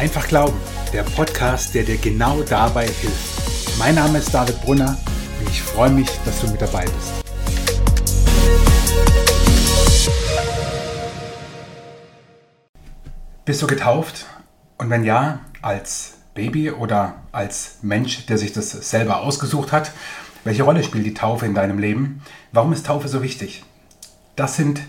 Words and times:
Einfach 0.00 0.28
Glauben, 0.28 0.56
der 0.94 1.02
Podcast, 1.02 1.74
der 1.74 1.82
dir 1.82 1.98
genau 1.98 2.42
dabei 2.42 2.86
hilft. 2.86 3.78
Mein 3.78 3.96
Name 3.96 4.16
ist 4.16 4.32
David 4.32 4.58
Brunner 4.62 4.96
und 5.38 5.50
ich 5.50 5.60
freue 5.60 5.90
mich, 5.90 6.08
dass 6.24 6.40
du 6.40 6.48
mit 6.48 6.62
dabei 6.62 6.86
bist. 6.86 7.22
Bist 13.44 13.60
du 13.60 13.66
getauft? 13.66 14.24
Und 14.78 14.88
wenn 14.88 15.04
ja, 15.04 15.40
als 15.60 16.14
Baby 16.32 16.70
oder 16.70 17.16
als 17.30 17.76
Mensch, 17.82 18.24
der 18.24 18.38
sich 18.38 18.54
das 18.54 18.70
selber 18.70 19.20
ausgesucht 19.20 19.70
hat? 19.70 19.92
Welche 20.44 20.62
Rolle 20.62 20.82
spielt 20.82 21.04
die 21.04 21.12
Taufe 21.12 21.44
in 21.44 21.52
deinem 21.52 21.78
Leben? 21.78 22.22
Warum 22.52 22.72
ist 22.72 22.86
Taufe 22.86 23.08
so 23.08 23.22
wichtig? 23.22 23.64
Das 24.34 24.56
sind 24.56 24.80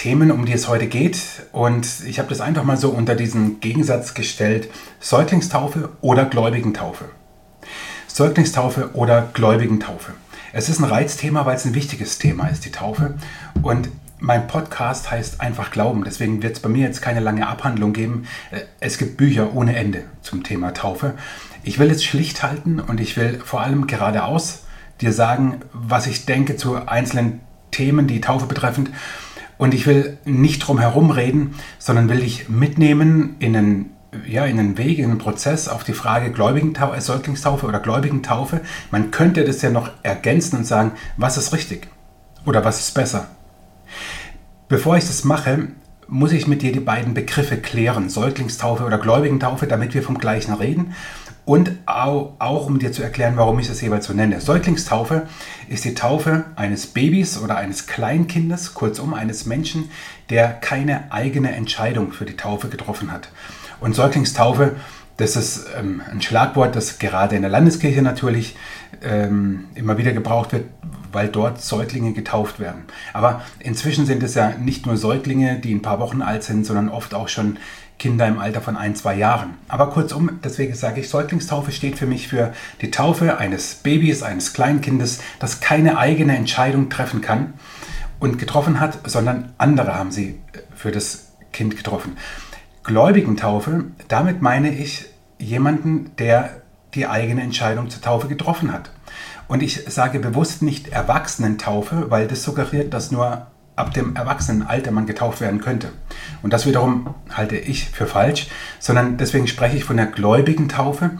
Themen, 0.00 0.30
um 0.30 0.46
die 0.46 0.54
es 0.54 0.66
heute 0.66 0.86
geht. 0.86 1.20
Und 1.52 1.86
ich 2.06 2.18
habe 2.18 2.30
das 2.30 2.40
einfach 2.40 2.64
mal 2.64 2.78
so 2.78 2.88
unter 2.88 3.14
diesen 3.14 3.60
Gegensatz 3.60 4.14
gestellt. 4.14 4.70
Säuglingstaufe 4.98 5.90
oder 6.00 6.24
Gläubigentaufe. 6.24 7.04
Säuglingstaufe 8.08 8.94
oder 8.94 9.28
Gläubigentaufe. 9.34 10.14
Es 10.54 10.70
ist 10.70 10.78
ein 10.78 10.84
Reizthema, 10.84 11.44
weil 11.44 11.56
es 11.56 11.66
ein 11.66 11.74
wichtiges 11.74 12.18
Thema 12.18 12.46
ist, 12.48 12.64
die 12.64 12.72
Taufe. 12.72 13.16
Und 13.60 13.90
mein 14.18 14.46
Podcast 14.46 15.10
heißt 15.10 15.42
einfach 15.42 15.70
Glauben. 15.70 16.02
Deswegen 16.04 16.42
wird 16.42 16.56
es 16.56 16.60
bei 16.60 16.70
mir 16.70 16.86
jetzt 16.86 17.02
keine 17.02 17.20
lange 17.20 17.46
Abhandlung 17.46 17.92
geben. 17.92 18.26
Äh, 18.52 18.62
es 18.80 18.96
gibt 18.96 19.18
Bücher 19.18 19.54
ohne 19.54 19.76
Ende 19.76 20.04
zum 20.22 20.44
Thema 20.44 20.72
Taufe. 20.72 21.12
Ich 21.62 21.78
will 21.78 21.90
es 21.90 22.02
schlicht 22.02 22.42
halten 22.42 22.80
und 22.80 23.00
ich 23.00 23.18
will 23.18 23.38
vor 23.44 23.60
allem 23.60 23.86
geradeaus 23.86 24.62
dir 25.02 25.12
sagen, 25.12 25.60
was 25.74 26.06
ich 26.06 26.24
denke 26.24 26.56
zu 26.56 26.88
einzelnen 26.88 27.40
Themen, 27.70 28.06
die 28.06 28.22
Taufe 28.22 28.46
betreffend. 28.46 28.90
Und 29.60 29.74
ich 29.74 29.86
will 29.86 30.16
nicht 30.24 30.60
drum 30.60 30.78
herum 30.78 31.10
reden, 31.10 31.54
sondern 31.78 32.08
will 32.08 32.20
dich 32.20 32.48
mitnehmen 32.48 33.36
in 33.40 33.54
einen, 33.54 33.90
ja, 34.26 34.46
in 34.46 34.58
einen 34.58 34.78
Weg, 34.78 34.98
in 34.98 35.10
einen 35.10 35.18
Prozess 35.18 35.68
auf 35.68 35.84
die 35.84 35.92
Frage 35.92 36.32
Gläubigentaufe, 36.32 36.96
äh, 36.96 37.00
Säuglingstaufe 37.02 37.66
oder 37.66 37.78
Gläubigentaufe. 37.78 38.62
Man 38.90 39.10
könnte 39.10 39.44
das 39.44 39.60
ja 39.60 39.68
noch 39.68 39.90
ergänzen 40.02 40.56
und 40.56 40.64
sagen, 40.64 40.92
was 41.18 41.36
ist 41.36 41.52
richtig 41.52 41.88
oder 42.46 42.64
was 42.64 42.80
ist 42.80 42.94
besser. 42.94 43.26
Bevor 44.70 44.96
ich 44.96 45.06
das 45.06 45.24
mache, 45.24 45.68
muss 46.08 46.32
ich 46.32 46.46
mit 46.46 46.62
dir 46.62 46.72
die 46.72 46.80
beiden 46.80 47.12
Begriffe 47.12 47.58
klären, 47.58 48.08
Säuglingstaufe 48.08 48.84
oder 48.84 48.96
Gläubigentaufe, 48.96 49.66
damit 49.66 49.92
wir 49.92 50.02
vom 50.02 50.16
gleichen 50.16 50.54
reden 50.54 50.94
und 51.44 51.72
auch, 51.86 52.34
auch, 52.38 52.66
um 52.66 52.78
dir 52.78 52.92
zu 52.92 53.02
erklären, 53.02 53.36
warum 53.36 53.58
ich 53.58 53.68
das 53.68 53.80
jeweils 53.80 54.06
so 54.06 54.12
nenne. 54.12 54.40
Säuglingstaufe 54.40 55.26
ist 55.68 55.84
die 55.84 55.94
Taufe 55.94 56.44
eines 56.56 56.86
Babys 56.86 57.38
oder 57.38 57.56
eines 57.56 57.86
Kleinkindes, 57.86 58.74
kurzum 58.74 59.14
eines 59.14 59.46
Menschen, 59.46 59.90
der 60.28 60.48
keine 60.48 61.12
eigene 61.12 61.52
Entscheidung 61.52 62.12
für 62.12 62.24
die 62.24 62.36
Taufe 62.36 62.68
getroffen 62.68 63.10
hat. 63.10 63.30
Und 63.80 63.94
Säuglingstaufe, 63.94 64.76
das 65.16 65.36
ist 65.36 65.66
ähm, 65.78 66.02
ein 66.10 66.22
Schlagwort, 66.22 66.76
das 66.76 66.98
gerade 66.98 67.36
in 67.36 67.42
der 67.42 67.50
Landeskirche 67.50 68.02
natürlich 68.02 68.56
ähm, 69.02 69.66
immer 69.74 69.98
wieder 69.98 70.12
gebraucht 70.12 70.52
wird, 70.52 70.64
weil 71.12 71.28
dort 71.28 71.60
Säuglinge 71.60 72.12
getauft 72.12 72.60
werden. 72.60 72.84
Aber 73.12 73.42
inzwischen 73.58 74.06
sind 74.06 74.22
es 74.22 74.34
ja 74.34 74.54
nicht 74.58 74.86
nur 74.86 74.96
Säuglinge, 74.96 75.58
die 75.58 75.74
ein 75.74 75.82
paar 75.82 76.00
Wochen 76.00 76.22
alt 76.22 76.42
sind, 76.42 76.64
sondern 76.64 76.88
oft 76.88 77.14
auch 77.14 77.28
schon 77.28 77.58
Kinder 78.00 78.26
im 78.26 78.38
Alter 78.38 78.62
von 78.62 78.76
ein, 78.76 78.96
zwei 78.96 79.14
Jahren. 79.14 79.58
Aber 79.68 79.90
kurzum, 79.90 80.40
deswegen 80.42 80.74
sage 80.74 81.00
ich, 81.00 81.08
Säuglingstaufe 81.10 81.70
steht 81.70 81.98
für 81.98 82.06
mich 82.06 82.26
für 82.26 82.52
die 82.80 82.90
Taufe 82.90 83.38
eines 83.38 83.76
Babys, 83.76 84.22
eines 84.24 84.54
Kleinkindes, 84.54 85.20
das 85.38 85.60
keine 85.60 85.98
eigene 85.98 86.34
Entscheidung 86.34 86.88
treffen 86.88 87.20
kann 87.20 87.52
und 88.18 88.38
getroffen 88.38 88.80
hat, 88.80 88.98
sondern 89.08 89.52
andere 89.58 89.94
haben 89.94 90.10
sie 90.10 90.40
für 90.74 90.90
das 90.90 91.32
Kind 91.52 91.76
getroffen. 91.76 92.16
Gläubigentaufe, 92.84 93.84
damit 94.08 94.40
meine 94.40 94.74
ich 94.74 95.04
jemanden, 95.38 96.16
der 96.16 96.62
die 96.94 97.06
eigene 97.06 97.42
Entscheidung 97.42 97.90
zur 97.90 98.00
Taufe 98.00 98.28
getroffen 98.28 98.72
hat. 98.72 98.90
Und 99.46 99.62
ich 99.62 99.84
sage 99.88 100.20
bewusst 100.20 100.62
nicht 100.62 100.88
Erwachsenentaufe, 100.88 102.10
weil 102.10 102.28
das 102.28 102.44
suggeriert, 102.44 102.94
dass 102.94 103.10
nur 103.10 103.46
ab 103.80 103.94
dem 103.94 104.14
Erwachsenenalter 104.14 104.90
man 104.90 105.06
getauft 105.06 105.40
werden 105.40 105.60
könnte. 105.60 105.90
Und 106.42 106.52
das 106.52 106.66
wiederum 106.66 107.14
halte 107.32 107.56
ich 107.56 107.88
für 107.88 108.06
falsch, 108.06 108.48
sondern 108.78 109.16
deswegen 109.16 109.48
spreche 109.48 109.76
ich 109.76 109.84
von 109.84 109.96
der 109.96 110.06
gläubigen 110.06 110.68
Taufe, 110.68 111.10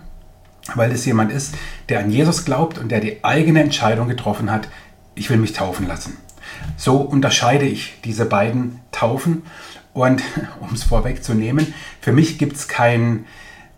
weil 0.74 0.92
es 0.92 1.04
jemand 1.04 1.32
ist, 1.32 1.54
der 1.88 2.00
an 2.00 2.10
Jesus 2.10 2.44
glaubt 2.44 2.78
und 2.78 2.90
der 2.90 3.00
die 3.00 3.24
eigene 3.24 3.62
Entscheidung 3.62 4.08
getroffen 4.08 4.50
hat, 4.50 4.68
ich 5.14 5.30
will 5.30 5.38
mich 5.38 5.52
taufen 5.52 5.86
lassen. 5.88 6.16
So 6.76 6.96
unterscheide 6.96 7.64
ich 7.64 8.00
diese 8.04 8.24
beiden 8.24 8.80
Taufen 8.92 9.42
und 9.92 10.22
um 10.60 10.74
es 10.74 10.84
vorwegzunehmen, 10.84 11.74
für 12.00 12.12
mich 12.12 12.38
gibt 12.38 12.56
es 12.56 12.68
kein, 12.68 13.24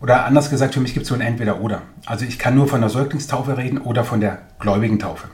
oder 0.00 0.24
anders 0.26 0.50
gesagt, 0.50 0.74
für 0.74 0.80
mich 0.80 0.94
gibt 0.94 1.04
es 1.04 1.08
so 1.08 1.14
ein 1.14 1.20
Entweder-Oder. 1.20 1.82
Also 2.06 2.24
ich 2.24 2.38
kann 2.38 2.54
nur 2.54 2.68
von 2.68 2.80
der 2.80 2.90
Säuglingstaufe 2.90 3.56
reden 3.56 3.78
oder 3.78 4.04
von 4.04 4.20
der 4.20 4.42
gläubigen 4.58 4.98
Taufe. 4.98 5.28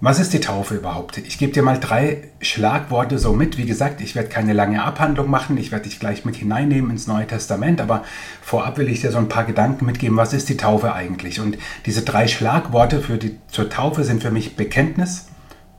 Was 0.00 0.20
ist 0.20 0.32
die 0.32 0.40
Taufe 0.40 0.76
überhaupt? 0.76 1.18
Ich 1.18 1.38
gebe 1.38 1.52
dir 1.52 1.64
mal 1.64 1.80
drei 1.80 2.28
Schlagworte 2.40 3.18
so 3.18 3.32
mit. 3.32 3.58
Wie 3.58 3.66
gesagt, 3.66 4.00
ich 4.00 4.14
werde 4.14 4.28
keine 4.28 4.52
lange 4.52 4.84
Abhandlung 4.84 5.28
machen. 5.28 5.56
Ich 5.56 5.72
werde 5.72 5.88
dich 5.88 5.98
gleich 5.98 6.24
mit 6.24 6.36
hineinnehmen 6.36 6.92
ins 6.92 7.08
Neue 7.08 7.26
Testament. 7.26 7.80
Aber 7.80 8.04
vorab 8.40 8.78
will 8.78 8.88
ich 8.88 9.00
dir 9.00 9.10
so 9.10 9.18
ein 9.18 9.28
paar 9.28 9.42
Gedanken 9.42 9.86
mitgeben. 9.86 10.16
Was 10.16 10.32
ist 10.32 10.48
die 10.48 10.56
Taufe 10.56 10.92
eigentlich? 10.94 11.40
Und 11.40 11.58
diese 11.84 12.02
drei 12.02 12.28
Schlagworte 12.28 13.00
für 13.00 13.18
die, 13.18 13.38
zur 13.48 13.70
Taufe 13.70 14.04
sind 14.04 14.22
für 14.22 14.30
mich 14.30 14.54
Bekenntnis, 14.54 15.26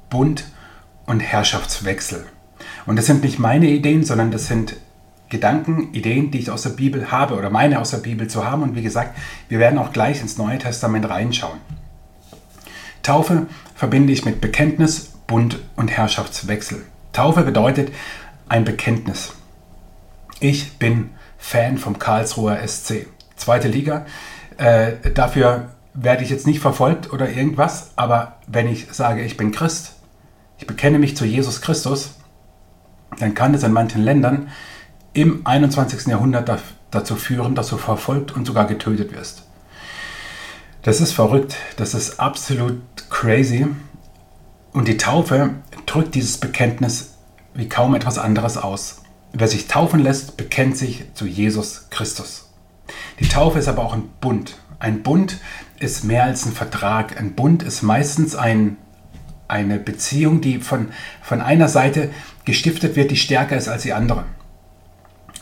Bund 0.09 0.44
und 1.06 1.22
Herrschaftswechsel. 1.22 2.25
Und 2.85 2.97
das 2.97 3.06
sind 3.06 3.24
nicht 3.24 3.40
meine 3.40 3.68
Ideen, 3.68 4.03
sondern 4.03 4.31
das 4.31 4.47
sind 4.47 4.75
Gedanken, 5.29 5.94
Ideen, 5.94 6.29
die 6.31 6.40
ich 6.40 6.52
aus 6.52 6.63
der 6.63 6.72
Bibel 6.72 7.09
habe 7.09 7.35
oder 7.35 7.50
meine 7.50 7.79
aus 7.79 7.91
der 7.91 8.00
Bibel 8.00 8.28
zu 8.28 8.46
haben. 8.46 8.63
Und 8.63 8.75
wie 8.75 8.81
gesagt, 8.81 9.18
wir 9.47 9.59
werden 9.59 9.79
auch 9.79 9.94
gleich 9.94 10.19
ins 10.19 10.38
Neue 10.38 10.58
Testament 10.58 11.08
reinschauen. 11.09 11.59
Taufe 13.03 13.47
verbinde 13.75 14.13
ich 14.13 14.25
mit 14.25 14.41
Bekenntnis, 14.41 15.11
Bund 15.27 15.59
und 15.75 15.89
Herrschaftswechsel. 15.89 16.83
Taufe 17.13 17.43
bedeutet 17.43 17.91
ein 18.47 18.65
Bekenntnis. 18.65 19.33
Ich 20.39 20.77
bin 20.77 21.11
Fan 21.37 21.77
vom 21.77 21.99
Karlsruher 21.99 22.65
SC. 22.67 23.07
Zweite 23.35 23.67
Liga. 23.67 24.05
Äh, 24.57 25.11
dafür 25.13 25.69
werde 25.93 26.23
ich 26.23 26.29
jetzt 26.29 26.47
nicht 26.47 26.59
verfolgt 26.59 27.11
oder 27.11 27.29
irgendwas, 27.29 27.91
aber 27.95 28.37
wenn 28.47 28.67
ich 28.67 28.87
sage, 28.91 29.23
ich 29.23 29.37
bin 29.37 29.51
Christ, 29.51 29.95
ich 30.57 30.67
bekenne 30.67 30.99
mich 30.99 31.16
zu 31.16 31.25
Jesus 31.25 31.61
Christus, 31.61 32.16
dann 33.19 33.33
kann 33.33 33.53
es 33.53 33.63
in 33.63 33.71
manchen 33.71 34.03
Ländern 34.03 34.49
im 35.13 35.45
21. 35.45 36.07
Jahrhundert 36.07 36.61
dazu 36.91 37.16
führen, 37.16 37.55
dass 37.55 37.69
du 37.69 37.77
verfolgt 37.77 38.31
und 38.35 38.45
sogar 38.45 38.66
getötet 38.67 39.13
wirst. 39.13 39.43
Das 40.89 41.01
ist 41.01 41.11
verrückt, 41.11 41.55
das 41.77 41.94
ist 41.94 42.19
absolut 42.19 42.81
crazy. 43.11 43.67
Und 44.73 44.88
die 44.88 44.97
Taufe 44.97 45.51
drückt 45.85 46.16
dieses 46.16 46.39
Bekenntnis 46.39 47.13
wie 47.53 47.69
kaum 47.69 47.94
etwas 47.94 48.17
anderes 48.17 48.57
aus. 48.57 49.03
Wer 49.31 49.47
sich 49.47 49.67
taufen 49.67 49.99
lässt, 49.99 50.35
bekennt 50.35 50.78
sich 50.78 51.03
zu 51.13 51.28
Jesus 51.28 51.85
Christus. 51.91 52.49
Die 53.19 53.28
Taufe 53.28 53.59
ist 53.59 53.67
aber 53.67 53.85
auch 53.85 53.94
ein 53.94 54.09
Bund. 54.19 54.57
Ein 54.79 55.03
Bund 55.03 55.38
ist 55.78 56.05
mehr 56.05 56.23
als 56.23 56.47
ein 56.47 56.53
Vertrag. 56.53 57.19
Ein 57.19 57.35
Bund 57.35 57.61
ist 57.61 57.83
meistens 57.83 58.35
ein, 58.35 58.75
eine 59.47 59.78
Beziehung, 59.78 60.41
die 60.41 60.57
von, 60.57 60.88
von 61.22 61.39
einer 61.39 61.67
Seite 61.67 62.09
gestiftet 62.45 62.95
wird, 62.95 63.11
die 63.11 63.16
stärker 63.16 63.55
ist 63.55 63.67
als 63.67 63.83
die 63.83 63.94
andere. 63.94 64.23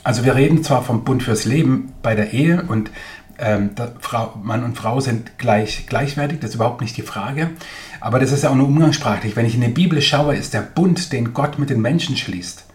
Also 0.04 0.24
wir 0.24 0.36
reden 0.36 0.64
zwar 0.64 0.84
vom 0.84 1.04
Bund 1.04 1.24
fürs 1.24 1.44
Leben 1.44 1.94
bei 2.02 2.16
der 2.16 2.32
Ehe 2.32 2.64
und 2.68 2.92
ähm, 3.40 3.72
Frau, 4.00 4.34
Mann 4.42 4.64
und 4.64 4.78
Frau 4.78 5.00
sind 5.00 5.38
gleich, 5.38 5.86
gleichwertig, 5.88 6.40
das 6.40 6.52
ist 6.52 6.56
überhaupt 6.56 6.82
nicht 6.82 6.98
die 6.98 7.04
Frage. 7.04 7.52
Aber 8.00 8.20
das 8.20 8.32
ist 8.32 8.44
ja 8.44 8.50
auch 8.50 8.56
nur 8.56 8.68
umgangssprachlich. 8.68 9.36
Wenn 9.36 9.46
ich 9.46 9.56
in 9.56 9.62
die 9.62 9.68
Bibel 9.68 10.02
schaue, 10.02 10.36
ist 10.36 10.54
der 10.54 10.62
Bund, 10.62 11.12
den 11.14 11.34
Gott 11.34 11.60
mit 11.60 11.70
den 11.70 11.82
Menschen 11.82 12.18
schließt, 12.18 12.66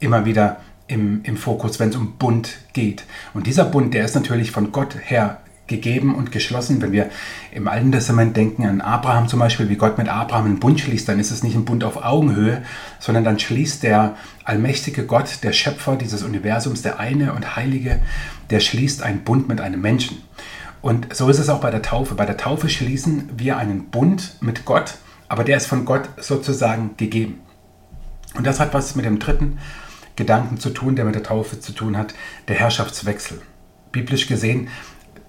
immer 0.00 0.24
wieder 0.24 0.60
im, 0.86 1.22
im 1.24 1.36
Fokus, 1.36 1.80
wenn 1.80 1.88
es 1.88 1.96
um 1.96 2.16
Bund 2.18 2.58
geht. 2.72 3.04
Und 3.32 3.46
dieser 3.46 3.64
Bund, 3.64 3.94
der 3.94 4.04
ist 4.04 4.14
natürlich 4.14 4.50
von 4.50 4.72
Gott 4.72 4.96
her 5.02 5.40
gegeben 5.66 6.14
und 6.14 6.32
geschlossen. 6.32 6.82
Wenn 6.82 6.92
wir 6.92 7.10
im 7.52 7.68
Alten 7.68 7.92
Testament 7.92 8.36
denken 8.36 8.66
an 8.66 8.80
Abraham 8.80 9.28
zum 9.28 9.38
Beispiel, 9.38 9.68
wie 9.68 9.76
Gott 9.76 9.98
mit 9.98 10.08
Abraham 10.08 10.46
einen 10.46 10.60
Bund 10.60 10.80
schließt, 10.80 11.08
dann 11.08 11.18
ist 11.18 11.30
es 11.30 11.42
nicht 11.42 11.54
ein 11.54 11.64
Bund 11.64 11.84
auf 11.84 12.04
Augenhöhe, 12.04 12.62
sondern 13.00 13.24
dann 13.24 13.38
schließt 13.38 13.82
der 13.82 14.16
allmächtige 14.44 15.06
Gott, 15.06 15.42
der 15.42 15.52
Schöpfer 15.52 15.96
dieses 15.96 16.22
Universums, 16.22 16.82
der 16.82 16.98
eine 16.98 17.32
und 17.32 17.56
heilige, 17.56 18.00
der 18.50 18.60
schließt 18.60 19.02
einen 19.02 19.24
Bund 19.24 19.48
mit 19.48 19.60
einem 19.60 19.80
Menschen. 19.80 20.22
Und 20.82 21.14
so 21.14 21.30
ist 21.30 21.38
es 21.38 21.48
auch 21.48 21.60
bei 21.60 21.70
der 21.70 21.80
Taufe. 21.80 22.14
Bei 22.14 22.26
der 22.26 22.36
Taufe 22.36 22.68
schließen 22.68 23.30
wir 23.36 23.56
einen 23.56 23.86
Bund 23.86 24.36
mit 24.40 24.66
Gott, 24.66 24.96
aber 25.28 25.42
der 25.42 25.56
ist 25.56 25.66
von 25.66 25.86
Gott 25.86 26.10
sozusagen 26.18 26.90
gegeben. 26.98 27.40
Und 28.34 28.46
das 28.46 28.60
hat 28.60 28.74
was 28.74 28.94
mit 28.94 29.06
dem 29.06 29.18
dritten 29.18 29.58
Gedanken 30.16 30.58
zu 30.58 30.70
tun, 30.70 30.94
der 30.94 31.06
mit 31.06 31.14
der 31.14 31.22
Taufe 31.22 31.58
zu 31.58 31.72
tun 31.72 31.96
hat, 31.96 32.14
der 32.48 32.56
Herrschaftswechsel. 32.56 33.40
Biblisch 33.92 34.26
gesehen 34.26 34.68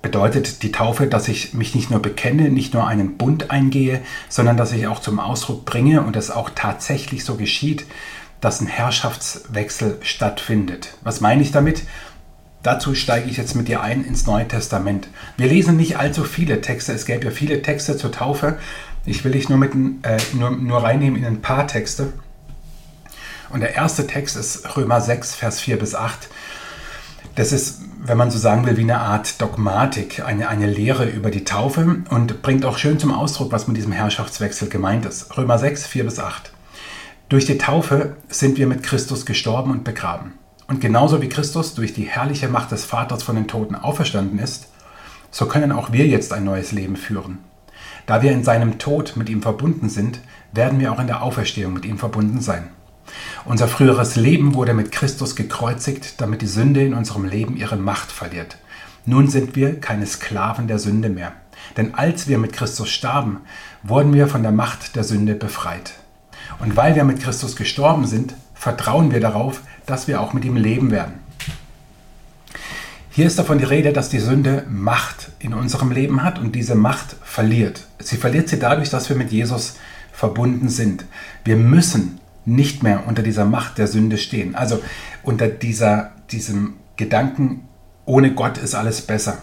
bedeutet 0.06 0.62
die 0.62 0.72
Taufe, 0.72 1.08
dass 1.08 1.28
ich 1.28 1.56
mich 1.56 1.74
nicht 1.74 1.90
nur 1.90 2.00
bekenne, 2.00 2.52
nicht 2.52 2.76
nur 2.76 2.86
einen 2.86 3.18
Bund 3.18 3.50
eingehe, 3.50 4.02
sondern 4.30 4.56
dass 4.56 4.72
ich 4.72 4.86
auch 4.86 5.00
zum 5.00 5.20
Ausdruck 5.20 5.66
bringe 5.66 6.04
und 6.04 6.16
es 6.16 6.30
auch 6.30 6.52
tatsächlich 6.54 7.26
so 7.26 7.38
geschieht, 7.38 7.88
dass 8.40 8.62
ein 8.62 8.68
Herrschaftswechsel 8.68 9.98
stattfindet. 10.04 10.96
Was 11.02 11.22
meine 11.22 11.42
ich 11.42 11.52
damit? 11.52 11.82
dazu 12.62 12.96
steige 12.96 13.30
ich 13.30 13.38
jetzt 13.38 13.56
mit 13.56 13.68
dir 13.68 13.82
ein 13.82 14.04
ins 14.04 14.26
Neue 14.26 14.48
Testament. 14.48 15.08
Wir 15.38 15.48
lesen 15.48 15.78
nicht 15.78 15.98
allzu 15.98 16.24
viele 16.24 16.62
Texte, 16.62 16.94
es 16.94 17.06
gäbe 17.06 17.26
ja 17.26 17.32
viele 17.32 17.62
Texte 17.62 17.96
zur 17.96 18.12
Taufe. 18.12 18.58
Ich 19.06 19.24
will 19.24 19.34
dich 19.34 19.50
nur, 19.50 19.60
mit, 19.60 19.74
äh, 20.02 20.18
nur, 20.34 20.50
nur 20.50 20.84
reinnehmen 20.84 21.20
in 21.20 21.26
ein 21.26 21.42
paar 21.42 21.68
Texte. 21.68 22.14
Und 23.52 23.60
der 23.60 23.76
erste 23.76 24.08
Text 24.08 24.36
ist 24.36 24.76
Römer 24.76 25.00
6, 25.00 25.36
Vers 25.36 25.60
4 25.60 25.78
bis 25.78 25.94
8. 25.94 26.28
Das 27.36 27.52
ist, 27.52 27.82
wenn 28.02 28.18
man 28.18 28.32
so 28.32 28.38
sagen 28.38 28.66
will, 28.66 28.78
wie 28.78 28.84
eine 28.84 29.00
Art 29.00 29.42
Dogmatik, 29.42 30.24
eine, 30.26 30.48
eine 30.48 30.68
Lehre 30.68 31.06
über 31.10 31.30
die 31.30 31.44
Taufe 31.44 31.98
und 32.10 32.42
bringt 32.42 32.64
auch 32.64 32.78
schön 32.78 32.98
zum 32.98 33.14
Ausdruck, 33.14 33.52
was 33.52 33.68
mit 33.68 33.76
diesem 33.76 33.92
Herrschaftswechsel 33.92 34.70
gemeint 34.70 35.06
ist. 35.06 35.38
Römer 35.38 35.60
6, 35.60 35.86
4 35.86 36.06
bis 36.06 36.20
8. 36.20 36.54
Durch 37.28 37.46
die 37.46 37.58
Taufe 37.58 38.16
sind 38.30 38.58
wir 38.58 38.68
mit 38.68 38.84
Christus 38.84 39.26
gestorben 39.26 39.72
und 39.72 39.84
begraben. 39.84 40.34
Und 40.68 40.80
genauso 40.80 41.22
wie 41.22 41.28
Christus 41.28 41.74
durch 41.74 41.94
die 41.94 42.04
herrliche 42.04 42.48
Macht 42.48 42.72
des 42.72 42.86
Vaters 42.86 43.22
von 43.22 43.36
den 43.36 43.48
Toten 43.48 43.76
auferstanden 43.76 44.40
ist, 44.40 44.70
so 45.30 45.46
können 45.46 45.74
auch 45.74 45.92
wir 45.92 46.08
jetzt 46.08 46.32
ein 46.32 46.46
neues 46.46 46.72
Leben 46.72 46.96
führen. 46.96 47.40
Da 48.06 48.22
wir 48.22 48.32
in 48.32 48.46
seinem 48.46 48.80
Tod 48.80 49.18
mit 49.18 49.28
ihm 49.28 49.42
verbunden 49.42 49.90
sind, 49.90 50.22
werden 50.54 50.80
wir 50.80 50.94
auch 50.94 51.00
in 51.00 51.08
der 51.08 51.22
Auferstehung 51.22 51.74
mit 51.74 51.84
ihm 51.84 51.98
verbunden 51.98 52.40
sein. 52.40 52.70
Unser 53.46 53.68
früheres 53.68 54.16
Leben 54.16 54.56
wurde 54.56 54.74
mit 54.74 54.92
Christus 54.92 55.36
gekreuzigt, 55.36 56.20
damit 56.22 56.42
die 56.42 56.48
Sünde 56.48 56.84
in 56.84 56.94
unserem 56.94 57.26
Leben 57.26 57.58
ihre 57.58 57.78
Macht 57.78 58.12
verliert. 58.12 58.58
Nun 59.06 59.28
sind 59.28 59.56
wir 59.56 59.80
keine 59.80 60.06
Sklaven 60.06 60.68
der 60.68 60.80
Sünde 60.80 61.10
mehr. 61.10 61.34
Denn 61.78 61.94
als 61.94 62.28
wir 62.28 62.38
mit 62.38 62.54
Christus 62.54 62.90
starben, 62.90 63.42
wurden 63.84 64.14
wir 64.14 64.28
von 64.28 64.42
der 64.42 64.52
Macht 64.52 64.96
der 64.96 65.04
Sünde 65.04 65.36
befreit. 65.36 65.94
Und 66.60 66.76
weil 66.76 66.96
wir 66.96 67.04
mit 67.04 67.22
Christus 67.22 67.56
gestorben 67.56 68.06
sind, 68.06 68.34
vertrauen 68.54 69.12
wir 69.12 69.20
darauf, 69.20 69.62
dass 69.86 70.08
wir 70.08 70.22
auch 70.22 70.34
mit 70.34 70.46
ihm 70.46 70.56
leben 70.56 70.92
werden. 70.92 71.14
Hier 73.12 73.28
ist 73.28 73.40
davon 73.40 73.60
die 73.60 73.64
Rede, 73.64 73.94
dass 73.94 74.10
die 74.10 74.20
Sünde 74.20 74.66
Macht 74.70 75.30
in 75.40 75.54
unserem 75.54 75.92
Leben 75.92 76.24
hat 76.24 76.40
und 76.40 76.54
diese 76.54 76.76
Macht 76.76 77.16
verliert. 77.24 77.86
Sie 78.00 78.18
verliert 78.18 78.50
sie 78.50 78.60
dadurch, 78.60 78.90
dass 78.90 79.08
wir 79.08 79.16
mit 79.16 79.32
Jesus 79.32 79.76
verbunden 80.12 80.68
sind. 80.68 81.06
Wir 81.44 81.56
müssen 81.56 82.20
nicht 82.46 82.84
mehr 82.84 83.08
unter 83.08 83.24
dieser 83.24 83.46
Macht 83.46 83.78
der 83.78 83.88
Sünde 83.88 84.18
stehen. 84.18 84.56
Also 84.56 84.82
unter 85.24 85.48
dieser, 85.48 86.12
diesem 86.32 86.76
Gedanken, 86.96 87.68
ohne 88.06 88.34
Gott 88.34 88.58
ist 88.58 88.76
alles 88.76 89.02
besser. 89.02 89.40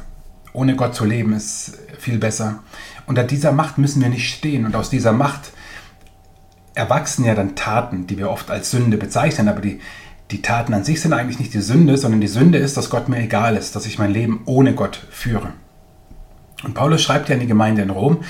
Ohne 0.52 0.76
Gott 0.76 0.94
zu 0.94 1.04
leben 1.04 1.32
ist 1.32 1.78
viel 1.98 2.18
besser. 2.18 2.60
Unter 3.06 3.24
dieser 3.24 3.52
Macht 3.52 3.78
müssen 3.78 4.02
wir 4.02 4.08
nicht 4.08 4.32
stehen. 4.32 4.64
Und 4.66 4.76
aus 4.76 4.90
dieser 4.90 5.12
Macht 5.12 5.52
erwachsen 6.74 7.24
ja 7.24 7.34
dann 7.34 7.56
Taten, 7.56 8.06
die 8.06 8.18
wir 8.18 8.30
oft 8.30 8.50
als 8.50 8.70
Sünde 8.70 8.96
bezeichnen. 8.96 9.48
Aber 9.48 9.60
die, 9.60 9.80
die 10.30 10.42
Taten 10.42 10.74
an 10.74 10.84
sich 10.84 11.00
sind 11.00 11.12
eigentlich 11.12 11.38
nicht 11.38 11.54
die 11.54 11.60
Sünde, 11.60 11.96
sondern 11.96 12.20
die 12.20 12.28
Sünde 12.28 12.58
ist, 12.58 12.76
dass 12.76 12.90
Gott 12.90 13.08
mir 13.08 13.18
egal 13.18 13.56
ist, 13.56 13.74
dass 13.74 13.86
ich 13.86 13.98
mein 13.98 14.12
Leben 14.12 14.42
ohne 14.44 14.74
Gott 14.74 15.06
führe. 15.10 15.52
Und 16.62 16.74
Paulus 16.74 17.02
schreibt 17.02 17.28
ja 17.28 17.34
in 17.34 17.40
die 17.40 17.46
Gemeinde 17.46 17.82
in 17.82 17.90
Rom, 17.90 18.22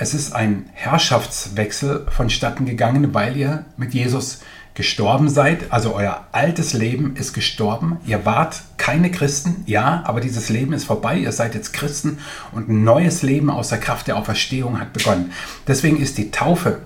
es 0.00 0.14
ist 0.14 0.32
ein 0.32 0.70
Herrschaftswechsel 0.74 2.06
vonstatten 2.08 2.66
gegangen, 2.66 3.14
weil 3.14 3.36
ihr 3.36 3.64
mit 3.76 3.94
Jesus 3.94 4.40
gestorben 4.74 5.28
seid. 5.28 5.72
Also 5.72 5.94
euer 5.94 6.26
altes 6.30 6.72
Leben 6.72 7.16
ist 7.16 7.32
gestorben. 7.32 7.96
Ihr 8.06 8.24
wart 8.24 8.62
keine 8.76 9.10
Christen, 9.10 9.64
ja, 9.66 10.02
aber 10.04 10.20
dieses 10.20 10.50
Leben 10.50 10.72
ist 10.72 10.84
vorbei. 10.84 11.16
Ihr 11.18 11.32
seid 11.32 11.56
jetzt 11.56 11.72
Christen 11.72 12.18
und 12.52 12.68
ein 12.68 12.84
neues 12.84 13.22
Leben 13.22 13.50
aus 13.50 13.70
der 13.70 13.78
Kraft 13.78 14.06
der 14.06 14.16
Auferstehung 14.16 14.78
hat 14.78 14.92
begonnen. 14.92 15.32
Deswegen 15.66 16.00
ist 16.00 16.16
die 16.16 16.30
Taufe 16.30 16.78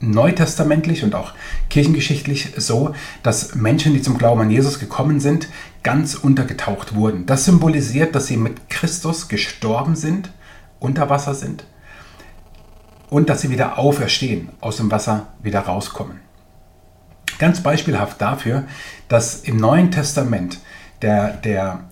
neutestamentlich 0.00 1.04
und 1.04 1.14
auch 1.14 1.32
kirchengeschichtlich 1.70 2.52
so, 2.58 2.94
dass 3.22 3.54
Menschen, 3.54 3.94
die 3.94 4.02
zum 4.02 4.18
Glauben 4.18 4.42
an 4.42 4.50
Jesus 4.50 4.78
gekommen 4.78 5.20
sind, 5.20 5.48
ganz 5.82 6.14
untergetaucht 6.14 6.94
wurden. 6.94 7.24
Das 7.24 7.46
symbolisiert, 7.46 8.14
dass 8.14 8.26
sie 8.26 8.36
mit 8.36 8.68
Christus 8.68 9.28
gestorben 9.28 9.96
sind, 9.96 10.28
unter 10.80 11.08
Wasser 11.08 11.34
sind 11.34 11.64
und 13.10 13.28
dass 13.28 13.40
sie 13.40 13.50
wieder 13.50 13.78
auferstehen, 13.78 14.50
aus 14.60 14.76
dem 14.76 14.90
Wasser 14.90 15.28
wieder 15.42 15.60
rauskommen. 15.60 16.20
Ganz 17.38 17.62
beispielhaft 17.62 18.20
dafür, 18.20 18.64
dass 19.08 19.40
im 19.40 19.56
Neuen 19.56 19.90
Testament 19.90 20.58
der, 21.02 21.34
der, 21.34 21.84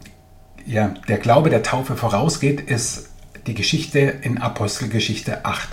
ja, 0.66 0.94
der 1.08 1.18
Glaube 1.18 1.50
der 1.50 1.62
Taufe 1.62 1.96
vorausgeht, 1.96 2.60
ist 2.60 3.10
die 3.46 3.54
Geschichte 3.54 3.98
in 3.98 4.38
Apostelgeschichte 4.38 5.44
8. 5.44 5.68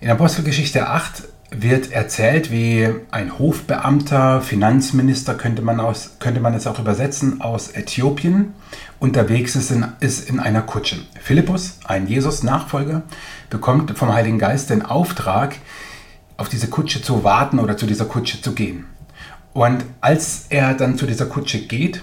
In 0.00 0.10
Apostelgeschichte 0.10 0.88
8 0.88 1.22
wird 1.54 1.92
erzählt, 1.92 2.50
wie 2.50 2.88
ein 3.10 3.38
Hofbeamter, 3.38 4.40
Finanzminister 4.40 5.34
könnte 5.34 5.62
man, 5.62 5.80
aus, 5.80 6.16
könnte 6.18 6.40
man 6.40 6.54
es 6.54 6.66
auch 6.66 6.78
übersetzen, 6.78 7.40
aus 7.40 7.68
Äthiopien 7.68 8.54
unterwegs 8.98 9.54
ist 9.54 9.70
in, 9.70 9.86
ist 10.00 10.28
in 10.28 10.40
einer 10.40 10.62
Kutsche. 10.62 10.96
Philippus, 11.20 11.78
ein 11.84 12.06
Jesus-Nachfolger, 12.06 13.02
bekommt 13.50 13.96
vom 13.98 14.12
Heiligen 14.12 14.38
Geist 14.38 14.70
den 14.70 14.82
Auftrag, 14.82 15.56
auf 16.36 16.48
diese 16.48 16.68
Kutsche 16.68 17.02
zu 17.02 17.22
warten 17.22 17.58
oder 17.58 17.76
zu 17.76 17.86
dieser 17.86 18.06
Kutsche 18.06 18.40
zu 18.40 18.52
gehen. 18.52 18.86
Und 19.52 19.84
als 20.00 20.46
er 20.48 20.74
dann 20.74 20.96
zu 20.96 21.06
dieser 21.06 21.26
Kutsche 21.26 21.60
geht, 21.60 22.02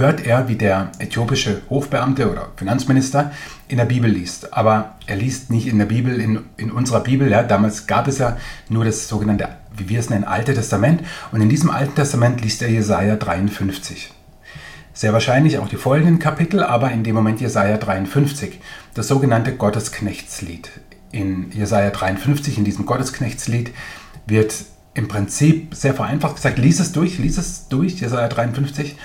hört 0.00 0.26
er, 0.26 0.48
wie 0.48 0.56
der 0.56 0.90
äthiopische 0.98 1.62
Hofbeamte 1.70 2.28
oder 2.30 2.48
Finanzminister 2.56 3.30
in 3.68 3.76
der 3.76 3.84
Bibel 3.84 4.10
liest. 4.10 4.52
Aber 4.52 4.96
er 5.06 5.16
liest 5.16 5.50
nicht 5.50 5.68
in 5.68 5.78
der 5.78 5.86
Bibel, 5.86 6.20
in, 6.20 6.40
in 6.56 6.72
unserer 6.72 7.00
Bibel. 7.00 7.30
Ja. 7.30 7.44
Damals 7.44 7.86
gab 7.86 8.08
es 8.08 8.18
ja 8.18 8.36
nur 8.68 8.84
das 8.84 9.08
sogenannte, 9.08 9.48
wie 9.76 9.88
wir 9.88 10.00
es 10.00 10.10
nennen, 10.10 10.24
Alte 10.24 10.54
Testament. 10.54 11.02
Und 11.30 11.40
in 11.40 11.48
diesem 11.48 11.70
Alten 11.70 11.94
Testament 11.94 12.40
liest 12.40 12.62
er 12.62 12.70
Jesaja 12.70 13.14
53. 13.14 14.12
Sehr 14.92 15.12
wahrscheinlich 15.12 15.58
auch 15.58 15.68
die 15.68 15.76
folgenden 15.76 16.18
Kapitel, 16.18 16.62
aber 16.62 16.90
in 16.90 17.04
dem 17.04 17.14
Moment 17.14 17.40
Jesaja 17.40 17.76
53, 17.76 18.60
das 18.94 19.06
sogenannte 19.06 19.54
Gottesknechtslied. 19.54 20.68
In 21.12 21.52
Jesaja 21.52 21.90
53, 21.90 22.58
in 22.58 22.64
diesem 22.64 22.86
Gottesknechtslied, 22.86 23.72
wird 24.26 24.52
im 24.94 25.08
Prinzip 25.08 25.74
sehr 25.74 25.94
vereinfacht 25.94 26.36
gesagt, 26.36 26.58
lies 26.58 26.80
es 26.80 26.92
durch, 26.92 27.18
lies 27.18 27.38
es 27.38 27.68
durch, 27.68 28.00
Jesaja 28.00 28.28
53. 28.28 28.96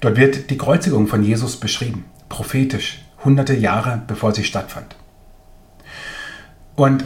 Dort 0.00 0.16
wird 0.16 0.50
die 0.50 0.58
Kreuzigung 0.58 1.06
von 1.06 1.22
Jesus 1.22 1.58
beschrieben, 1.58 2.06
prophetisch, 2.28 3.04
hunderte 3.24 3.54
Jahre 3.54 4.02
bevor 4.06 4.34
sie 4.34 4.44
stattfand. 4.44 4.96
Und 6.74 7.04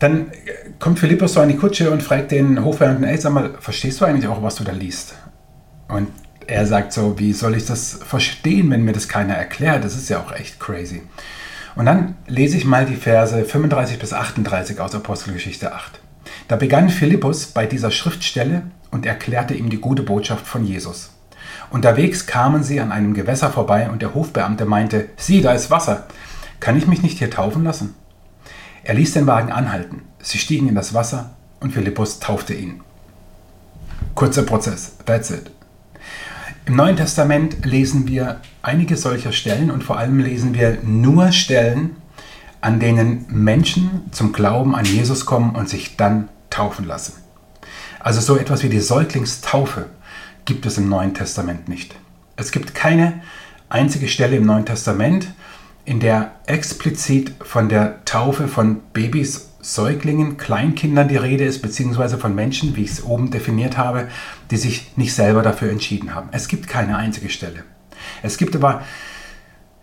dann 0.00 0.32
kommt 0.78 0.98
Philippus 0.98 1.34
so 1.34 1.40
an 1.40 1.48
die 1.48 1.56
Kutsche 1.56 1.90
und 1.90 2.02
fragt 2.02 2.30
den 2.32 2.64
Hofbeamten, 2.64 3.04
ey, 3.04 3.16
sag 3.16 3.32
mal, 3.32 3.54
verstehst 3.60 4.00
du 4.00 4.04
eigentlich 4.04 4.28
auch, 4.28 4.42
was 4.42 4.56
du 4.56 4.64
da 4.64 4.72
liest? 4.72 5.14
Und 5.88 6.08
er 6.46 6.66
sagt 6.66 6.92
so, 6.92 7.18
wie 7.18 7.32
soll 7.32 7.56
ich 7.56 7.66
das 7.66 8.00
verstehen, 8.04 8.70
wenn 8.70 8.84
mir 8.84 8.92
das 8.92 9.08
keiner 9.08 9.34
erklärt? 9.34 9.84
Das 9.84 9.96
ist 9.96 10.08
ja 10.08 10.20
auch 10.20 10.32
echt 10.32 10.58
crazy. 10.58 11.02
Und 11.76 11.86
dann 11.86 12.16
lese 12.26 12.56
ich 12.56 12.64
mal 12.64 12.86
die 12.86 12.96
Verse 12.96 13.44
35 13.44 13.98
bis 13.98 14.12
38 14.12 14.80
aus 14.80 14.94
Apostelgeschichte 14.94 15.72
8. 15.72 16.00
Da 16.48 16.56
begann 16.56 16.88
Philippus 16.88 17.46
bei 17.46 17.66
dieser 17.66 17.90
Schriftstelle 17.90 18.62
und 18.90 19.06
erklärte 19.06 19.54
ihm 19.54 19.70
die 19.70 19.80
gute 19.80 20.02
Botschaft 20.02 20.46
von 20.46 20.64
Jesus. 20.64 21.10
Unterwegs 21.70 22.26
kamen 22.26 22.62
sie 22.62 22.80
an 22.80 22.92
einem 22.92 23.14
Gewässer 23.14 23.50
vorbei 23.50 23.90
und 23.90 24.00
der 24.00 24.14
Hofbeamte 24.14 24.64
meinte, 24.64 25.10
sieh, 25.16 25.42
da 25.42 25.52
ist 25.52 25.70
Wasser. 25.70 26.06
Kann 26.60 26.76
ich 26.76 26.86
mich 26.86 27.02
nicht 27.02 27.18
hier 27.18 27.30
taufen 27.30 27.64
lassen? 27.64 27.94
Er 28.82 28.94
ließ 28.94 29.12
den 29.12 29.26
Wagen 29.26 29.52
anhalten. 29.52 30.02
Sie 30.20 30.38
stiegen 30.38 30.68
in 30.68 30.74
das 30.74 30.94
Wasser 30.94 31.30
und 31.60 31.72
Philippus 31.72 32.20
taufte 32.20 32.54
ihn. 32.54 32.80
Kurzer 34.14 34.42
Prozess, 34.42 34.96
that's 35.04 35.30
it. 35.30 35.50
Im 36.64 36.76
Neuen 36.76 36.96
Testament 36.96 37.64
lesen 37.64 38.08
wir 38.08 38.40
einige 38.62 38.96
solcher 38.96 39.32
Stellen 39.32 39.70
und 39.70 39.84
vor 39.84 39.98
allem 39.98 40.18
lesen 40.18 40.54
wir 40.54 40.78
nur 40.82 41.32
Stellen, 41.32 41.96
an 42.60 42.80
denen 42.80 43.26
Menschen 43.28 44.08
zum 44.10 44.32
Glauben 44.32 44.74
an 44.74 44.84
Jesus 44.84 45.24
kommen 45.24 45.54
und 45.54 45.68
sich 45.68 45.96
dann 45.96 46.28
taufen 46.50 46.86
lassen. 46.86 47.14
Also 48.00 48.20
so 48.20 48.36
etwas 48.36 48.62
wie 48.62 48.68
die 48.68 48.80
Säuglingstaufe 48.80 49.86
gibt 50.48 50.64
es 50.64 50.78
im 50.78 50.88
Neuen 50.88 51.12
Testament 51.12 51.68
nicht. 51.68 51.94
Es 52.36 52.52
gibt 52.52 52.74
keine 52.74 53.20
einzige 53.68 54.08
Stelle 54.08 54.36
im 54.36 54.46
Neuen 54.46 54.64
Testament, 54.64 55.28
in 55.84 56.00
der 56.00 56.36
explizit 56.46 57.34
von 57.42 57.68
der 57.68 58.02
Taufe 58.06 58.48
von 58.48 58.80
Babys, 58.94 59.50
Säuglingen, 59.60 60.38
Kleinkindern 60.38 61.08
die 61.08 61.18
Rede 61.18 61.44
ist, 61.44 61.60
beziehungsweise 61.60 62.16
von 62.16 62.34
Menschen, 62.34 62.76
wie 62.76 62.84
ich 62.84 62.92
es 62.92 63.04
oben 63.04 63.30
definiert 63.30 63.76
habe, 63.76 64.08
die 64.50 64.56
sich 64.56 64.96
nicht 64.96 65.14
selber 65.14 65.42
dafür 65.42 65.70
entschieden 65.70 66.14
haben. 66.14 66.30
Es 66.32 66.48
gibt 66.48 66.66
keine 66.66 66.96
einzige 66.96 67.28
Stelle. 67.28 67.64
Es 68.22 68.38
gibt 68.38 68.56
aber, 68.56 68.84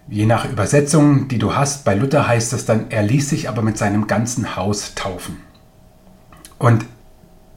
je 0.08 0.26
nach 0.26 0.50
Übersetzung, 0.50 1.28
die 1.28 1.38
du 1.38 1.54
hast, 1.54 1.86
bei 1.86 1.94
Luther 1.94 2.28
heißt 2.28 2.54
es 2.54 2.66
dann, 2.66 2.90
er 2.90 3.04
ließ 3.04 3.30
sich 3.30 3.50
aber 3.50 3.62
mit 3.62 3.78
seinem 3.78 4.08
ganzen 4.08 4.56
Haus 4.56 4.96
taufen. 4.96 5.38
Und 6.58 6.88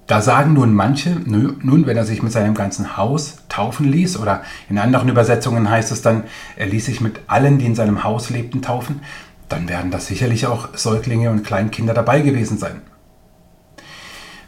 da 0.08 0.22
sagen 0.22 0.54
nun 0.54 0.72
manche, 0.72 1.10
nun, 1.26 1.86
wenn 1.86 1.96
er 1.96 2.04
sich 2.06 2.22
mit 2.22 2.32
seinem 2.32 2.54
ganzen 2.54 2.96
Haus 2.96 3.36
taufen 3.50 3.86
ließ, 3.92 4.18
oder 4.18 4.42
in 4.70 4.78
anderen 4.78 5.10
Übersetzungen 5.10 5.68
heißt 5.68 5.92
es 5.92 6.00
dann, 6.00 6.24
er 6.56 6.66
ließ 6.66 6.86
sich 6.86 7.02
mit 7.02 7.20
allen, 7.26 7.58
die 7.58 7.66
in 7.66 7.74
seinem 7.74 8.04
Haus 8.04 8.30
lebten, 8.30 8.62
taufen, 8.62 9.02
dann 9.50 9.68
werden 9.68 9.90
da 9.90 10.00
sicherlich 10.00 10.46
auch 10.46 10.74
Säuglinge 10.74 11.30
und 11.30 11.44
Kleinkinder 11.44 11.92
dabei 11.92 12.22
gewesen 12.22 12.56
sein. 12.56 12.80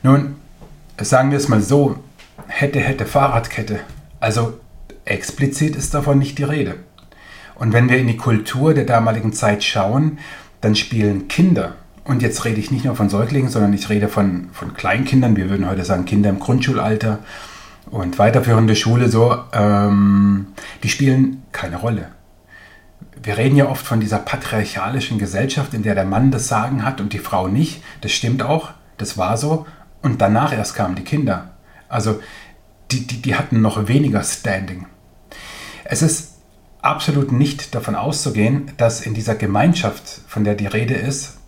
Nun, 0.03 0.37
sagen 0.99 1.31
wir 1.31 1.37
es 1.37 1.49
mal 1.49 1.61
so, 1.61 1.99
hätte, 2.47 2.81
hätte, 2.81 3.05
Fahrradkette. 3.05 3.81
Also 4.19 4.59
explizit 5.05 5.77
ist 5.77 5.93
davon 5.93 6.19
nicht 6.19 6.39
die 6.39 6.45
Rede. 6.45 6.77
Und 7.55 7.75
wenn 7.75 7.91
wir 7.91 7.99
in 7.99 8.07
die 8.07 8.17
Kultur 8.17 8.73
der 8.73 8.85
damaligen 8.85 9.35
Zeit 9.35 9.63
schauen, 9.63 10.19
dann 10.63 10.75
spielen 10.75 11.29
Kinder, 11.29 11.75
und 12.11 12.23
jetzt 12.23 12.45
rede 12.45 12.59
ich 12.59 12.73
nicht 12.73 12.85
nur 12.85 12.97
von 12.97 13.09
Säuglingen, 13.09 13.51
sondern 13.51 13.73
ich 13.73 13.89
rede 13.89 14.09
von, 14.09 14.49
von 14.53 14.75
Kleinkindern, 14.75 15.37
wir 15.37 15.49
würden 15.49 15.71
heute 15.71 15.85
sagen 15.85 16.07
Kinder 16.07 16.29
im 16.29 16.41
Grundschulalter 16.41 17.21
und 17.89 18.19
weiterführende 18.19 18.75
Schule 18.75 19.09
so, 19.09 19.39
ähm, 19.53 20.49
die 20.83 20.89
spielen 20.89 21.45
keine 21.53 21.77
Rolle. 21.77 22.09
Wir 23.23 23.39
reden 23.39 23.55
ja 23.55 23.69
oft 23.69 23.87
von 23.87 24.01
dieser 24.01 24.19
patriarchalischen 24.19 25.21
Gesellschaft, 25.21 25.73
in 25.73 25.85
der 25.85 25.95
der 25.95 26.05
Mann 26.05 26.33
das 26.33 26.49
Sagen 26.49 26.85
hat 26.85 27.01
und 27.01 27.13
die 27.13 27.21
Frau 27.21 27.47
nicht. 27.47 27.81
Das 28.01 28.11
stimmt 28.11 28.43
auch, 28.43 28.71
das 28.99 29.17
war 29.17 29.37
so. 29.37 29.67
Und 30.03 30.21
danach 30.21 30.53
erst 30.53 30.75
kamen 30.75 30.97
die 30.97 31.05
Kinder. 31.05 31.53
Also 31.89 32.21
die, 32.91 33.07
die, 33.07 33.23
die 33.23 33.37
hatten 33.37 33.61
noch 33.61 33.87
weniger 33.87 34.25
Standing. 34.25 34.87
Es 35.85 36.03
ist 36.03 36.39
absolut 36.83 37.31
nicht 37.31 37.73
davon 37.77 37.95
auszugehen, 37.95 38.73
dass 38.79 39.01
in 39.01 39.15
dieser 39.15 39.37
Gemeinschaft, 39.37 40.23
von 40.27 40.43
der 40.43 40.57
die 40.57 40.67
Rede 40.67 40.95
ist, 40.95 41.40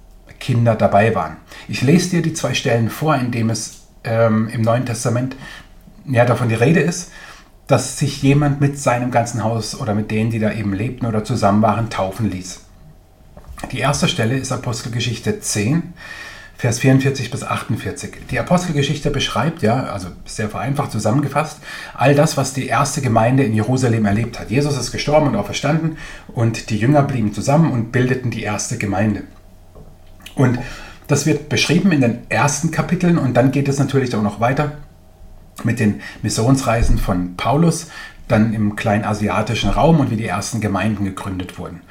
Kinder 0.43 0.75
dabei 0.75 1.15
waren. 1.15 1.37
Ich 1.69 1.83
lese 1.83 2.11
dir 2.11 2.23
die 2.23 2.35
zwei 2.35 2.53
Stellen 2.53 2.91
vor, 2.91 3.15
in 3.15 3.31
dem 3.31 3.49
es 3.49 3.85
ähm, 4.03 4.49
im 4.53 4.63
Neuen 4.63 4.85
Testament 4.85 5.37
ja, 6.05 6.25
davon 6.25 6.49
die 6.49 6.57
Rede 6.57 6.81
ist, 6.81 7.13
dass 7.69 7.97
sich 7.97 8.23
jemand 8.23 8.61
mit 8.61 8.77
seinem 8.77 9.13
ganzen 9.13 9.45
Haus 9.45 9.81
oder 9.81 9.95
mit 9.95 10.11
denen, 10.11 10.31
die 10.31 10.41
da 10.41 10.53
eben 10.53 10.75
lebten 10.75 11.07
oder 11.07 11.23
zusammen 11.23 11.63
waren, 11.63 11.91
taufen 11.91 12.29
ließ. 12.29 12.61
Die 13.71 13.79
erste 13.79 14.09
Stelle 14.09 14.37
ist 14.37 14.51
Apostelgeschichte 14.51 15.39
10, 15.39 15.95
Vers 16.57 16.81
44 16.81 17.31
bis 17.31 17.45
48. 17.45 18.27
Die 18.31 18.39
Apostelgeschichte 18.41 19.11
beschreibt 19.11 19.63
ja, 19.63 19.85
also 19.85 20.09
sehr 20.25 20.49
vereinfacht 20.49 20.91
zusammengefasst, 20.91 21.59
all 21.95 22.17
das, 22.17 22.37
was 22.37 22.53
die 22.53 22.67
erste 22.67 23.01
Gemeinde 23.01 23.45
in 23.45 23.55
Jerusalem 23.55 24.07
erlebt 24.07 24.41
hat. 24.41 24.51
Jesus 24.51 24.77
ist 24.77 24.91
gestorben 24.91 25.29
und 25.29 25.37
auferstanden 25.37 25.99
und 26.29 26.71
die 26.71 26.79
Jünger 26.79 27.03
blieben 27.03 27.33
zusammen 27.33 27.71
und 27.71 27.93
bildeten 27.93 28.33
die 28.33 28.43
erste 28.43 28.77
Gemeinde. 28.77 29.23
Und 30.35 30.59
das 31.09 31.27
wird 31.27 31.49
beschrieben 31.49 31.93
in 31.93 32.01
den 32.01 32.19
ersten 32.29 32.71
Kapiteln 32.71 33.19
und 33.19 33.35
dann 33.35 33.51
geht 33.51 33.69
es 33.69 33.79
natürlich 33.79 34.15
auch 34.15 34.23
noch 34.23 34.41
weiter 34.41 34.73
mit 35.65 35.79
den 35.81 36.01
Missionsreisen 36.23 36.99
von 36.99 37.37
Paulus, 37.37 37.89
dann 38.29 38.55
im 38.55 38.77
kleinasiatischen 38.77 39.71
Raum 39.71 40.01
und 40.01 40.11
wie 40.11 40.17
die 40.17 40.27
ersten 40.27 40.61
Gemeinden 40.61 41.05
gegründet 41.05 41.59
wurden. 41.59 41.83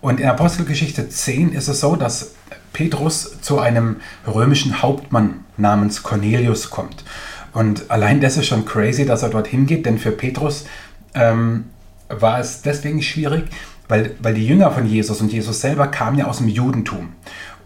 Und 0.00 0.20
in 0.20 0.28
Apostelgeschichte 0.28 1.08
10 1.08 1.52
ist 1.52 1.68
es 1.68 1.80
so, 1.80 1.96
dass 1.96 2.34
Petrus 2.72 3.40
zu 3.40 3.58
einem 3.58 3.96
römischen 4.26 4.82
Hauptmann 4.82 5.44
namens 5.56 6.02
Cornelius 6.02 6.70
kommt. 6.70 7.04
Und 7.52 7.90
allein 7.90 8.20
das 8.20 8.36
ist 8.36 8.46
schon 8.46 8.66
crazy, 8.66 9.06
dass 9.06 9.22
er 9.22 9.30
dorthin 9.30 9.66
geht, 9.66 9.86
denn 9.86 9.98
für 9.98 10.12
Petrus 10.12 10.66
ähm, 11.14 11.64
war 12.08 12.38
es 12.38 12.62
deswegen 12.62 13.02
schwierig, 13.02 13.44
weil, 13.88 14.14
weil 14.20 14.34
die 14.34 14.46
Jünger 14.46 14.70
von 14.70 14.86
Jesus 14.86 15.20
und 15.20 15.32
Jesus 15.32 15.60
selber 15.60 15.86
kamen 15.86 16.18
ja 16.18 16.26
aus 16.26 16.38
dem 16.38 16.48
Judentum. 16.48 17.14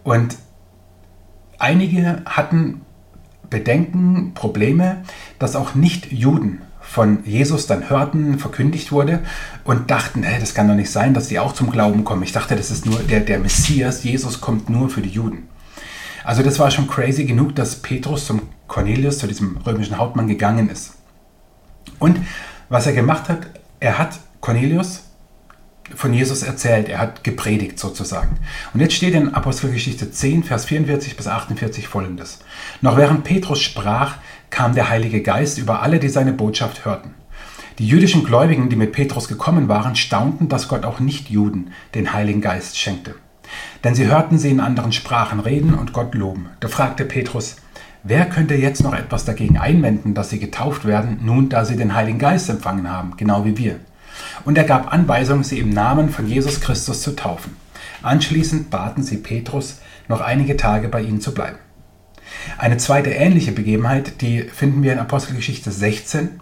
Und 0.03 0.37
einige 1.59 2.21
hatten 2.25 2.81
Bedenken, 3.49 4.33
Probleme, 4.33 5.03
dass 5.37 5.55
auch 5.55 5.75
Nicht-Juden 5.75 6.61
von 6.81 7.23
Jesus 7.25 7.67
dann 7.67 7.89
hörten, 7.89 8.39
verkündigt 8.39 8.91
wurde 8.91 9.19
und 9.63 9.91
dachten, 9.91 10.23
hey, 10.23 10.39
das 10.39 10.53
kann 10.53 10.67
doch 10.67 10.75
nicht 10.75 10.89
sein, 10.89 11.13
dass 11.13 11.27
die 11.27 11.39
auch 11.39 11.53
zum 11.53 11.71
Glauben 11.71 12.03
kommen. 12.03 12.23
Ich 12.23 12.31
dachte, 12.31 12.55
das 12.55 12.71
ist 12.71 12.85
nur 12.85 12.99
der, 12.99 13.19
der 13.19 13.39
Messias, 13.39 14.03
Jesus 14.03 14.41
kommt 14.41 14.69
nur 14.69 14.89
für 14.89 15.01
die 15.01 15.09
Juden. 15.09 15.47
Also 16.23 16.43
das 16.43 16.59
war 16.59 16.71
schon 16.71 16.87
crazy 16.87 17.25
genug, 17.25 17.55
dass 17.55 17.77
Petrus 17.77 18.25
zum 18.25 18.41
Cornelius, 18.67 19.19
zu 19.19 19.27
diesem 19.27 19.57
römischen 19.57 19.97
Hauptmann 19.97 20.27
gegangen 20.27 20.69
ist. 20.69 20.93
Und 21.99 22.19
was 22.69 22.87
er 22.87 22.93
gemacht 22.93 23.29
hat, 23.29 23.47
er 23.79 23.97
hat 23.97 24.19
Cornelius 24.39 25.03
von 25.95 26.13
Jesus 26.13 26.43
erzählt, 26.43 26.89
er 26.89 26.99
hat 26.99 27.23
gepredigt 27.23 27.79
sozusagen. 27.79 28.37
Und 28.73 28.79
jetzt 28.79 28.93
steht 28.93 29.13
in 29.13 29.33
Apostelgeschichte 29.33 30.11
10, 30.11 30.43
Vers 30.43 30.65
44 30.65 31.17
bis 31.17 31.27
48 31.27 31.87
folgendes. 31.87 32.39
Noch 32.81 32.97
während 32.97 33.23
Petrus 33.23 33.61
sprach, 33.61 34.15
kam 34.49 34.75
der 34.75 34.89
Heilige 34.89 35.21
Geist 35.21 35.57
über 35.57 35.81
alle, 35.81 35.99
die 35.99 36.09
seine 36.09 36.33
Botschaft 36.33 36.85
hörten. 36.85 37.13
Die 37.79 37.87
jüdischen 37.87 38.23
Gläubigen, 38.23 38.69
die 38.69 38.75
mit 38.75 38.91
Petrus 38.91 39.27
gekommen 39.27 39.67
waren, 39.67 39.95
staunten, 39.95 40.49
dass 40.49 40.67
Gott 40.67 40.85
auch 40.85 40.99
Nicht-Juden 40.99 41.71
den 41.95 42.13
Heiligen 42.13 42.41
Geist 42.41 42.77
schenkte. 42.77 43.15
Denn 43.83 43.95
sie 43.95 44.07
hörten 44.07 44.37
sie 44.37 44.51
in 44.51 44.59
anderen 44.59 44.91
Sprachen 44.91 45.39
reden 45.39 45.73
und 45.73 45.93
Gott 45.93 46.13
loben. 46.13 46.49
Da 46.59 46.67
fragte 46.67 47.05
Petrus, 47.05 47.55
wer 48.03 48.25
könnte 48.25 48.55
jetzt 48.55 48.83
noch 48.83 48.93
etwas 48.93 49.25
dagegen 49.25 49.57
einwenden, 49.57 50.13
dass 50.13 50.29
sie 50.29 50.39
getauft 50.39 50.85
werden, 50.85 51.19
nun 51.23 51.49
da 51.49 51.65
sie 51.65 51.75
den 51.75 51.95
Heiligen 51.95 52.19
Geist 52.19 52.49
empfangen 52.49 52.89
haben, 52.89 53.15
genau 53.17 53.45
wie 53.45 53.57
wir? 53.57 53.79
Und 54.45 54.57
er 54.57 54.63
gab 54.63 54.91
Anweisung, 54.91 55.43
sie 55.43 55.59
im 55.59 55.69
Namen 55.69 56.09
von 56.09 56.27
Jesus 56.27 56.61
Christus 56.61 57.01
zu 57.01 57.15
taufen. 57.15 57.55
Anschließend 58.01 58.69
baten 58.69 59.03
sie 59.03 59.17
Petrus, 59.17 59.79
noch 60.07 60.21
einige 60.21 60.57
Tage 60.57 60.87
bei 60.87 61.01
ihnen 61.01 61.21
zu 61.21 61.33
bleiben. 61.33 61.57
Eine 62.57 62.77
zweite 62.77 63.11
ähnliche 63.11 63.51
Begebenheit, 63.51 64.21
die 64.21 64.41
finden 64.41 64.83
wir 64.83 64.93
in 64.93 64.99
Apostelgeschichte 64.99 65.71
16. 65.71 66.41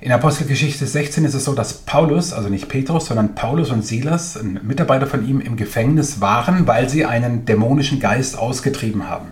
In 0.00 0.12
Apostelgeschichte 0.12 0.86
16 0.86 1.24
ist 1.24 1.34
es 1.34 1.44
so, 1.44 1.54
dass 1.54 1.78
Paulus, 1.78 2.32
also 2.32 2.50
nicht 2.50 2.68
Petrus, 2.68 3.06
sondern 3.06 3.34
Paulus 3.34 3.70
und 3.70 3.84
Silas, 3.84 4.36
ein 4.36 4.60
Mitarbeiter 4.62 5.06
von 5.06 5.26
ihm, 5.26 5.40
im 5.40 5.56
Gefängnis 5.56 6.20
waren, 6.20 6.66
weil 6.66 6.88
sie 6.88 7.06
einen 7.06 7.46
dämonischen 7.46 8.00
Geist 8.00 8.38
ausgetrieben 8.38 9.08
haben. 9.08 9.28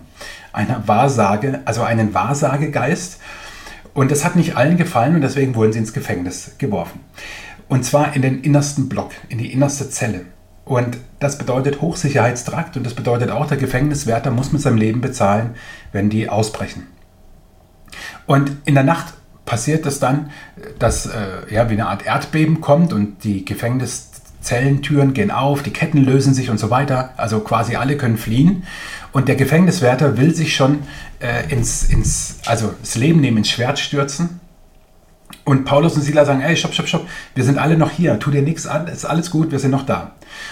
Eine 0.51 0.81
Wahrsage, 0.87 1.61
also 1.65 1.83
einen 1.83 2.13
Wahrsagegeist. 2.13 3.19
Und 3.93 4.09
das 4.09 4.25
hat 4.25 4.35
nicht 4.35 4.57
allen 4.57 4.77
gefallen 4.77 5.13
und 5.13 5.21
deswegen 5.21 5.53
wurden 5.53 5.73
sie 5.73 5.79
ins 5.79 5.93
Gefängnis 5.93 6.55
geworfen. 6.57 7.01
Und 7.73 7.83
zwar 7.83 8.15
in 8.15 8.21
den 8.21 8.41
innersten 8.41 8.87
Block, 8.87 9.13
in 9.29 9.39
die 9.39 9.51
innerste 9.51 9.89
Zelle. 9.89 10.25
Und 10.63 10.95
das 11.19 11.39
bedeutet 11.39 11.81
Hochsicherheitstrakt 11.81 12.77
und 12.77 12.85
das 12.85 12.93
bedeutet 12.93 13.31
auch, 13.31 13.47
der 13.47 13.57
Gefängniswärter 13.57 14.29
muss 14.29 14.51
mit 14.51 14.61
seinem 14.61 14.77
Leben 14.77 15.01
bezahlen, 15.01 15.55
wenn 15.91 16.11
die 16.11 16.29
ausbrechen. 16.29 16.85
Und 18.27 18.51
in 18.65 18.75
der 18.75 18.83
Nacht 18.83 19.15
passiert 19.45 19.87
es 19.87 19.97
dann, 19.97 20.29
dass 20.77 21.07
äh, 21.07 21.51
ja, 21.51 21.67
wie 21.71 21.73
eine 21.73 21.87
Art 21.87 22.05
Erdbeben 22.05 22.61
kommt 22.61 22.93
und 22.93 23.23
die 23.23 23.43
Gefängniszellentüren 23.43 25.15
gehen 25.15 25.31
auf, 25.31 25.63
die 25.63 25.73
Ketten 25.73 25.97
lösen 25.97 26.35
sich 26.35 26.51
und 26.51 26.59
so 26.59 26.69
weiter. 26.69 27.15
Also 27.17 27.39
quasi 27.39 27.75
alle 27.75 27.97
können 27.97 28.19
fliehen. 28.19 28.65
Und 29.13 29.27
der 29.27 29.35
Gefängniswärter 29.35 30.15
will 30.19 30.35
sich 30.35 30.55
schon 30.55 30.83
äh, 31.19 31.51
ins, 31.51 31.89
ins, 31.89 32.35
also 32.45 32.75
das 32.81 32.93
Leben 32.93 33.19
nehmen, 33.19 33.37
ins 33.37 33.49
Schwert 33.49 33.79
stürzen. 33.79 34.41
Und 35.45 35.65
Paulus 35.65 35.95
und 35.95 36.01
Silas 36.01 36.27
sagen, 36.27 36.41
ey, 36.41 36.55
stopp, 36.55 36.73
stopp, 36.73 36.87
stopp, 36.87 37.07
wir 37.35 37.43
sind 37.43 37.57
alle 37.57 37.77
noch 37.77 37.91
hier, 37.91 38.19
tu 38.19 38.31
dir 38.31 38.41
nichts 38.41 38.65
an, 38.65 38.87
ist 38.87 39.05
alles 39.05 39.29
gut, 39.29 39.51
wir 39.51 39.59
sind 39.59 39.71
noch 39.71 39.85
da. 39.85 40.11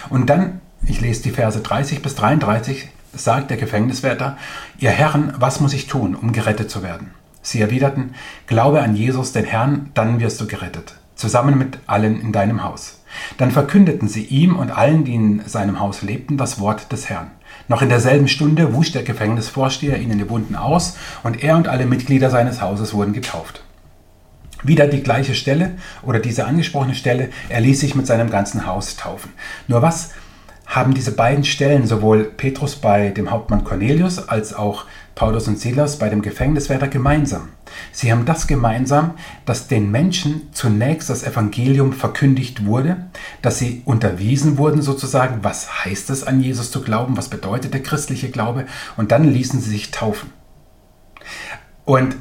Und 0.10 0.30
dann, 0.30 0.62
ich 0.86 1.02
lese 1.02 1.24
die 1.24 1.32
Verse 1.32 1.60
30 1.60 2.02
bis 2.02 2.16
33, 2.16 2.90
sagt 3.14 3.50
der 3.50 3.58
Gefängniswärter, 3.58 4.38
ihr 4.80 4.92
Herren, 4.92 5.34
was 5.38 5.60
muss 5.60 5.74
ich 5.74 5.88
tun, 5.88 6.16
um 6.16 6.32
gerettet 6.32 6.70
zu 6.70 6.84
werden? 6.84 7.12
Sie 7.42 7.60
erwiderten, 7.60 8.14
glaube 8.48 8.82
an 8.82 8.96
Jesus, 8.96 9.32
den 9.32 9.46
Herrn, 9.46 9.90
dann 9.94 10.20
wirst 10.20 10.40
du 10.40 10.48
gerettet, 10.48 10.96
zusammen 11.16 11.58
mit 11.58 11.80
allen 11.88 12.22
in 12.22 12.32
deinem 12.32 12.64
Haus. 12.64 13.02
Dann 13.38 13.52
verkündeten 13.52 14.08
sie 14.08 14.24
ihm 14.24 14.56
und 14.56 14.72
allen, 14.72 15.04
die 15.04 15.16
in 15.16 15.42
seinem 15.46 15.80
Haus 15.80 16.02
lebten, 16.02 16.38
das 16.38 16.60
Wort 16.60 16.92
des 16.92 17.10
Herrn. 17.10 17.32
Noch 17.68 17.82
in 17.82 17.90
derselben 17.90 18.28
Stunde 18.28 18.74
wusch 18.74 18.92
der 18.92 19.04
Gefängnisvorsteher 19.04 19.98
ihnen 19.98 20.18
die 20.18 20.30
Wunden 20.30 20.56
aus 20.56 20.98
und 21.24 21.44
er 21.44 21.58
und 21.58 21.68
alle 21.68 21.86
Mitglieder 21.86 22.30
seines 22.30 22.62
Hauses 22.62 22.94
wurden 22.94 23.14
getauft. 23.14 23.64
Wieder 24.64 24.88
die 24.88 25.04
gleiche 25.04 25.36
Stelle 25.36 25.72
oder 26.04 26.20
diese 26.20 26.46
angesprochene 26.46 26.96
Stelle, 26.96 27.30
er 27.50 27.62
ließ 27.62 27.80
sich 27.80 27.96
mit 27.96 28.08
seinem 28.08 28.30
ganzen 28.30 28.66
Haus 28.66 28.96
taufen. 28.96 29.32
Nur 29.68 29.82
was 29.82 30.12
haben 30.72 30.94
diese 30.94 31.12
beiden 31.12 31.44
Stellen, 31.44 31.86
sowohl 31.86 32.24
Petrus 32.24 32.78
bei 32.78 33.10
dem 33.10 33.30
Hauptmann 33.30 33.66
Cornelius 33.66 34.30
als 34.30 34.54
auch 34.54 34.86
Paulus 35.16 35.48
und 35.50 35.60
Silas 35.60 36.00
bei 36.00 36.08
dem 36.08 36.22
Gefängniswärter 36.22 36.88
gemeinsam? 36.88 37.50
Sie 37.92 38.10
haben 38.12 38.26
das 38.26 38.48
gemeinsam, 38.48 39.16
dass 39.46 39.68
den 39.68 39.92
Menschen 39.92 40.50
zunächst 40.54 41.10
das 41.10 41.24
Evangelium 41.24 41.92
verkündigt 41.92 42.66
wurde, 42.66 43.06
dass 43.42 43.60
sie 43.60 43.82
unterwiesen 43.84 44.58
wurden 44.58 44.82
sozusagen, 44.82 45.44
was 45.44 45.84
heißt 45.84 46.10
es 46.10 46.24
an 46.24 46.42
Jesus 46.42 46.72
zu 46.72 46.82
glauben, 46.82 47.18
was 47.18 47.30
bedeutet 47.30 47.74
der 47.74 47.84
christliche 47.84 48.30
Glaube 48.30 48.66
und 48.96 49.12
dann 49.12 49.26
ließen 49.26 49.60
sie 49.60 49.72
sich 49.72 49.92
taufen. 49.92 50.32
Und 51.84 52.16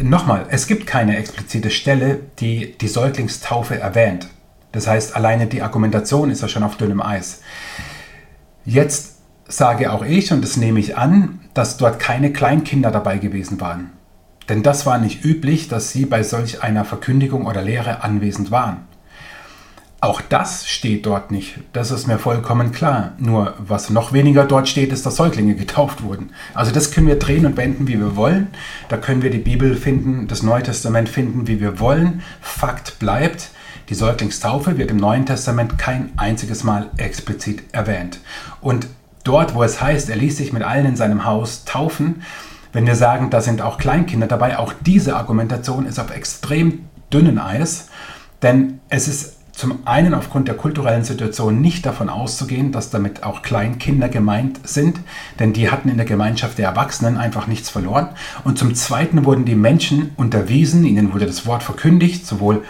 nochmal, 0.00 0.46
es 0.50 0.66
gibt 0.66 0.86
keine 0.86 1.16
explizite 1.16 1.70
Stelle, 1.70 2.20
die 2.38 2.76
die 2.78 2.88
Säuglingstaufe 2.88 3.78
erwähnt. 3.78 4.28
Das 4.72 4.86
heißt, 4.86 5.14
alleine 5.16 5.46
die 5.46 5.62
Argumentation 5.62 6.30
ist 6.30 6.42
ja 6.42 6.48
schon 6.48 6.62
auf 6.62 6.76
dünnem 6.76 7.02
Eis. 7.02 7.42
Jetzt 8.64 9.16
sage 9.48 9.92
auch 9.92 10.04
ich, 10.04 10.32
und 10.32 10.42
das 10.42 10.56
nehme 10.56 10.80
ich 10.80 10.96
an, 10.96 11.40
dass 11.52 11.76
dort 11.76 11.98
keine 11.98 12.32
Kleinkinder 12.32 12.90
dabei 12.90 13.18
gewesen 13.18 13.60
waren. 13.60 13.90
Denn 14.48 14.62
das 14.62 14.86
war 14.86 14.98
nicht 14.98 15.24
üblich, 15.24 15.68
dass 15.68 15.90
sie 15.90 16.06
bei 16.06 16.22
solch 16.22 16.62
einer 16.62 16.84
Verkündigung 16.84 17.46
oder 17.46 17.62
Lehre 17.62 18.02
anwesend 18.02 18.50
waren. 18.50 18.88
Auch 20.02 20.20
das 20.20 20.66
steht 20.66 21.06
dort 21.06 21.30
nicht. 21.30 21.60
Das 21.72 21.92
ist 21.92 22.08
mir 22.08 22.18
vollkommen 22.18 22.72
klar. 22.72 23.12
Nur 23.18 23.54
was 23.58 23.88
noch 23.88 24.12
weniger 24.12 24.44
dort 24.44 24.68
steht, 24.68 24.92
ist, 24.92 25.06
dass 25.06 25.14
Säuglinge 25.14 25.54
getauft 25.64 26.02
wurden. 26.02 26.30
Also 26.54 26.72
das 26.72 26.90
können 26.90 27.06
wir 27.06 27.20
drehen 27.20 27.46
und 27.46 27.56
wenden, 27.56 27.86
wie 27.86 28.00
wir 28.00 28.16
wollen. 28.16 28.48
Da 28.88 28.96
können 28.96 29.22
wir 29.22 29.30
die 29.30 29.38
Bibel 29.38 29.76
finden, 29.76 30.26
das 30.26 30.42
Neue 30.42 30.64
Testament 30.64 31.08
finden, 31.08 31.46
wie 31.46 31.60
wir 31.60 31.78
wollen. 31.78 32.22
Fakt 32.40 32.98
bleibt, 32.98 33.50
die 33.90 33.94
Säuglingstaufe 33.94 34.76
wird 34.76 34.90
im 34.90 34.96
Neuen 34.96 35.24
Testament 35.24 35.78
kein 35.78 36.10
einziges 36.16 36.64
Mal 36.64 36.90
explizit 36.96 37.62
erwähnt. 37.70 38.18
Und 38.60 38.88
dort, 39.22 39.54
wo 39.54 39.62
es 39.62 39.80
heißt, 39.80 40.10
er 40.10 40.16
ließ 40.16 40.36
sich 40.36 40.52
mit 40.52 40.64
allen 40.64 40.86
in 40.86 40.96
seinem 40.96 41.24
Haus 41.24 41.64
taufen, 41.64 42.22
wenn 42.72 42.88
wir 42.88 42.96
sagen, 42.96 43.30
da 43.30 43.40
sind 43.40 43.62
auch 43.62 43.78
Kleinkinder 43.78 44.26
dabei, 44.26 44.58
auch 44.58 44.72
diese 44.84 45.14
Argumentation 45.14 45.86
ist 45.86 46.00
auf 46.00 46.10
extrem 46.10 46.86
dünnen 47.12 47.38
Eis, 47.38 47.88
denn 48.42 48.80
es 48.88 49.06
ist 49.06 49.41
zum 49.52 49.86
einen 49.86 50.14
aufgrund 50.14 50.48
der 50.48 50.56
kulturellen 50.56 51.04
Situation 51.04 51.60
nicht 51.60 51.84
davon 51.84 52.08
auszugehen, 52.08 52.72
dass 52.72 52.90
damit 52.90 53.22
auch 53.22 53.42
Kleinkinder 53.42 54.08
gemeint 54.08 54.60
sind, 54.64 54.98
denn 55.38 55.52
die 55.52 55.70
hatten 55.70 55.88
in 55.88 55.98
der 55.98 56.06
Gemeinschaft 56.06 56.58
der 56.58 56.68
Erwachsenen 56.68 57.18
einfach 57.18 57.46
nichts 57.46 57.68
verloren. 57.68 58.08
Und 58.44 58.58
zum 58.58 58.74
zweiten 58.74 59.24
wurden 59.24 59.44
die 59.44 59.54
Menschen 59.54 60.12
unterwiesen, 60.16 60.84
ihnen 60.84 61.12
wurde 61.12 61.26
das 61.26 61.46
Wort 61.46 61.62
verkündigt, 61.62 62.26
sowohl 62.26 62.64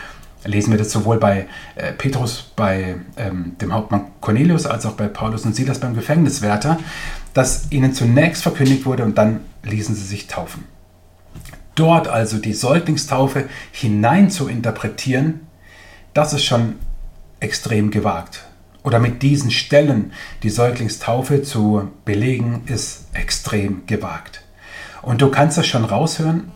lesen 0.44 0.72
wir 0.72 0.78
das 0.78 0.90
sowohl 0.90 1.18
bei 1.18 1.46
äh, 1.76 1.92
Petrus, 1.92 2.52
bei 2.56 2.96
ähm, 3.16 3.56
dem 3.60 3.72
Hauptmann 3.72 4.06
Cornelius, 4.20 4.66
als 4.66 4.86
auch 4.86 4.94
bei 4.94 5.06
Paulus 5.06 5.44
und 5.44 5.54
Silas 5.54 5.78
beim 5.78 5.94
Gefängniswärter, 5.94 6.78
dass 7.32 7.70
ihnen 7.70 7.94
zunächst 7.94 8.42
verkündigt 8.42 8.84
wurde 8.84 9.04
und 9.04 9.16
dann 9.16 9.40
ließen 9.62 9.94
sie 9.94 10.04
sich 10.04 10.26
taufen. 10.26 10.64
Dort 11.74 12.08
also 12.08 12.38
die 12.38 12.52
Säuglingstaufe 12.52 13.48
hinein 13.70 14.30
zu 14.30 14.48
interpretieren, 14.48 15.46
das 16.14 16.32
ist 16.32 16.44
schon 16.44 16.76
extrem 17.40 17.90
gewagt. 17.90 18.44
Oder 18.82 18.98
mit 18.98 19.22
diesen 19.22 19.50
Stellen 19.50 20.12
die 20.42 20.50
Säuglingstaufe 20.50 21.42
zu 21.42 21.90
belegen, 22.04 22.62
ist 22.66 23.06
extrem 23.12 23.86
gewagt. 23.86 24.42
Und 25.02 25.22
du 25.22 25.30
kannst 25.30 25.58
das 25.58 25.66
schon 25.66 25.84
raushören. 25.84 26.50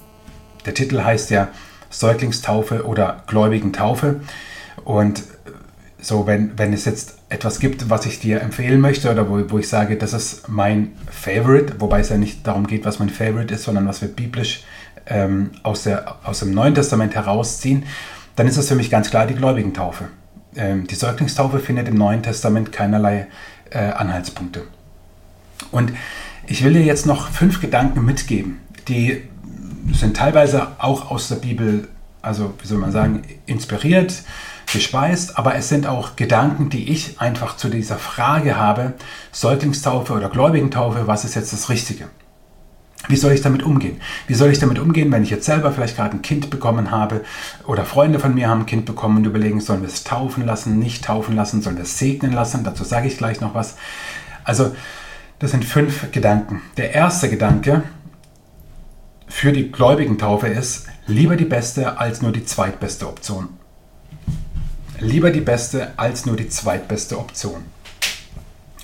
Der 0.65 0.75
Titel 0.75 1.03
heißt 1.03 1.31
ja 1.31 1.49
Säuglingstaufe 1.91 2.85
oder 2.85 3.23
Gläubigentaufe. 3.27 4.21
Und 4.85 5.23
so, 6.01 6.27
wenn, 6.27 6.59
wenn 6.59 6.73
es 6.73 6.85
jetzt 6.85 7.19
etwas 7.29 7.59
gibt, 7.59 7.91
was 7.91 8.07
ich 8.07 8.21
dir 8.21 8.41
empfehlen 8.41 8.81
möchte 8.81 9.11
oder 9.11 9.29
wo, 9.29 9.51
wo 9.51 9.59
ich 9.59 9.69
sage, 9.69 9.97
das 9.97 10.13
ist 10.13 10.49
mein 10.49 10.93
Favorite, 11.11 11.81
wobei 11.81 12.01
es 12.01 12.11
ja 12.11 12.19
nicht 12.19 12.47
darum 12.47 12.67
geht, 12.67 12.85
was 12.85 12.99
mein 12.99 13.09
Favorite 13.09 13.55
ist, 13.55 13.65
sondern 13.65 13.89
was 13.89 14.03
wir 14.03 14.09
biblisch 14.09 14.63
ähm, 15.07 15.51
aus, 15.63 15.85
der, 15.85 16.17
aus 16.25 16.41
dem 16.41 16.53
Neuen 16.53 16.75
Testament 16.75 17.15
herausziehen, 17.15 17.85
dann 18.37 18.47
ist 18.47 18.57
es 18.57 18.69
für 18.69 18.75
mich 18.77 18.91
ganz 18.91 19.11
klar 19.11 19.27
die 19.27 19.35
Gläubigentaufe. 19.35 20.09
Ähm, 20.55 20.87
die 20.87 20.95
Säuglingstaufe 20.95 21.59
findet 21.59 21.89
im 21.89 21.97
Neuen 21.97 22.23
Testament 22.23 22.73
keinerlei 22.73 23.27
äh, 23.71 23.79
Anhaltspunkte. 23.79 24.63
Und 25.71 25.93
ich 26.47 26.63
will 26.63 26.75
dir 26.75 26.85
jetzt 26.85 27.07
noch 27.07 27.31
fünf 27.31 27.61
Gedanken 27.61 28.05
mitgeben, 28.05 28.61
die 28.89 29.23
sind 29.93 30.17
teilweise 30.17 30.69
auch 30.79 31.11
aus 31.11 31.29
der 31.29 31.37
Bibel, 31.37 31.89
also 32.23 32.55
wie 32.61 32.67
soll 32.67 32.79
man 32.79 32.93
sagen, 32.93 33.23
inspiriert, 33.47 34.23
gespeist, 34.73 35.39
aber 35.39 35.55
es 35.55 35.69
sind 35.69 35.87
auch 35.87 36.17
Gedanken, 36.17 36.71
die 36.71 36.91
ich 36.91 37.21
einfach 37.21 37.57
zu 37.57 37.69
dieser 37.69 37.97
Frage 37.97 38.57
habe, 38.57 38.95
Säuglingstaufe 39.33 40.13
oder 40.13 40.29
Gläubigentaufe, 40.29 41.07
was 41.07 41.25
ist 41.25 41.35
jetzt 41.35 41.53
das 41.53 41.69
Richtige? 41.69 42.09
Wie 43.09 43.17
soll 43.17 43.33
ich 43.33 43.41
damit 43.41 43.63
umgehen? 43.63 44.01
Wie 44.27 44.35
soll 44.35 44.51
ich 44.51 44.59
damit 44.59 44.79
umgehen, 44.79 45.13
wenn 45.13 45.23
ich 45.23 45.31
jetzt 45.31 45.47
selber 45.47 45.73
vielleicht 45.73 45.97
gerade 45.97 46.17
ein 46.17 46.23
Kind 46.23 46.51
bekommen 46.51 46.91
habe 46.91 47.23
oder 47.67 47.85
Freunde 47.85 48.19
von 48.19 48.35
mir 48.35 48.49
haben 48.49 48.61
ein 48.61 48.67
Kind 48.67 48.85
bekommen 48.85 49.19
und 49.19 49.27
überlegen, 49.27 49.61
sollen 49.61 49.83
wir 49.83 49.89
es 49.89 50.05
taufen 50.05 50.45
lassen, 50.45 50.79
nicht 50.79 51.05
taufen 51.05 51.37
lassen, 51.37 51.63
sollen 51.63 51.77
wir 51.77 51.85
es 51.85 51.99
segnen 51.99 52.33
lassen? 52.33 52.65
Dazu 52.65 52.85
sage 52.85 53.09
ich 53.09 53.19
gleich 53.19 53.41
noch 53.41 53.55
was. 53.55 53.77
Also, 54.45 54.75
das 55.39 55.51
sind 55.51 55.65
fünf 55.65 56.11
Gedanken. 56.13 56.63
Der 56.77 56.95
erste 56.95 57.29
Gedanke 57.29 57.83
für 59.29 59.53
die 59.53 59.71
gläubigen 59.71 60.19
Taufe 60.19 60.47
ist, 60.47 60.87
lieber 61.07 61.37
die 61.37 61.45
beste 61.45 61.99
als 61.99 62.23
nur 62.23 62.33
die 62.33 62.45
zweitbeste 62.45 63.07
Option. 63.07 63.49
Lieber 64.99 65.31
die 65.31 65.41
beste 65.41 65.93
als 65.99 66.25
nur 66.25 66.37
die 66.37 66.49
zweitbeste 66.49 67.19
Option. 67.19 67.65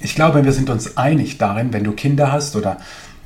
Ich 0.01 0.15
glaube, 0.15 0.45
wir 0.45 0.53
sind 0.53 0.69
uns 0.69 0.97
einig 0.97 1.39
darin, 1.39 1.73
wenn 1.73 1.85
du 1.85 1.93
Kinder 1.93 2.33
hast 2.33 2.57
oder 2.57 2.79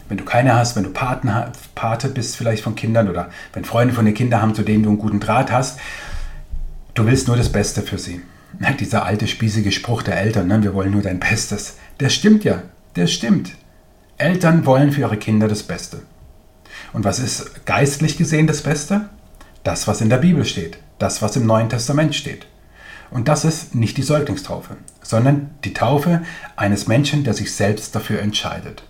wenn 0.09 0.19
du 0.19 0.25
keine 0.25 0.55
hast, 0.55 0.77
wenn 0.77 0.85
du 0.85 0.91
Paten, 0.91 1.31
Pate 1.75 2.09
bist 2.09 2.37
vielleicht 2.37 2.63
von 2.63 2.75
Kindern 2.75 3.09
oder 3.09 3.31
wenn 3.53 3.65
Freunde 3.65 3.95
von 3.95 4.05
den 4.05 4.15
Kindern 4.15 4.43
haben, 4.43 4.55
zu 4.55 4.63
denen 4.63 4.83
du 4.83 4.91
einen 4.91 4.99
guten 4.99 5.21
Draht 5.21 5.51
hast, 5.51 5.79
du 6.95 7.07
willst 7.07 7.29
nur 7.29 7.37
das 7.37 7.51
Beste 7.51 7.83
für 7.83 7.99
sie. 7.99 8.23
Dieser 8.81 9.05
alte 9.05 9.27
spießige 9.27 9.73
Spruch 9.73 10.03
der 10.03 10.19
Eltern, 10.19 10.47
ne? 10.47 10.63
wir 10.63 10.75
wollen 10.75 10.93
nur 10.93 11.03
dein 11.03 11.21
Bestes. 11.21 11.77
Der 12.01 12.09
stimmt 12.09 12.45
ja, 12.45 12.63
der 12.95 13.07
stimmt. 13.07 13.53
Eltern 14.19 14.65
wollen 14.65 14.93
für 14.93 15.03
ihre 15.03 15.19
Kinder 15.19 15.49
das 15.49 15.63
Beste. 15.63 16.03
Und 16.93 17.05
was 17.05 17.19
ist 17.19 17.67
geistlich 17.67 18.17
gesehen 18.17 18.47
das 18.47 18.63
Beste? 18.63 19.09
Das, 19.63 19.87
was 19.89 20.01
in 20.01 20.09
der 20.09 20.19
Bibel 20.19 20.45
steht, 20.45 20.79
das, 20.99 21.21
was 21.21 21.37
im 21.37 21.45
Neuen 21.47 21.69
Testament 21.69 22.15
steht. 22.15 22.47
Und 23.11 23.29
das 23.29 23.45
ist 23.45 23.75
nicht 23.75 23.97
die 23.97 24.03
Säuglingstaufe, 24.03 24.77
sondern 25.03 25.51
die 25.65 25.75
Taufe 25.75 26.23
eines 26.57 26.87
Menschen, 26.87 27.25
der 27.25 27.35
sich 27.35 27.55
selbst 27.55 27.95
dafür 27.95 28.21
entscheidet. 28.21 28.83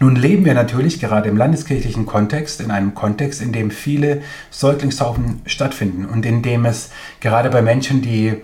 Nun 0.00 0.16
leben 0.16 0.44
wir 0.44 0.54
natürlich 0.54 1.00
gerade 1.00 1.28
im 1.28 1.36
landeskirchlichen 1.36 2.06
Kontext, 2.06 2.60
in 2.60 2.70
einem 2.70 2.94
Kontext, 2.94 3.40
in 3.40 3.52
dem 3.52 3.70
viele 3.70 4.22
Säuglingstaufen 4.50 5.42
stattfinden 5.46 6.04
und 6.06 6.26
in 6.26 6.42
dem 6.42 6.64
es 6.64 6.90
gerade 7.20 7.50
bei 7.50 7.62
Menschen, 7.62 8.02
die, 8.02 8.34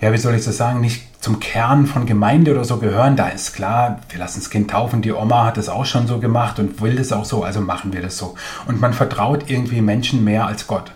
ja, 0.00 0.12
wie 0.12 0.18
soll 0.18 0.34
ich 0.34 0.44
das 0.44 0.56
sagen, 0.56 0.80
nicht 0.80 1.02
zum 1.22 1.38
Kern 1.38 1.86
von 1.86 2.04
Gemeinde 2.04 2.50
oder 2.50 2.64
so 2.64 2.78
gehören, 2.78 3.14
da 3.14 3.28
ist 3.28 3.54
klar, 3.54 4.00
wir 4.10 4.18
lassen 4.18 4.40
das 4.40 4.50
Kind 4.50 4.70
taufen, 4.70 5.02
die 5.02 5.12
Oma 5.12 5.44
hat 5.44 5.56
es 5.56 5.68
auch 5.68 5.86
schon 5.86 6.08
so 6.08 6.18
gemacht 6.18 6.58
und 6.58 6.80
will 6.82 6.96
das 6.96 7.12
auch 7.12 7.24
so, 7.24 7.44
also 7.44 7.60
machen 7.60 7.92
wir 7.92 8.02
das 8.02 8.18
so. 8.18 8.34
Und 8.66 8.80
man 8.80 8.92
vertraut 8.92 9.48
irgendwie 9.48 9.80
Menschen 9.80 10.24
mehr 10.24 10.46
als 10.46 10.66
Gott, 10.66 10.90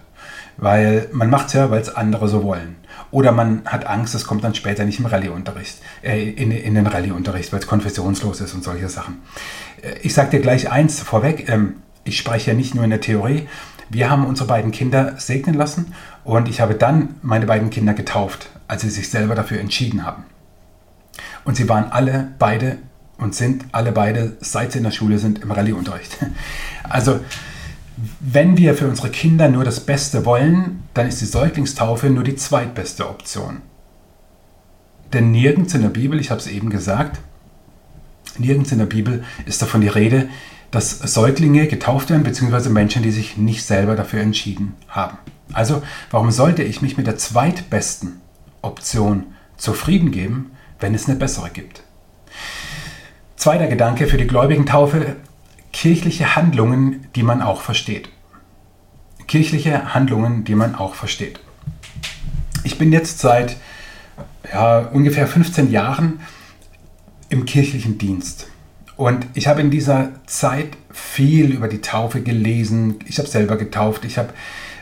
weil 0.56 1.08
man 1.12 1.30
macht 1.30 1.46
es 1.46 1.52
ja, 1.52 1.70
weil 1.70 1.80
es 1.80 1.94
andere 1.94 2.28
so 2.28 2.42
wollen. 2.42 2.74
Oder 3.10 3.32
man 3.32 3.62
hat 3.64 3.86
Angst, 3.86 4.14
es 4.14 4.26
kommt 4.26 4.44
dann 4.44 4.54
später 4.54 4.84
nicht 4.84 4.98
im 4.98 5.06
Rallyeunterricht, 5.06 5.78
äh, 6.02 6.30
in, 6.30 6.50
in 6.50 6.74
den 6.74 6.86
Rallyeunterricht, 6.86 7.52
weil 7.52 7.60
es 7.60 7.66
konfessionslos 7.66 8.40
ist 8.40 8.54
und 8.54 8.64
solche 8.64 8.88
Sachen. 8.88 9.22
Äh, 9.82 9.98
ich 10.02 10.14
sage 10.14 10.30
dir 10.30 10.40
gleich 10.40 10.70
eins 10.70 11.00
vorweg, 11.00 11.48
ähm, 11.48 11.76
ich 12.04 12.18
spreche 12.18 12.50
ja 12.52 12.56
nicht 12.56 12.74
nur 12.74 12.84
in 12.84 12.90
der 12.90 13.00
Theorie. 13.00 13.48
Wir 13.88 14.10
haben 14.10 14.26
unsere 14.26 14.48
beiden 14.48 14.72
Kinder 14.72 15.14
segnen 15.18 15.54
lassen 15.54 15.94
und 16.24 16.48
ich 16.48 16.60
habe 16.60 16.74
dann 16.74 17.16
meine 17.22 17.46
beiden 17.46 17.70
Kinder 17.70 17.94
getauft, 17.94 18.48
als 18.66 18.82
sie 18.82 18.90
sich 18.90 19.10
selber 19.10 19.34
dafür 19.34 19.60
entschieden 19.60 20.04
haben. 20.04 20.24
Und 21.44 21.56
sie 21.56 21.68
waren 21.68 21.90
alle 21.92 22.32
beide 22.38 22.78
und 23.18 23.34
sind 23.34 23.64
alle 23.72 23.92
beide, 23.92 24.36
seit 24.40 24.72
sie 24.72 24.78
in 24.78 24.84
der 24.84 24.90
Schule 24.90 25.18
sind, 25.18 25.40
im 25.40 25.50
Rallyeunterricht. 25.50 26.18
Also 26.88 27.18
wenn 28.20 28.56
wir 28.56 28.74
für 28.74 28.88
unsere 28.88 29.10
Kinder 29.10 29.48
nur 29.48 29.64
das 29.64 29.80
Beste 29.80 30.24
wollen, 30.26 30.82
dann 30.94 31.08
ist 31.08 31.20
die 31.20 31.26
Säuglingstaufe 31.26 32.10
nur 32.10 32.24
die 32.24 32.36
zweitbeste 32.36 33.08
Option. 33.08 33.62
Denn 35.12 35.30
nirgends 35.30 35.74
in 35.74 35.82
der 35.82 35.88
Bibel, 35.88 36.20
ich 36.20 36.30
habe 36.30 36.40
es 36.40 36.46
eben 36.46 36.68
gesagt, 36.68 37.20
nirgends 38.38 38.72
in 38.72 38.78
der 38.78 38.86
Bibel 38.86 39.24
ist 39.46 39.62
davon 39.62 39.80
die 39.80 39.88
Rede, 39.88 40.28
dass 40.70 40.98
Säuglinge 40.98 41.68
getauft 41.68 42.10
werden, 42.10 42.24
beziehungsweise 42.24 42.70
Menschen, 42.70 43.02
die 43.02 43.12
sich 43.12 43.36
nicht 43.36 43.64
selber 43.64 43.96
dafür 43.96 44.20
entschieden 44.20 44.74
haben. 44.88 45.16
Also, 45.52 45.82
warum 46.10 46.30
sollte 46.30 46.62
ich 46.62 46.82
mich 46.82 46.96
mit 46.96 47.06
der 47.06 47.16
zweitbesten 47.16 48.20
Option 48.62 49.24
zufrieden 49.56 50.10
geben, 50.10 50.50
wenn 50.80 50.94
es 50.94 51.08
eine 51.08 51.16
bessere 51.16 51.50
gibt? 51.50 51.82
Zweiter 53.36 53.68
Gedanke 53.68 54.06
für 54.06 54.18
die 54.18 54.26
gläubigen 54.26 54.66
Taufe 54.66 55.16
kirchliche 55.76 56.36
Handlungen, 56.36 57.06
die 57.16 57.22
man 57.22 57.42
auch 57.42 57.60
versteht. 57.60 58.08
Kirchliche 59.26 59.92
Handlungen, 59.92 60.42
die 60.44 60.54
man 60.54 60.74
auch 60.74 60.94
versteht. 60.94 61.38
Ich 62.64 62.78
bin 62.78 62.92
jetzt 62.92 63.18
seit 63.18 63.58
ja, 64.50 64.78
ungefähr 64.78 65.26
15 65.26 65.70
Jahren 65.70 66.20
im 67.28 67.44
kirchlichen 67.44 67.98
Dienst. 67.98 68.46
Und 68.96 69.26
ich 69.34 69.48
habe 69.48 69.60
in 69.60 69.70
dieser 69.70 70.12
Zeit 70.24 70.78
viel 70.90 71.52
über 71.52 71.68
die 71.68 71.82
Taufe 71.82 72.22
gelesen. 72.22 72.94
Ich 73.06 73.18
habe 73.18 73.28
selber 73.28 73.58
getauft. 73.58 74.06
Ich 74.06 74.16
habe 74.16 74.30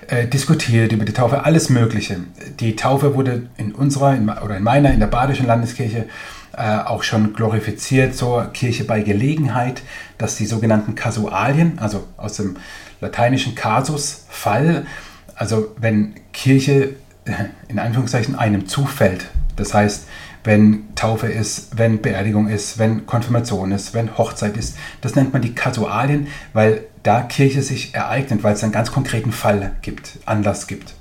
äh, 0.07 0.29
diskutiert 0.29 0.93
über 0.93 1.05
die 1.05 1.13
Taufe, 1.13 1.45
alles 1.45 1.71
Mögliche. 1.71 2.19
Die 2.61 2.77
Taufe 2.77 3.17
wurde 3.17 3.49
in 3.57 3.73
unserer 3.73 4.15
in, 4.15 4.29
oder 4.29 4.57
in 4.57 4.63
meiner, 4.63 4.93
in 4.93 5.01
der 5.01 5.09
Badischen 5.09 5.49
Landeskirche 5.49 6.07
äh, 6.57 6.79
auch 6.85 7.03
schon 7.03 7.35
glorifiziert 7.35 8.14
zur 8.14 8.47
Kirche 8.53 8.85
bei 8.85 9.01
Gelegenheit, 9.01 9.83
dass 10.19 10.37
die 10.37 10.47
sogenannten 10.47 10.95
Kasualien, 10.95 11.79
also 11.79 12.05
aus 12.17 12.37
dem 12.37 12.57
lateinischen 13.01 13.55
Kasus, 13.55 14.25
Fall, 14.29 14.87
also 15.35 15.75
wenn 15.79 16.14
Kirche 16.33 16.97
äh, 17.25 17.33
in 17.69 17.79
Anführungszeichen 17.79 18.35
einem 18.38 18.67
zufällt, 18.67 19.27
das 19.57 19.75
heißt, 19.75 20.07
wenn 20.45 20.95
Taufe 20.95 21.27
ist, 21.27 21.79
wenn 21.79 22.03
Beerdigung 22.03 22.49
ist, 22.49 22.79
wenn 22.79 23.07
Konfirmation 23.07 23.73
ist, 23.73 23.95
wenn 23.95 24.17
Hochzeit 24.19 24.57
ist, 24.57 24.77
das 25.01 25.14
nennt 25.14 25.33
man 25.33 25.40
die 25.40 25.55
Kasualien, 25.55 26.29
weil 26.53 26.85
da 27.03 27.23
Kirche 27.23 27.62
sich 27.62 27.95
ereignet, 27.95 28.43
weil 28.43 28.55
es 28.55 28.62
einen 28.62 28.73
ganz 28.73 28.93
konkreten 28.93 29.33
Fall 29.33 29.73
gibt, 29.83 30.19
Anlass 30.27 30.67
gibt. 30.67 30.95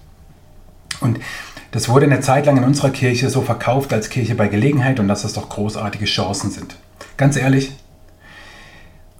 Und 1.01 1.19
Das 1.73 1.89
wurde 1.89 2.05
eine 2.05 2.21
Zeit 2.21 2.45
lang 2.45 2.57
in 2.57 2.63
unserer 2.63 2.91
Kirche 2.91 3.31
so 3.31 3.41
verkauft 3.41 3.93
als 3.93 4.09
Kirche 4.09 4.35
bei 4.35 4.47
Gelegenheit 4.47 4.99
und 4.99 5.07
dass 5.07 5.23
das 5.23 5.33
doch 5.33 5.49
großartige 5.49 6.05
Chancen 6.05 6.51
sind. 6.51 6.75
Ganz 7.17 7.35
ehrlich, 7.35 7.75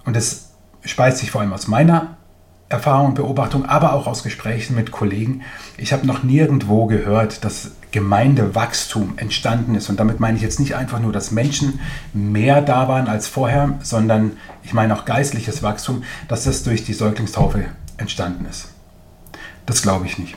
und 0.04 0.14
das 0.14 0.50
speist 0.84 1.18
sich 1.18 1.32
vor 1.32 1.40
allem 1.40 1.52
aus 1.52 1.66
meiner 1.66 2.16
Erfahrung 2.68 3.08
und 3.08 3.14
Beobachtung, 3.14 3.66
aber 3.66 3.92
auch 3.92 4.06
aus 4.06 4.22
Gesprächen 4.22 4.76
mit 4.76 4.92
Kollegen. 4.92 5.42
Ich 5.78 5.92
habe 5.92 6.06
noch 6.06 6.22
nirgendwo 6.22 6.86
gehört, 6.86 7.44
dass 7.44 7.72
Gemeindewachstum 7.90 9.14
entstanden 9.16 9.74
ist. 9.74 9.88
Und 9.90 9.98
damit 9.98 10.20
meine 10.20 10.36
ich 10.36 10.42
jetzt 10.42 10.60
nicht 10.60 10.76
einfach 10.76 11.00
nur, 11.00 11.12
dass 11.12 11.32
Menschen 11.32 11.80
mehr 12.12 12.62
da 12.62 12.86
waren 12.86 13.08
als 13.08 13.26
vorher, 13.26 13.78
sondern 13.82 14.36
ich 14.62 14.72
meine 14.72 14.96
auch 14.96 15.04
geistliches 15.04 15.64
Wachstum, 15.64 16.04
dass 16.28 16.44
das 16.44 16.62
durch 16.62 16.84
die 16.84 16.94
Säuglingstaufe 16.94 17.64
entstanden 17.96 18.46
ist. 18.46 18.68
Das 19.66 19.82
glaube 19.82 20.06
ich 20.06 20.18
nicht. 20.18 20.36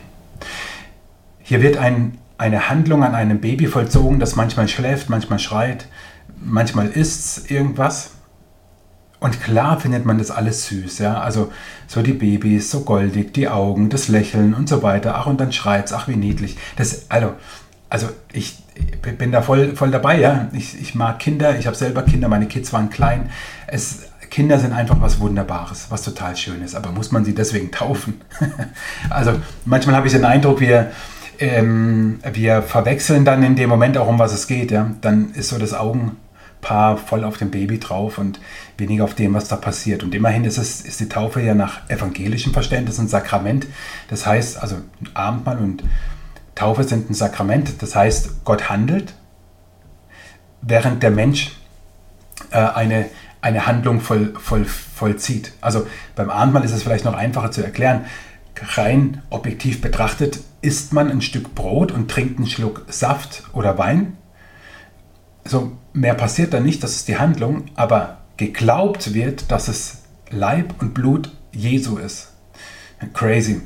Hier 1.48 1.62
wird 1.62 1.78
ein, 1.78 2.18
eine 2.38 2.70
Handlung 2.70 3.06
an 3.06 3.16
einem 3.16 3.40
Baby 3.40 3.68
vollzogen, 3.68 4.20
das 4.20 4.36
manchmal 4.36 4.68
schläft, 4.68 5.10
manchmal 5.10 5.40
schreit, 5.40 5.88
manchmal 6.42 6.90
isst 6.90 7.50
irgendwas. 7.50 8.10
Und 9.22 9.42
klar 9.42 9.80
findet 9.80 10.06
man 10.06 10.18
das 10.18 10.30
alles 10.30 10.68
süß, 10.68 11.00
ja. 11.00 11.22
Also 11.22 11.54
so 11.88 12.02
die 12.02 12.12
Babys, 12.12 12.70
so 12.70 12.82
goldig, 12.82 13.34
die 13.34 13.48
Augen, 13.48 13.88
das 13.88 14.10
Lächeln 14.10 14.54
und 14.56 14.68
so 14.68 14.84
weiter. 14.84 15.16
Ach, 15.16 15.26
und 15.26 15.40
dann 15.40 15.54
schreit's, 15.54 15.94
ach, 15.94 16.10
wie 16.10 16.18
niedlich. 16.18 16.58
Das, 16.76 17.10
also, 17.10 17.34
also 17.88 18.10
ich 18.34 18.62
bin 19.18 19.32
da 19.32 19.42
voll, 19.42 19.74
voll 19.78 19.92
dabei, 19.92 20.20
ja. 20.20 20.50
Ich, 20.52 20.78
ich 20.82 20.96
mag 20.96 21.18
Kinder, 21.18 21.58
ich 21.58 21.66
habe 21.66 21.78
selber 21.78 22.04
Kinder, 22.04 22.28
meine 22.28 22.48
Kids 22.48 22.74
waren 22.74 22.90
klein. 22.90 23.30
Es, 23.68 24.10
Kinder 24.30 24.60
sind 24.60 24.74
einfach 24.74 25.00
was 25.00 25.22
Wunderbares, 25.22 25.86
was 25.92 26.02
total 26.04 26.36
Schönes. 26.36 26.76
Aber 26.76 26.92
muss 26.92 27.14
man 27.14 27.24
sie 27.24 27.34
deswegen 27.34 27.72
taufen? 27.72 28.20
also 29.10 29.32
manchmal 29.64 29.96
habe 29.96 30.08
ich 30.08 30.14
den 30.14 30.26
Eindruck, 30.26 30.60
wir, 30.60 30.92
ähm, 31.40 32.20
wir 32.32 32.62
verwechseln 32.62 33.26
dann 33.26 33.44
in 33.44 33.56
dem 33.56 33.70
Moment 33.70 33.98
auch, 33.98 34.08
um 34.08 34.20
was 34.20 34.34
es 34.34 34.48
geht. 34.48 34.72
Ja? 34.72 34.92
Dann 35.02 35.32
ist 35.34 35.50
so 35.50 35.58
das 35.58 35.74
Augen 35.74 36.18
Paar 36.60 36.98
voll 36.98 37.24
auf 37.24 37.38
dem 37.38 37.52
Baby 37.52 37.80
drauf 37.80 38.18
und 38.18 38.40
weniger 38.78 39.04
auf 39.04 39.14
dem, 39.14 39.36
was 39.36 39.48
da 39.48 39.56
passiert. 39.56 40.04
Und 40.04 40.16
immerhin 40.16 40.44
ist, 40.44 40.58
es, 40.58 40.82
ist 40.82 41.00
die 41.00 41.08
Taufe 41.08 41.40
ja 41.40 41.54
nach 41.54 41.88
evangelischem 41.90 42.52
Verständnis 42.52 42.98
ein 43.00 43.08
Sakrament. 43.08 43.68
Das 44.10 44.26
heißt, 44.26 44.62
also 44.62 44.78
Abendmahl 45.14 45.60
und 45.60 45.84
Taufe 46.56 46.84
sind 46.84 47.10
ein 47.10 47.14
Sakrament. 47.14 47.82
Das 47.82 47.96
heißt, 47.96 48.44
Gott 48.44 48.70
handelt, 48.70 49.14
während 50.62 51.04
der 51.04 51.12
Mensch 51.12 51.52
äh, 52.50 52.58
eine, 52.58 53.06
eine 53.42 53.68
Handlung 53.68 54.02
voll, 54.02 54.34
voll, 54.40 54.66
vollzieht. 54.66 55.54
Also 55.62 55.86
beim 56.16 56.32
Abendmahl 56.32 56.66
ist 56.66 56.74
es 56.74 56.82
vielleicht 56.82 57.06
noch 57.06 57.16
einfacher 57.16 57.52
zu 57.52 57.64
erklären. 57.64 58.06
Rein 58.76 59.22
objektiv 59.30 59.82
betrachtet 59.82 60.40
isst 60.62 60.94
man 60.94 61.10
ein 61.10 61.22
Stück 61.22 61.56
Brot 61.56 61.92
und 61.92 62.10
trinkt 62.10 62.38
einen 62.38 62.48
Schluck 62.48 62.86
Saft 62.90 63.44
oder 63.54 63.78
Wein 63.78 64.18
so 65.50 65.78
mehr 65.94 66.14
passiert 66.14 66.54
da 66.54 66.60
nicht, 66.60 66.84
das 66.84 66.96
ist 66.96 67.08
die 67.08 67.18
Handlung, 67.18 67.66
aber 67.76 68.18
geglaubt 68.38 69.14
wird, 69.14 69.52
dass 69.52 69.68
es 69.68 70.04
Leib 70.30 70.76
und 70.82 70.94
Blut 70.94 71.32
Jesu 71.52 71.98
ist. 71.98 72.34
Crazy. 73.14 73.62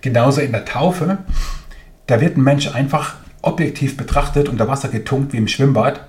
Genauso 0.00 0.40
in 0.40 0.52
der 0.52 0.64
Taufe, 0.64 1.18
da 2.06 2.20
wird 2.20 2.36
ein 2.36 2.42
Mensch 2.42 2.68
einfach 2.74 3.16
objektiv 3.42 3.96
betrachtet 3.96 4.48
unter 4.48 4.68
Wasser 4.68 4.88
getunkt 4.88 5.32
wie 5.32 5.38
im 5.38 5.48
Schwimmbad, 5.48 6.08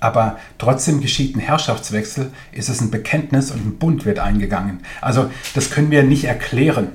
aber 0.00 0.38
trotzdem 0.58 1.00
geschieht 1.00 1.36
ein 1.36 1.40
Herrschaftswechsel, 1.40 2.32
ist 2.52 2.68
es 2.68 2.80
ein 2.80 2.90
Bekenntnis 2.90 3.50
und 3.50 3.66
ein 3.66 3.78
Bund 3.78 4.04
wird 4.04 4.18
eingegangen. 4.18 4.80
Also 5.00 5.30
das 5.54 5.70
können 5.70 5.90
wir 5.90 6.02
nicht 6.02 6.24
erklären. 6.24 6.88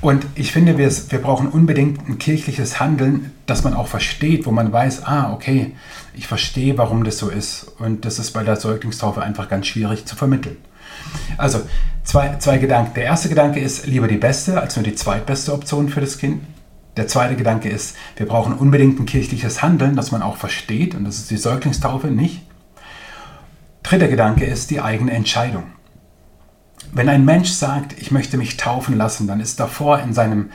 Und 0.00 0.26
ich 0.34 0.52
finde, 0.52 0.78
wir, 0.78 0.90
wir 0.90 1.18
brauchen 1.20 1.48
unbedingt 1.48 2.08
ein 2.08 2.18
kirchliches 2.18 2.80
Handeln, 2.80 3.32
das 3.46 3.64
man 3.64 3.74
auch 3.74 3.86
versteht, 3.86 4.46
wo 4.46 4.50
man 4.50 4.72
weiß, 4.72 5.04
ah, 5.06 5.32
okay, 5.32 5.74
ich 6.14 6.26
verstehe, 6.26 6.76
warum 6.78 7.04
das 7.04 7.18
so 7.18 7.28
ist. 7.28 7.72
Und 7.78 8.04
das 8.04 8.18
ist 8.18 8.32
bei 8.32 8.42
der 8.42 8.56
Säuglingstaufe 8.56 9.22
einfach 9.22 9.48
ganz 9.48 9.66
schwierig 9.66 10.04
zu 10.04 10.16
vermitteln. 10.16 10.56
Also, 11.38 11.60
zwei, 12.04 12.36
zwei 12.38 12.58
Gedanken. 12.58 12.94
Der 12.94 13.04
erste 13.04 13.28
Gedanke 13.28 13.60
ist 13.60 13.86
lieber 13.86 14.08
die 14.08 14.16
beste 14.16 14.60
als 14.60 14.76
nur 14.76 14.84
die 14.84 14.94
zweitbeste 14.94 15.52
Option 15.52 15.88
für 15.88 16.00
das 16.00 16.18
Kind. 16.18 16.42
Der 16.96 17.08
zweite 17.08 17.36
Gedanke 17.36 17.68
ist, 17.68 17.96
wir 18.16 18.26
brauchen 18.26 18.52
unbedingt 18.52 19.00
ein 19.00 19.06
kirchliches 19.06 19.62
Handeln, 19.62 19.96
das 19.96 20.12
man 20.12 20.22
auch 20.22 20.36
versteht. 20.36 20.94
Und 20.94 21.04
das 21.04 21.18
ist 21.18 21.30
die 21.30 21.38
Säuglingstaufe 21.38 22.08
nicht. 22.08 22.42
Dritter 23.82 24.08
Gedanke 24.08 24.44
ist 24.44 24.70
die 24.70 24.80
eigene 24.80 25.12
Entscheidung. 25.12 25.64
Wenn 26.92 27.08
ein 27.08 27.24
Mensch 27.24 27.50
sagt, 27.50 27.98
ich 27.98 28.10
möchte 28.10 28.36
mich 28.36 28.58
taufen 28.58 28.96
lassen, 28.96 29.26
dann 29.26 29.40
ist 29.40 29.58
davor 29.58 30.00
in 30.00 30.12
seinem, 30.12 30.50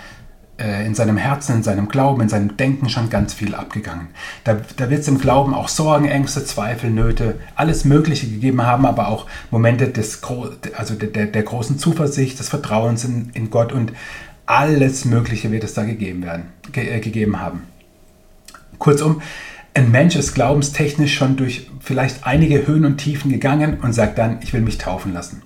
äh, 0.60 0.86
in 0.86 0.94
seinem 0.94 1.18
Herzen, 1.18 1.58
in 1.58 1.64
seinem 1.64 1.88
Glauben, 1.88 2.22
in 2.22 2.30
seinem 2.30 2.58
Denken 2.58 2.90
schon 2.90 3.10
ganz 3.10 3.34
viel 3.34 3.56
abgegangen. 3.56 4.10
Da, 4.44 4.58
da 4.76 4.92
wird 4.92 5.02
es 5.02 5.08
im 5.08 5.18
Glauben 5.18 5.56
auch 5.56 5.68
Sorgen, 5.68 6.08
Ängste, 6.08 6.46
Zweifel, 6.46 6.92
Nöte, 6.92 7.40
alles 7.56 7.86
Mögliche 7.86 8.28
gegeben 8.28 8.62
haben, 8.62 8.86
aber 8.86 9.08
auch 9.08 9.26
Momente 9.50 9.88
des, 9.88 10.22
also 10.78 10.94
der, 10.94 11.26
der 11.26 11.44
großen 11.44 11.80
Zuversicht, 11.80 12.40
des 12.40 12.50
Vertrauens 12.50 13.04
in, 13.04 13.32
in 13.34 13.50
Gott 13.50 13.72
und 13.72 13.94
alles 14.48 15.06
Mögliche 15.06 15.52
wird 15.52 15.64
es 15.64 15.76
da 15.76 15.84
gegeben, 15.84 16.24
werden, 16.24 16.46
ge 16.72 16.88
äh, 16.88 17.00
gegeben 17.00 17.40
haben. 17.40 17.64
Kurzum, 18.80 19.22
ein 19.74 19.92
Mensch 19.92 20.16
ist 20.16 20.34
glaubenstechnisch 20.34 21.16
schon 21.16 21.36
durch 21.36 21.70
vielleicht 21.80 22.26
einige 22.26 22.66
Höhen 22.66 22.86
und 22.86 22.98
Tiefen 22.98 23.30
gegangen 23.30 23.80
und 23.82 23.94
sagt 23.94 24.18
dann, 24.18 24.40
ich 24.42 24.54
will 24.54 24.62
mich 24.62 24.80
taufen 24.80 25.14
lassen. 25.14 25.44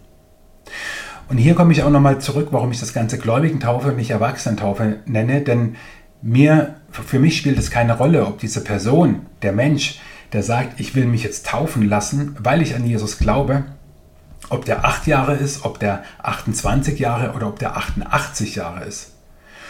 Und 1.27 1.37
hier 1.37 1.55
komme 1.55 1.73
ich 1.73 1.83
auch 1.83 1.89
nochmal 1.89 2.19
zurück, 2.19 2.49
warum 2.51 2.71
ich 2.71 2.79
das 2.79 2.93
ganze 2.93 3.17
Gläubigentaufe 3.17 3.91
nicht 3.91 4.11
Erwachsenentaufe 4.11 4.99
nenne, 5.05 5.41
denn 5.41 5.75
mir, 6.21 6.75
für 6.91 7.19
mich 7.19 7.37
spielt 7.37 7.57
es 7.57 7.71
keine 7.71 7.97
Rolle, 7.97 8.25
ob 8.25 8.39
diese 8.39 8.63
Person, 8.63 9.25
der 9.41 9.53
Mensch, 9.53 9.99
der 10.33 10.43
sagt, 10.43 10.79
ich 10.79 10.95
will 10.95 11.05
mich 11.05 11.23
jetzt 11.23 11.45
taufen 11.47 11.87
lassen, 11.87 12.35
weil 12.39 12.61
ich 12.61 12.75
an 12.75 12.85
Jesus 12.85 13.17
glaube, 13.17 13.63
ob 14.49 14.65
der 14.65 14.85
8 14.85 15.07
Jahre 15.07 15.35
ist, 15.35 15.65
ob 15.65 15.79
der 15.79 16.03
28 16.23 16.99
Jahre 16.99 17.33
oder 17.33 17.47
ob 17.47 17.59
der 17.59 17.77
88 17.77 18.55
Jahre 18.55 18.85
ist. 18.85 19.11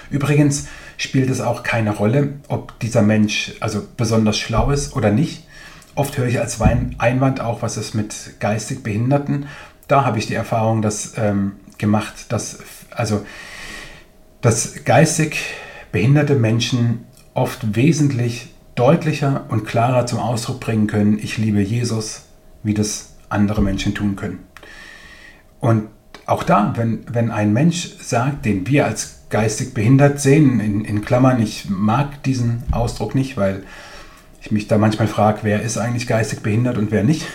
Übrigens 0.09 0.67
spielt 0.97 1.29
es 1.29 1.39
auch 1.39 1.63
keine 1.63 1.91
Rolle, 1.91 2.33
ob 2.47 2.77
dieser 2.79 3.01
Mensch 3.01 3.53
also 3.59 3.87
besonders 3.95 4.37
schlau 4.37 4.71
ist 4.71 4.95
oder 4.95 5.11
nicht. 5.11 5.45
Oft 5.95 6.17
höre 6.17 6.27
ich 6.27 6.39
als 6.39 6.59
Einwand 6.61 7.41
auch, 7.41 7.61
was 7.61 7.77
ist 7.77 7.95
mit 7.95 8.39
geistig 8.39 8.83
Behinderten 8.83 9.47
da 9.91 10.05
habe 10.05 10.19
ich 10.19 10.27
die 10.27 10.35
Erfahrung 10.35 10.81
dass, 10.81 11.17
ähm, 11.17 11.53
gemacht, 11.77 12.31
dass, 12.31 12.59
also, 12.91 13.25
dass 14.39 14.85
geistig 14.85 15.37
behinderte 15.91 16.35
Menschen 16.35 17.05
oft 17.33 17.75
wesentlich 17.75 18.53
deutlicher 18.75 19.45
und 19.49 19.65
klarer 19.65 20.05
zum 20.05 20.19
Ausdruck 20.19 20.61
bringen 20.61 20.87
können, 20.87 21.19
ich 21.19 21.37
liebe 21.37 21.59
Jesus, 21.59 22.23
wie 22.63 22.73
das 22.73 23.17
andere 23.27 23.61
Menschen 23.61 23.93
tun 23.93 24.15
können. 24.15 24.39
Und 25.61 25.87
auch 26.25 26.43
da, 26.43 26.73
wenn, 26.75 27.05
wenn 27.09 27.31
ein 27.31 27.53
Mensch 27.53 27.95
sagt, 28.01 28.45
den 28.45 28.67
wir 28.67 28.85
als 28.85 29.21
geistig 29.29 29.73
behindert 29.73 30.19
sehen, 30.19 30.59
in, 30.59 30.83
in 30.83 31.05
Klammern, 31.05 31.41
ich 31.41 31.69
mag 31.69 32.21
diesen 32.23 32.63
Ausdruck 32.71 33.15
nicht, 33.15 33.37
weil 33.37 33.63
ich 34.41 34.51
mich 34.51 34.67
da 34.67 34.77
manchmal 34.77 35.07
frage, 35.07 35.39
wer 35.43 35.61
ist 35.61 35.77
eigentlich 35.77 36.07
geistig 36.07 36.41
behindert 36.41 36.77
und 36.77 36.91
wer 36.91 37.03
nicht. 37.03 37.25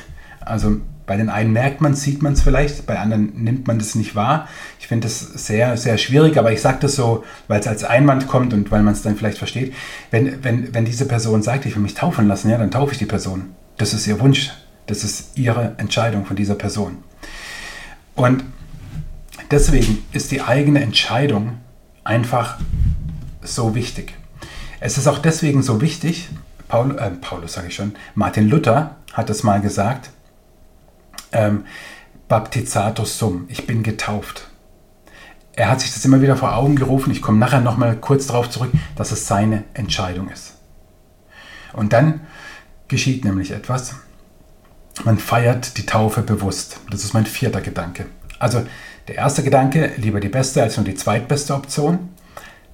Also 0.41 0.77
bei 1.07 1.17
den 1.17 1.31
einen 1.31 1.53
merkt 1.53 1.81
man 1.81 1.95
sieht 1.95 2.23
man 2.23 2.33
es 2.33 2.43
vielleicht, 2.43 2.85
bei 2.87 2.99
anderen 2.99 3.33
nimmt 3.37 3.69
man 3.69 3.79
das 3.79 3.95
nicht 3.95 4.17
wahr. 4.17 4.49
Ich 4.81 4.89
finde 4.89 5.07
das 5.07 5.21
sehr, 5.21 5.77
sehr 5.77 5.99
schwierig, 5.99 6.37
aber 6.37 6.53
ich 6.53 6.61
sage 6.61 6.79
das 6.81 6.97
so, 6.97 7.25
weil 7.47 7.61
es 7.61 7.69
als 7.69 7.85
Einwand 7.85 8.27
kommt 8.27 8.53
und 8.53 8.71
weil 8.73 8.83
man 8.83 8.93
es 8.93 9.03
dann 9.03 9.17
vielleicht 9.17 9.39
versteht. 9.39 9.73
Wenn, 10.11 10.43
wenn, 10.43 10.75
wenn 10.75 10.85
diese 10.85 11.07
Person 11.07 11.43
sagt, 11.43 11.65
ich 11.65 11.77
will 11.77 11.83
mich 11.83 11.95
taufen 11.95 12.27
lassen, 12.27 12.51
ja, 12.51 12.59
dann 12.59 12.73
taufe 12.73 12.93
ich 12.93 12.99
die 12.99 13.07
Person. 13.07 13.55
Das 13.77 13.95
ist 13.95 14.07
ihr 14.07 14.19
Wunsch. 14.21 14.51
Das 14.87 15.05
ist 15.05 15.39
ihre 15.39 15.75
Entscheidung 15.79 16.27
von 16.27 16.37
dieser 16.37 16.55
Person. 16.55 16.99
Und 18.17 18.45
deswegen 19.51 20.05
ist 20.13 20.33
die 20.33 20.43
eigene 20.43 20.81
Entscheidung 20.81 21.59
einfach 22.03 22.59
so 23.43 23.75
wichtig. 23.75 24.15
Es 24.81 24.99
ist 24.99 25.07
auch 25.07 25.19
deswegen 25.19 25.63
so 25.63 25.81
wichtig, 25.81 26.31
Paul, 26.69 26.99
äh, 26.99 27.11
Paulus 27.11 27.53
sage 27.53 27.69
ich 27.69 27.75
schon, 27.75 27.95
Martin 28.15 28.49
Luther 28.49 28.97
hat 29.13 29.31
es 29.31 29.43
mal 29.43 29.61
gesagt, 29.61 30.11
ähm, 31.33 31.65
Baptizatus 32.29 33.19
sum, 33.19 33.45
ich 33.49 33.67
bin 33.67 33.83
getauft. 33.83 34.49
Er 35.55 35.71
hat 35.71 35.81
sich 35.81 35.95
das 35.95 36.05
immer 36.05 36.21
wieder 36.21 36.37
vor 36.37 36.55
Augen 36.55 36.77
gerufen. 36.77 37.11
Ich 37.13 37.23
komme 37.23 37.39
nachher 37.39 37.61
nochmal 37.61 37.97
kurz 37.97 38.27
darauf 38.27 38.51
zurück, 38.51 38.73
dass 38.95 39.13
es 39.13 39.27
seine 39.27 39.65
Entscheidung 39.75 40.29
ist. 40.29 40.55
Und 41.73 41.93
dann 41.93 42.21
geschieht 42.89 43.25
nämlich 43.25 43.53
etwas. 43.53 43.95
Man 45.05 45.19
feiert 45.19 45.77
die 45.79 45.87
Taufe 45.87 46.23
bewusst. 46.23 46.79
Das 46.91 47.05
ist 47.05 47.15
mein 47.15 47.27
vierter 47.27 47.61
Gedanke. 47.61 48.07
Also 48.39 48.67
der 49.09 49.17
erste 49.17 49.43
Gedanke, 49.43 49.93
lieber 49.97 50.21
die 50.21 50.29
beste 50.29 50.63
als 50.63 50.77
nur 50.77 50.85
die 50.85 50.95
zweitbeste 50.95 51.55
Option. 51.55 52.11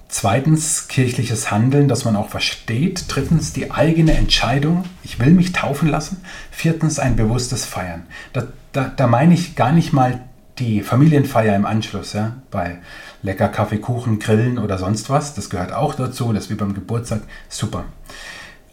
Zweitens 0.09 0.89
kirchliches 0.89 1.51
Handeln, 1.51 1.89
das 1.89 2.05
man 2.05 2.17
auch 2.17 2.29
versteht. 2.29 3.05
Drittens 3.09 3.53
die 3.53 3.71
eigene 3.71 4.13
Entscheidung, 4.13 4.85
ich 5.03 5.19
will 5.19 5.31
mich 5.31 5.53
taufen 5.53 5.89
lassen. 5.89 6.23
Viertens 6.51 6.99
ein 6.99 7.17
bewusstes 7.17 7.65
Feiern. 7.65 8.05
Da, 8.33 8.47
da, 8.73 8.93
da 8.95 9.07
meine 9.07 9.35
ich 9.35 9.57
gar 9.57 9.73
nicht 9.73 9.93
mal 9.93 10.21
die 10.59 10.83
Familienfeier 10.83 11.57
im 11.57 11.65
Anschluss, 11.65 12.13
ja, 12.13 12.37
bei 12.51 12.79
lecker 13.23 13.49
Kaffee, 13.49 13.79
Kuchen, 13.79 14.19
Grillen 14.19 14.59
oder 14.59 14.77
sonst 14.77 15.09
was, 15.09 15.35
das 15.35 15.49
gehört 15.49 15.73
auch 15.73 15.95
dazu, 15.95 16.33
das 16.33 16.45
ist 16.45 16.51
wie 16.51 16.57
beim 16.57 16.75
Geburtstag, 16.75 17.23
super. 17.49 17.85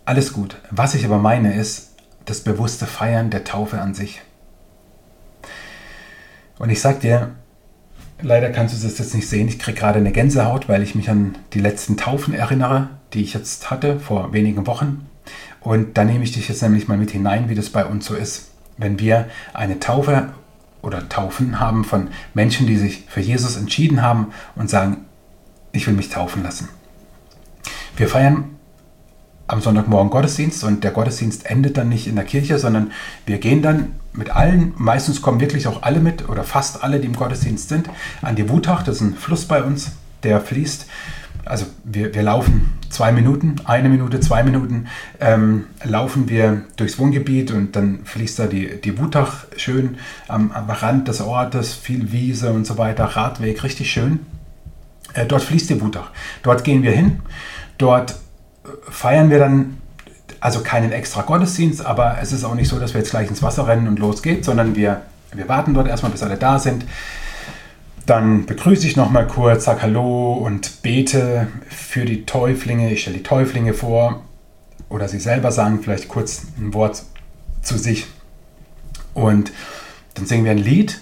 Alles 0.04 0.34
gut. 0.34 0.58
Was 0.72 0.96
ich 0.96 1.06
aber 1.06 1.20
meine 1.20 1.54
ist 1.54 1.89
das 2.26 2.42
bewusste 2.42 2.86
Feiern 2.86 3.30
der 3.30 3.44
Taufe 3.44 3.82
an 3.82 3.94
sich. 3.94 4.22
Und 6.58 6.70
ich 6.70 6.82
sag 6.82 7.00
dir, 7.00 7.32
leider 8.22 8.50
kannst 8.50 8.78
du 8.78 8.88
das 8.88 8.98
jetzt 8.98 9.16
nicht 9.16 9.28
sehen, 9.28 9.48
ich 9.48 9.60
kriege 9.60 9.80
gerade 9.80 10.00
eine 10.00 10.12
Gänsehaut, 10.12 10.68
weil 10.68 10.84
ich 10.84 10.96
mich 10.96 11.10
an 11.10 11.38
die 11.54 11.62
letzten 11.62 11.98
Taufen 11.98 12.34
erinnere, 12.34 12.90
die 13.14 13.22
ich 13.22 13.34
jetzt 13.34 13.72
hatte 13.72 14.00
vor 14.00 14.34
wenigen 14.34 14.68
Wochen. 14.68 15.08
Und 15.62 15.98
da 15.98 16.04
nehme 16.04 16.24
ich 16.24 16.32
dich 16.32 16.50
jetzt 16.50 16.62
nämlich 16.62 16.88
mal 16.88 16.98
mit 16.98 17.12
hinein, 17.12 17.50
wie 17.50 17.56
das 17.56 17.70
bei 17.70 17.86
uns 17.86 18.06
so 18.06 18.16
ist. 18.16 18.52
Wenn 18.78 19.00
wir 19.00 19.28
eine 19.54 19.80
Taufe 19.80 20.30
oder 20.82 21.10
Taufen 21.10 21.60
haben 21.60 21.84
von 21.84 22.10
Menschen, 22.34 22.68
die 22.68 22.78
sich 22.78 23.06
für 23.08 23.20
Jesus 23.20 23.58
entschieden 23.58 24.02
haben 24.02 24.28
und 24.56 24.70
sagen, 24.70 25.06
ich 25.72 25.86
will 25.88 25.94
mich 25.94 26.10
taufen 26.10 26.44
lassen. 26.44 26.70
Wir 27.98 28.08
feiern 28.08 28.56
am 29.50 29.62
Sonntagmorgen 29.62 30.10
Gottesdienst 30.10 30.64
und 30.64 30.84
der 30.84 30.92
Gottesdienst 30.92 31.46
endet 31.46 31.78
dann 31.78 31.90
nicht 31.90 32.08
in 32.08 32.16
der 32.16 32.26
Kirche, 32.26 32.60
sondern 32.60 32.92
wir 33.26 33.38
gehen 33.38 33.62
dann 33.62 33.94
mit 34.14 34.30
allen, 34.32 34.74
meistens 34.78 35.22
kommen 35.22 35.40
wirklich 35.40 35.68
auch 35.68 35.84
alle 35.84 36.00
mit 36.00 36.30
oder 36.30 36.44
fast 36.44 36.84
alle, 36.84 37.00
die 37.00 37.08
im 37.08 37.16
Gottesdienst 37.16 37.70
sind, 37.70 37.90
an 38.22 38.36
die 38.36 38.50
Wutach, 38.50 38.84
das 38.84 38.96
ist 38.96 39.02
ein 39.02 39.16
Fluss 39.16 39.46
bei 39.46 39.64
uns, 39.64 39.92
der 40.24 40.42
fließt 40.42 40.86
also 41.50 41.66
wir, 41.84 42.14
wir 42.14 42.22
laufen 42.22 42.74
zwei 42.90 43.12
Minuten, 43.12 43.56
eine 43.66 43.90
Minute, 43.90 44.20
zwei 44.20 44.44
Minuten, 44.44 44.88
ähm, 45.20 45.66
laufen 45.84 46.30
wir 46.30 46.62
durchs 46.78 47.00
Wohngebiet 47.00 47.52
und 47.52 47.76
dann 47.76 48.06
fließt 48.06 48.40
da 48.40 48.48
die, 48.48 48.80
die 48.82 48.98
Wutach 49.00 49.46
schön 49.58 49.98
am, 50.28 50.52
am 50.52 50.70
Rand 50.70 51.08
des 51.08 51.22
Ortes, 51.22 51.74
viel 51.74 52.12
Wiese 52.12 52.52
und 52.52 52.66
so 52.66 52.78
weiter, 52.78 53.06
Radweg, 53.06 53.64
richtig 53.64 53.92
schön. 53.92 54.20
Äh, 55.14 55.26
dort 55.26 55.42
fließt 55.42 55.72
die 55.72 55.82
Wutach. 55.82 56.12
Dort 56.44 56.64
gehen 56.64 56.84
wir 56.84 56.92
hin, 56.92 57.20
dort 57.80 58.16
feiern 58.90 59.30
wir 59.30 59.40
dann 59.40 59.78
also 60.40 60.62
keinen 60.62 60.92
extra 60.92 61.22
Gottesdienst, 61.22 61.86
aber 61.86 62.18
es 62.22 62.32
ist 62.32 62.44
auch 62.44 62.56
nicht 62.56 62.70
so, 62.70 62.80
dass 62.80 62.94
wir 62.94 63.02
jetzt 63.02 63.12
gleich 63.12 63.30
ins 63.30 63.44
Wasser 63.44 63.68
rennen 63.68 63.88
und 63.88 64.00
los 64.00 64.22
geht's, 64.22 64.46
sondern 64.46 64.76
wir, 64.76 65.02
wir 65.34 65.50
warten 65.50 65.74
dort 65.74 65.88
erstmal, 65.88 66.12
bis 66.12 66.24
alle 66.24 66.38
da 66.38 66.60
sind. 66.60 66.86
Dann 68.06 68.46
begrüße 68.46 68.88
ich 68.88 68.96
nochmal 68.96 69.28
kurz, 69.28 69.66
sage 69.66 69.84
Hallo 69.84 70.34
und 70.34 70.82
bete 70.82 71.48
für 71.70 72.06
die 72.06 72.26
Täuflinge. 72.26 72.92
Ich 72.92 73.02
stelle 73.02 73.18
die 73.18 73.24
Täuflinge 73.24 73.74
vor 73.74 74.24
oder 74.90 75.08
sie 75.08 75.20
selber 75.20 75.52
sagen 75.52 75.82
vielleicht 75.84 76.08
kurz 76.08 76.44
ein 76.58 76.74
Wort 76.74 77.04
zu 77.62 77.78
sich. 77.78 78.08
Und 79.14 79.52
dann 80.16 80.26
singen 80.26 80.46
wir 80.46 80.52
ein 80.52 80.58
Lied. 80.58 81.00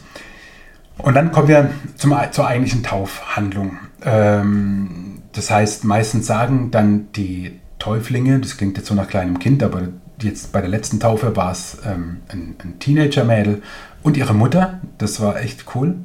Und 0.98 1.14
dann 1.14 1.32
kommen 1.32 1.48
wir 1.48 1.70
zum, 1.96 2.16
zur 2.32 2.48
eigentlichen 2.48 2.84
Taufhandlung. 2.84 3.78
Ähm, 4.04 5.22
das 5.34 5.52
heißt, 5.52 5.84
meistens 5.84 6.28
sagen 6.28 6.72
dann 6.72 7.12
die 7.14 7.60
Täuflinge, 7.80 8.40
das 8.40 8.58
klingt 8.58 8.78
jetzt 8.78 8.88
so 8.88 8.96
nach 8.96 9.08
kleinem 9.08 9.40
Kind, 9.40 9.62
aber 9.64 9.90
jetzt 10.22 10.52
bei 10.52 10.62
der 10.62 10.70
letzten 10.70 11.00
Taufe 11.00 11.36
war 11.36 11.52
es 11.52 11.78
ähm, 11.86 12.22
ein, 12.30 12.56
ein 12.64 12.80
Teenager-Mädel 12.80 13.62
und 14.04 14.18
ihre 14.18 14.34
Mutter. 14.34 14.82
Das 14.98 15.22
war 15.22 15.40
echt 15.40 15.66
cool. 15.76 15.96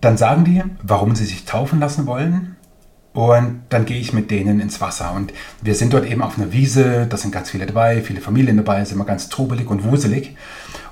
Dann 0.00 0.16
sagen 0.16 0.44
die, 0.44 0.62
warum 0.82 1.14
sie 1.14 1.26
sich 1.26 1.44
taufen 1.44 1.78
lassen 1.78 2.06
wollen. 2.06 2.56
Und 3.12 3.62
dann 3.70 3.86
gehe 3.86 4.00
ich 4.00 4.12
mit 4.12 4.30
denen 4.30 4.60
ins 4.60 4.80
Wasser. 4.80 5.12
Und 5.12 5.32
wir 5.60 5.74
sind 5.74 5.92
dort 5.92 6.06
eben 6.06 6.22
auf 6.22 6.38
einer 6.38 6.52
Wiese, 6.52 7.06
da 7.08 7.16
sind 7.16 7.32
ganz 7.32 7.50
viele 7.50 7.66
dabei, 7.66 8.02
viele 8.02 8.20
Familien 8.20 8.56
dabei, 8.56 8.80
ist 8.80 8.92
immer 8.92 9.04
ganz 9.04 9.28
trubelig 9.28 9.68
und 9.68 9.84
wuselig. 9.84 10.36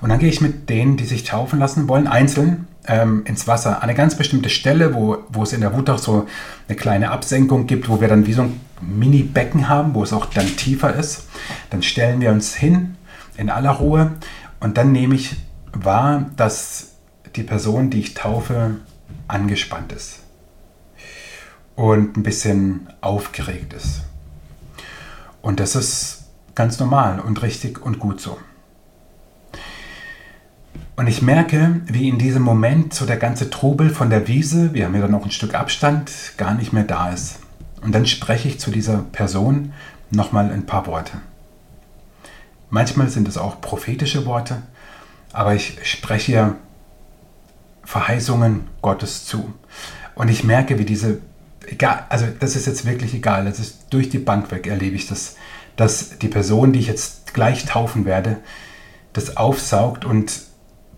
Und 0.01 0.11
dann 0.11 0.19
gehe 0.19 0.29
ich 0.29 0.41
mit 0.41 0.69
denen, 0.69 0.97
die 0.97 1.05
sich 1.05 1.23
taufen 1.25 1.59
lassen 1.59 1.89
wollen, 1.89 2.09
einzeln 2.09 2.67
ähm, 2.89 3.23
ins 3.27 3.47
Wasser. 3.47 3.77
An 3.77 3.83
eine 3.83 3.95
ganz 3.95 4.17
bestimmte 4.17 4.49
Stelle, 4.49 4.95
wo, 4.95 5.19
wo 5.29 5.43
es 5.43 5.53
in 5.53 5.61
der 5.61 5.77
Wut 5.77 5.89
auch 5.91 5.99
so 5.99 6.27
eine 6.67 6.77
kleine 6.77 7.11
Absenkung 7.11 7.67
gibt, 7.67 7.89
wo 7.89 8.01
wir 8.01 8.09
dann 8.09 8.27
wie 8.27 8.33
so 8.33 8.43
ein 8.43 8.61
Mini-Becken 8.81 9.69
haben, 9.69 9.95
wo 9.95 10.03
es 10.03 10.13
auch 10.13 10.27
dann 10.27 10.57
tiefer 10.57 10.95
ist. 10.95 11.29
Dann 11.71 11.83
stellen 11.83 12.21
wir 12.21 12.31
uns 12.31 12.55
hin 12.55 12.97
in 13.37 13.51
aller 13.51 13.71
Ruhe 13.71 14.13
und 14.61 14.77
dann 14.79 14.93
nehme 14.93 15.15
ich 15.15 15.37
wahr, 15.73 16.31
dass 16.37 16.97
die 17.37 17.43
Person, 17.43 17.91
die 17.91 18.01
ich 18.01 18.15
taufe, 18.15 18.77
angespannt 19.29 19.93
ist 19.93 20.21
und 21.77 22.17
ein 22.17 22.23
bisschen 22.23 22.89
aufgeregt 23.01 23.73
ist. 23.75 24.03
Und 25.43 25.61
das 25.61 25.77
ist 25.77 26.25
ganz 26.55 26.81
normal 26.81 27.21
und 27.21 27.43
richtig 27.43 27.81
und 27.85 28.01
gut 28.01 28.21
so. 28.21 28.39
Und 30.99 31.07
ich 31.07 31.23
merke, 31.23 31.81
wie 31.87 32.09
in 32.09 32.19
diesem 32.19 32.43
Moment 32.43 32.93
so 32.93 33.07
der 33.07 33.19
ganze 33.19 33.51
Trubel 33.51 33.91
von 33.91 34.11
der 34.11 34.27
Wiese, 34.27 34.75
wir 34.75 34.85
haben 34.85 34.97
ja 34.97 35.03
dann 35.03 35.13
noch 35.13 35.25
ein 35.25 35.31
Stück 35.31 35.55
Abstand, 35.55 36.11
gar 36.37 36.55
nicht 36.55 36.73
mehr 36.73 36.83
da 36.83 37.11
ist. 37.11 37.39
Und 37.83 37.95
dann 37.95 38.05
spreche 38.05 38.49
ich 38.49 38.59
zu 38.59 38.73
dieser 38.73 39.05
Person 39.13 39.73
nochmal 40.11 40.51
ein 40.51 40.67
paar 40.67 40.89
Worte. 40.89 41.13
Manchmal 42.69 43.11
sind 43.11 43.29
es 43.29 43.39
auch 43.39 43.61
prophetische 43.61 44.27
Worte, 44.27 44.61
aber 45.33 45.55
ich 45.55 45.79
spreche 45.85 46.33
ja 46.33 46.55
Verheißungen 47.85 48.67
Gottes 48.83 49.25
zu. 49.25 49.55
Und 50.17 50.29
ich 50.29 50.43
merke, 50.43 50.81
wie 50.81 50.85
diese, 50.85 51.21
egal, 51.69 52.07
also 52.09 52.27
das 52.41 52.57
ist 52.57 52.67
jetzt 52.67 52.87
wirklich 52.87 53.15
egal, 53.15 53.45
das 53.45 53.61
ist 53.61 53.85
durch 53.91 54.09
die 54.09 54.19
Bank 54.19 54.51
weg 54.51 54.67
erlebe 54.67 54.97
ich 54.97 55.07
das, 55.07 55.37
dass 55.77 56.19
die 56.19 56.27
Person, 56.27 56.73
die 56.73 56.81
ich 56.81 56.89
jetzt 56.89 57.35
gleich 57.35 57.67
taufen 57.67 58.05
werde, 58.05 58.39
das 59.13 59.37
aufsaugt 59.37 60.05
und 60.05 60.48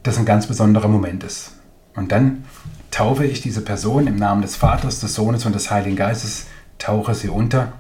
das 0.03 0.19
ein 0.19 0.25
ganz 0.25 0.47
besonderer 0.47 0.89
Moment 0.89 1.25
ist. 1.25 1.53
Und 1.95 2.13
dann 2.13 2.45
taufe 2.91 3.25
ich 3.25 3.41
diese 3.41 3.61
Person 3.61 4.07
im 4.07 4.17
Namen 4.17 4.43
des 4.43 4.57
Vaters, 4.57 5.01
des 5.01 5.15
Sohnes 5.15 5.45
und 5.47 5.55
des 5.55 5.71
Heiligen 5.71 5.97
Geistes, 5.97 6.47
tauche 6.79 7.15
sie 7.15 7.29
unter. 7.29 7.73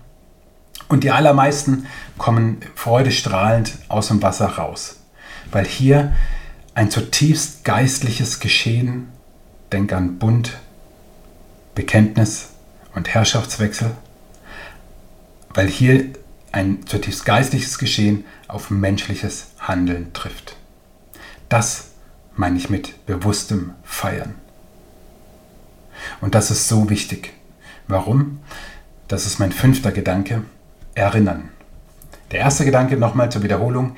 Und 0.88 1.04
die 1.04 1.10
allermeisten 1.10 1.86
kommen 2.18 2.58
freudestrahlend 2.74 3.78
aus 3.88 4.08
dem 4.08 4.22
Wasser 4.22 4.46
raus, 4.46 4.96
weil 5.50 5.64
hier 5.64 6.12
ein 6.74 6.90
zutiefst 6.90 7.64
geistliches 7.64 8.40
Geschehen, 8.40 9.08
denk 9.72 9.92
an 9.92 10.18
Bund, 10.18 10.58
Bekenntnis 11.74 12.50
und 12.94 13.08
Herrschaftswechsel, 13.08 13.92
weil 15.54 15.68
hier 15.68 16.06
ein 16.52 16.86
zutiefst 16.86 17.24
geistliches 17.24 17.78
Geschehen 17.78 18.24
auf 18.48 18.70
menschliches 18.70 19.48
Handeln 19.60 20.12
trifft. 20.12 20.56
Das 21.48 21.89
meine 22.40 22.56
ich 22.56 22.70
mit 22.70 23.04
bewusstem 23.04 23.74
Feiern. 23.84 24.34
Und 26.22 26.34
das 26.34 26.50
ist 26.50 26.68
so 26.68 26.88
wichtig. 26.88 27.34
Warum? 27.86 28.38
Das 29.08 29.26
ist 29.26 29.38
mein 29.38 29.52
fünfter 29.52 29.92
Gedanke. 29.92 30.44
Erinnern. 30.94 31.50
Der 32.30 32.40
erste 32.40 32.64
Gedanke 32.64 32.96
nochmal 32.96 33.30
zur 33.30 33.42
Wiederholung. 33.42 33.94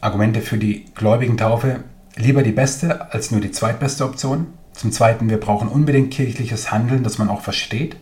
Argumente 0.00 0.42
für 0.42 0.58
die 0.58 0.84
gläubigen 0.94 1.36
Taufe, 1.36 1.82
lieber 2.14 2.44
die 2.44 2.52
beste 2.52 3.12
als 3.12 3.32
nur 3.32 3.40
die 3.40 3.50
zweitbeste 3.50 4.04
Option. 4.04 4.46
Zum 4.72 4.92
Zweiten, 4.92 5.28
wir 5.28 5.40
brauchen 5.40 5.66
unbedingt 5.66 6.12
kirchliches 6.12 6.70
Handeln, 6.70 7.02
das 7.02 7.18
man 7.18 7.28
auch 7.28 7.40
versteht. 7.40 7.96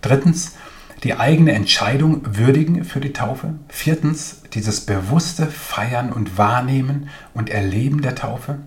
Drittens, 0.00 0.56
die 1.04 1.14
eigene 1.14 1.52
Entscheidung 1.52 2.22
würdigen 2.24 2.82
für 2.82 2.98
die 2.98 3.12
Taufe. 3.12 3.54
Viertens, 3.68 4.42
dieses 4.52 4.80
bewusste 4.80 5.46
Feiern 5.46 6.12
und 6.12 6.38
Wahrnehmen 6.38 7.08
und 7.34 7.50
Erleben 7.50 8.02
der 8.02 8.16
Taufe. 8.16 8.58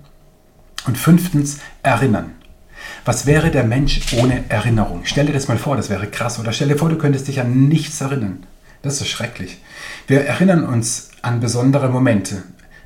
Und 0.85 0.97
fünftens, 0.97 1.59
erinnern. 1.83 2.31
Was 3.05 3.25
wäre 3.25 3.51
der 3.51 3.63
Mensch 3.63 4.01
ohne 4.13 4.43
Erinnerung? 4.49 5.01
Stell 5.03 5.25
dir 5.25 5.33
das 5.33 5.47
mal 5.47 5.57
vor, 5.57 5.75
das 5.75 5.89
wäre 5.89 6.07
krass. 6.07 6.39
Oder 6.39 6.51
stell 6.51 6.67
dir 6.67 6.77
vor, 6.77 6.89
du 6.89 6.97
könntest 6.97 7.27
dich 7.27 7.39
an 7.41 7.67
nichts 7.67 8.01
erinnern. 8.01 8.45
Das 8.81 9.01
ist 9.01 9.09
schrecklich. 9.09 9.61
Wir 10.07 10.25
erinnern 10.25 10.63
uns 10.63 11.11
an 11.21 11.39
besondere 11.39 11.89
Momente, 11.89 12.43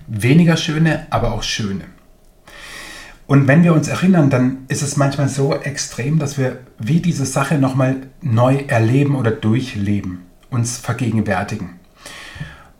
weniger 0.08 0.58
schöne, 0.58 1.06
aber 1.10 1.34
auch 1.34 1.44
schöne. 1.44 1.86
Und 3.26 3.48
wenn 3.48 3.64
wir 3.64 3.74
uns 3.74 3.88
erinnern, 3.88 4.30
dann 4.30 4.66
ist 4.68 4.82
es 4.82 4.98
manchmal 4.98 5.30
so 5.30 5.54
extrem, 5.56 6.20
dass 6.20 6.38
wir 6.38 6.60
wie 6.78 7.00
diese 7.00 7.26
Sache 7.26 7.58
nochmal 7.58 8.08
neu 8.22 8.58
erleben 8.68 9.16
oder 9.16 9.32
durchleben, 9.32 10.24
uns 10.50 10.78
vergegenwärtigen. 10.78 11.80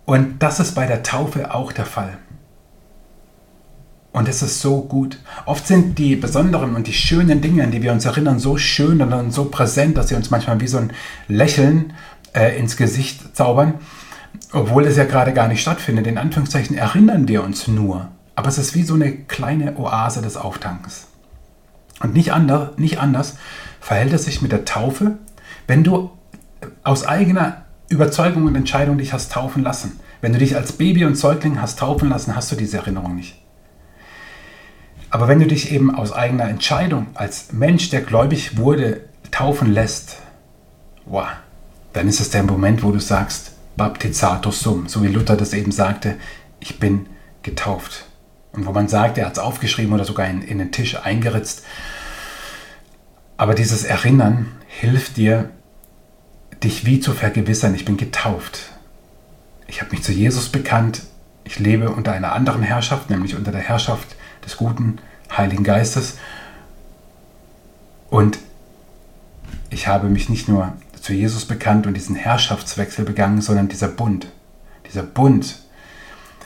Und 0.06 0.44
das 0.44 0.60
ist 0.60 0.76
bei 0.76 0.86
der 0.86 1.02
Taufe 1.02 1.54
auch 1.54 1.72
der 1.72 1.86
Fall. 1.86 2.18
Und 4.14 4.30
es 4.30 4.42
ist 4.42 4.62
so 4.62 4.82
gut. 4.82 5.18
Oft 5.46 5.68
sind 5.68 5.98
die 5.98 6.16
besonderen 6.16 6.76
und 6.76 6.88
die 6.88 6.94
schönen 6.94 7.42
Dinge, 7.42 7.64
an 7.64 7.72
die 7.72 7.82
wir 7.82 7.92
uns 7.92 8.06
erinnern, 8.06 8.40
so 8.40 8.58
schön 8.58 9.02
und 9.02 9.32
so 9.32 9.46
präsent, 9.46 9.98
dass 9.98 10.08
sie 10.08 10.16
uns 10.16 10.30
manchmal 10.30 10.62
wie 10.62 10.68
so 10.68 10.78
ein 10.78 10.94
Lächeln 11.28 11.94
äh, 12.34 12.58
ins 12.58 12.78
Gesicht 12.78 13.36
zaubern 13.36 13.76
obwohl 14.52 14.86
es 14.86 14.98
ja 14.98 15.06
gerade 15.06 15.34
gar 15.34 15.48
nicht 15.48 15.62
stattfindet, 15.62 16.08
in 16.08 16.18
Anführungszeichen 16.18 16.78
erinnern 16.78 17.28
wir 17.28 17.44
uns 17.44 17.68
nur. 17.68 18.10
Aber 18.36 18.50
es 18.50 18.58
ist 18.58 18.76
wie 18.76 18.84
so 18.84 18.96
eine 18.96 19.12
kleine 19.12 19.78
Oase 19.78 20.22
des 20.22 20.38
Auftankens. 20.38 21.08
Und 22.02 22.14
nicht, 22.14 22.34
ander, 22.34 22.74
nicht 22.78 23.00
anders 23.00 23.36
verhält 23.80 24.14
es 24.14 24.26
sich 24.26 24.42
mit 24.42 24.52
der 24.52 24.66
Taufe, 24.66 25.18
wenn 25.68 25.84
du 25.84 26.12
aus 26.84 27.06
eigener 27.06 27.66
Überzeugung 27.90 28.46
und 28.46 28.56
Entscheidung 28.56 28.98
dich 28.98 29.14
hast 29.14 29.32
taufen 29.32 29.64
lassen. 29.64 30.00
Wenn 30.22 30.34
du 30.34 30.40
dich 30.40 30.56
als 30.56 30.74
Baby 30.74 31.06
und 31.06 31.18
Säugling 31.18 31.62
hast 31.62 31.80
taufen 31.80 32.10
lassen, 32.10 32.36
hast 32.36 32.52
du 32.52 32.56
diese 32.56 32.78
Erinnerung 32.78 33.16
nicht. 33.16 33.43
Aber 35.14 35.28
wenn 35.28 35.40
du 35.40 35.46
dich 35.46 35.72
eben 35.72 35.94
aus 35.94 36.12
eigener 36.12 36.50
Entscheidung 36.50 37.06
als 37.14 37.54
Mensch, 37.54 37.92
der 37.92 38.02
gläubig 38.02 38.58
wurde, 38.58 39.02
taufen 39.30 39.72
lässt, 39.72 40.18
wow, 41.06 41.28
dann 41.94 42.08
ist 42.08 42.20
es 42.20 42.32
der 42.32 42.42
Moment, 42.42 42.82
wo 42.82 42.92
du 42.92 42.98
sagst, 42.98 43.52
Baptizato 43.78 44.50
sum, 44.50 44.88
so 44.88 45.04
wie 45.04 45.10
Luther 45.10 45.38
das 45.38 45.54
eben 45.54 45.72
sagte, 45.72 46.16
ich 46.60 46.80
bin 46.80 47.06
getauft. 47.44 48.06
Und 48.54 48.66
wo 48.66 48.72
man 48.72 48.88
sagt, 48.88 49.20
er 49.20 49.28
hat 49.28 49.34
es 49.34 49.40
aufgeschrieben 49.40 49.94
oder 49.94 50.04
sogar 50.04 50.28
in, 50.28 50.42
in 50.42 50.58
den 50.58 50.72
Tisch 50.72 50.98
eingeritzt. 51.00 51.64
Aber 53.38 53.54
dieses 53.54 53.84
Erinnern 53.84 54.48
hilft 54.66 55.18
dir, 55.18 55.52
dich 56.64 56.88
wie 56.88 57.00
zu 57.00 57.12
vergewissern, 57.14 57.76
ich 57.76 57.86
bin 57.86 57.98
getauft. 57.98 58.72
Ich 59.68 59.80
habe 59.80 59.92
mich 59.92 60.02
zu 60.02 60.12
Jesus 60.12 60.50
bekannt, 60.50 61.04
ich 61.44 61.60
lebe 61.60 61.92
unter 61.92 62.14
einer 62.14 62.32
anderen 62.32 62.64
Herrschaft, 62.64 63.12
nämlich 63.12 63.36
unter 63.36 63.52
der 63.52 63.62
Herrschaft 63.62 64.16
des 64.46 64.58
guten 64.58 65.00
Heiligen 65.36 65.64
Geistes. 65.64 66.18
Und 68.10 68.38
ich 69.70 69.88
habe 69.88 70.08
mich 70.08 70.30
nicht 70.30 70.48
nur 70.48 70.74
zu 71.02 71.14
Jesus 71.14 71.46
bekannt 71.46 71.88
und 71.88 71.96
diesen 71.96 72.16
Herrschaftswechsel 72.16 73.06
begangen, 73.06 73.42
sondern 73.42 73.68
dieser 73.68 73.88
Bund, 73.88 74.28
dieser 74.88 75.04
Bund, 75.04 75.60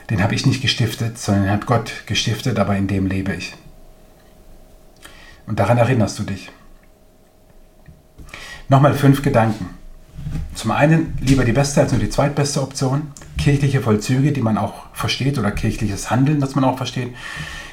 den 0.09 0.23
habe 0.23 0.33
ich 0.33 0.45
nicht 0.45 0.61
gestiftet, 0.61 1.17
sondern 1.17 1.49
hat 1.49 1.65
Gott 1.65 1.91
gestiftet, 2.05 2.57
aber 2.57 2.75
in 2.77 2.87
dem 2.87 3.07
lebe 3.07 3.33
ich. 3.33 3.53
Und 5.45 5.59
daran 5.59 5.77
erinnerst 5.77 6.17
du 6.19 6.23
dich. 6.23 6.49
Nochmal 8.69 8.93
fünf 8.93 9.21
Gedanken. 9.21 9.69
Zum 10.55 10.71
einen 10.71 11.17
lieber 11.21 11.45
die 11.45 11.53
beste 11.53 11.81
als 11.81 11.91
nur 11.91 12.01
die 12.01 12.09
zweitbeste 12.09 12.61
Option. 12.61 13.11
Kirchliche 13.37 13.81
Vollzüge, 13.81 14.31
die 14.31 14.41
man 14.41 14.57
auch 14.57 14.85
versteht, 14.93 15.37
oder 15.37 15.51
kirchliches 15.51 16.09
Handeln, 16.09 16.39
das 16.39 16.55
man 16.55 16.63
auch 16.63 16.77
versteht 16.77 17.13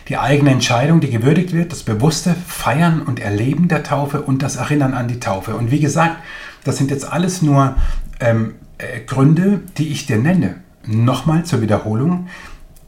die 0.08 0.18
eigene 0.18 0.50
Entscheidung, 0.50 1.00
die 1.00 1.10
gewürdigt 1.10 1.52
wird, 1.52 1.72
das 1.72 1.82
bewusste 1.82 2.34
Feiern 2.34 3.02
und 3.02 3.20
Erleben 3.20 3.68
der 3.68 3.82
Taufe 3.82 4.22
und 4.22 4.42
das 4.42 4.56
Erinnern 4.56 4.94
an 4.94 5.08
die 5.08 5.20
Taufe. 5.20 5.56
Und 5.56 5.70
wie 5.70 5.80
gesagt, 5.80 6.16
das 6.64 6.76
sind 6.76 6.90
jetzt 6.90 7.10
alles 7.10 7.42
nur 7.42 7.76
ähm, 8.20 8.54
äh, 8.78 9.00
Gründe, 9.00 9.60
die 9.78 9.88
ich 9.88 10.06
dir 10.06 10.18
nenne. 10.18 10.56
Nochmal 10.86 11.44
zur 11.44 11.62
Wiederholung. 11.62 12.28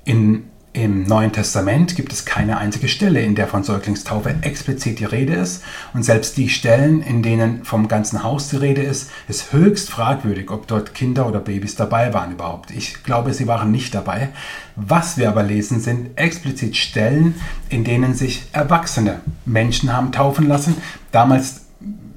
In 0.05 0.45
im 0.77 1.05
Neuen 1.05 1.33
Testament 1.33 1.97
gibt 1.97 2.13
es 2.13 2.27
keine 2.27 2.59
einzige 2.59 2.89
Stelle, 2.89 3.23
in 3.23 3.35
der 3.35 3.49
von 3.49 3.65
Säuglingstaufe 3.65 4.35
explizit 4.43 4.99
die 4.99 5.07
Rede 5.07 5.33
ist. 5.33 5.65
Und 5.95 6.03
selbst 6.03 6.37
die 6.37 6.51
Stellen, 6.51 7.01
in 7.01 7.23
denen 7.23 7.65
vom 7.65 7.89
ganzen 7.89 8.23
Haus 8.23 8.51
die 8.51 8.57
Rede 8.57 8.83
ist, 8.83 9.11
ist 9.27 9.55
höchst 9.55 9.89
fragwürdig, 9.89 10.51
ob 10.51 10.67
dort 10.67 10.93
Kinder 10.93 11.27
oder 11.27 11.41
Babys 11.41 11.77
dabei 11.77 12.13
waren 12.13 12.33
überhaupt. 12.33 12.73
Ich 12.73 13.03
glaube, 13.05 13.33
sie 13.33 13.47
waren 13.47 13.71
nicht 13.71 13.95
dabei. 13.95 14.29
Was 14.77 15.17
wir 15.17 15.31
aber 15.31 15.43
lesen, 15.43 15.81
sind 15.81 16.11
explizit 16.19 16.77
Stellen, 16.77 17.37
in 17.71 17.83
denen 17.83 18.15
sich 18.15 18.43
erwachsene 18.53 19.21
Menschen 19.47 19.95
haben 19.95 20.13
taufen 20.13 20.47
lassen. 20.47 20.77
Damals 21.11 21.63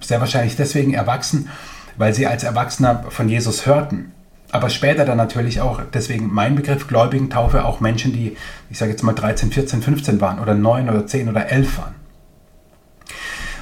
sehr 0.02 0.19
wahrscheinlich 0.19 0.58
deswegen 0.58 0.93
erwachsen, 0.93 1.48
weil 1.95 2.13
sie 2.13 2.28
als 2.28 2.43
Erwachsener 2.43 3.06
von 3.10 3.30
Jesus 3.30 3.65
hörten 3.65 4.12
aber 4.51 4.69
später 4.69 5.05
dann 5.05 5.17
natürlich 5.17 5.62
auch, 5.62 5.81
deswegen 5.93 6.33
mein 6.33 6.55
Begriff 6.55 6.88
Gläubigen 6.88 7.29
Taufe, 7.29 7.65
auch 7.65 7.79
Menschen, 7.79 8.13
die, 8.13 8.35
ich 8.69 8.77
sage 8.77 8.91
jetzt 8.91 9.03
mal 9.03 9.13
13, 9.13 9.51
14, 9.51 9.81
15 9.81 10.21
waren 10.21 10.39
oder 10.39 10.55
9 10.55 10.89
oder 10.89 11.05
10 11.05 11.29
oder 11.29 11.49
11 11.49 11.77
waren. 11.77 11.95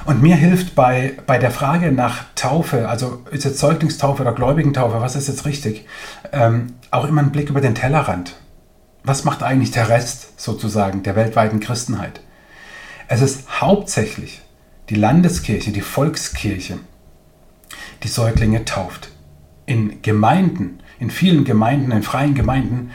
Und 0.06 0.22
mir 0.22 0.36
hilft 0.36 0.74
bei, 0.74 1.18
bei 1.26 1.36
der 1.36 1.50
Frage 1.50 1.92
nach 1.92 2.24
Taufe, 2.34 2.88
also 2.88 3.22
ist 3.30 3.44
jetzt 3.44 3.58
Säuglingstaufe 3.58 4.22
oder 4.22 4.32
Gläubigentaufe, 4.32 5.02
was 5.02 5.16
ist 5.16 5.28
jetzt 5.28 5.44
richtig, 5.44 5.84
ähm, 6.32 6.74
auch 6.90 7.04
immer 7.04 7.20
ein 7.20 7.32
Blick 7.32 7.50
über 7.50 7.60
den 7.60 7.74
Tellerrand. 7.74 8.36
Was 9.04 9.24
macht 9.24 9.42
eigentlich 9.42 9.70
der 9.70 9.90
Rest 9.90 10.40
sozusagen 10.40 11.02
der 11.02 11.16
weltweiten 11.16 11.60
Christenheit? 11.60 12.20
Es 13.08 13.20
ist 13.20 13.60
hauptsächlich 13.60 14.40
die 14.88 14.94
Landeskirche, 14.94 15.72
die 15.72 15.82
Volkskirche, 15.82 16.78
die 18.02 18.08
Säuglinge 18.08 18.64
tauft 18.64 19.10
in 19.68 20.00
Gemeinden, 20.02 20.80
in 20.98 21.10
vielen 21.10 21.44
Gemeinden, 21.44 21.92
in 21.92 22.02
freien 22.02 22.34
Gemeinden, 22.34 22.90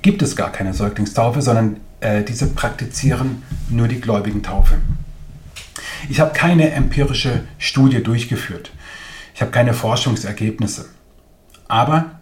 gibt 0.00 0.22
es 0.22 0.36
gar 0.36 0.50
keine 0.50 0.72
Säuglingstaufe, 0.72 1.42
sondern 1.42 1.78
äh, 2.00 2.22
diese 2.22 2.46
praktizieren 2.46 3.42
nur 3.68 3.88
die 3.88 4.00
gläubigen 4.00 4.42
Taufe. 4.42 4.78
Ich 6.08 6.20
habe 6.20 6.32
keine 6.32 6.70
empirische 6.72 7.44
Studie 7.58 8.02
durchgeführt. 8.02 8.70
Ich 9.34 9.40
habe 9.40 9.50
keine 9.50 9.74
Forschungsergebnisse. 9.74 10.86
Aber 11.66 12.20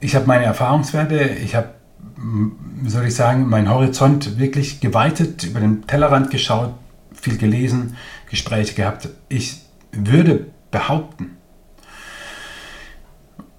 ich 0.00 0.14
habe 0.14 0.26
meine 0.26 0.44
Erfahrungswerte, 0.44 1.18
ich 1.18 1.54
habe, 1.54 1.70
wie 2.16 2.90
soll 2.90 3.06
ich 3.06 3.14
sagen, 3.14 3.48
meinen 3.48 3.70
Horizont 3.70 4.38
wirklich 4.38 4.80
geweitet, 4.80 5.44
über 5.44 5.60
den 5.60 5.86
Tellerrand 5.86 6.30
geschaut, 6.30 6.74
viel 7.12 7.38
gelesen, 7.38 7.96
Gespräche 8.30 8.74
gehabt. 8.74 9.08
Ich 9.28 9.62
würde 9.92 10.46
behaupten, 10.70 11.35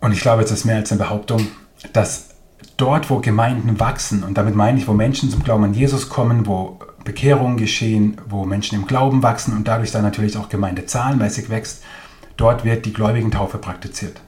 und 0.02 0.12
ich 0.12 0.22
glaube, 0.22 0.44
es 0.44 0.52
ist 0.52 0.66
mehr 0.66 0.78
als 0.78 0.92
eine 0.92 1.00
Behauptung, 1.00 1.48
dass 1.94 2.30
dort, 2.78 3.10
wo 3.10 3.20
Gemeinden 3.20 3.80
wachsen, 3.80 4.24
und 4.24 4.38
damit 4.38 4.56
meine 4.56 4.80
ich, 4.80 4.88
wo 4.88 4.94
Menschen 4.94 5.30
zum 5.30 5.44
Glauben 5.44 5.64
an 5.64 5.74
Jesus 5.74 6.10
kommen, 6.10 6.46
wo 6.46 6.80
Bekehrungen 7.04 7.58
geschehen, 7.58 8.18
wo 8.28 8.46
Menschen 8.46 8.76
im 8.76 8.86
Glauben 8.86 9.24
wachsen 9.24 9.56
und 9.56 9.68
dadurch 9.68 9.92
dann 9.92 10.04
natürlich 10.04 10.38
auch 10.38 10.50
Gemeinde 10.50 10.86
zahlenmäßig 10.86 11.50
wächst, 11.50 11.84
dort 12.36 12.66
wird 12.66 12.86
die 12.86 12.94
Gläubigentaufe 12.94 13.58
praktiziert. 13.58 14.22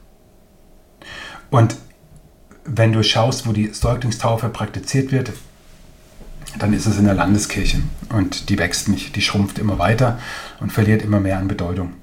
Und 1.49 1.75
wenn 2.65 2.93
du 2.93 3.03
schaust, 3.03 3.47
wo 3.47 3.51
die 3.51 3.67
Säuglingstaufe 3.67 4.49
praktiziert 4.49 5.12
wird, 5.12 5.32
dann 6.58 6.73
ist 6.73 6.86
es 6.86 6.97
in 6.97 7.05
der 7.05 7.13
Landeskirche 7.13 7.82
und 8.10 8.49
die 8.49 8.58
wächst 8.58 8.88
nicht, 8.89 9.15
die 9.15 9.21
schrumpft 9.21 9.60
immer 9.60 9.77
weiter 9.77 10.17
und 10.60 10.71
verliert 10.71 11.03
immer 11.03 11.19
mehr 11.19 11.38
an 11.38 11.47
Bedeutung. 11.47 11.93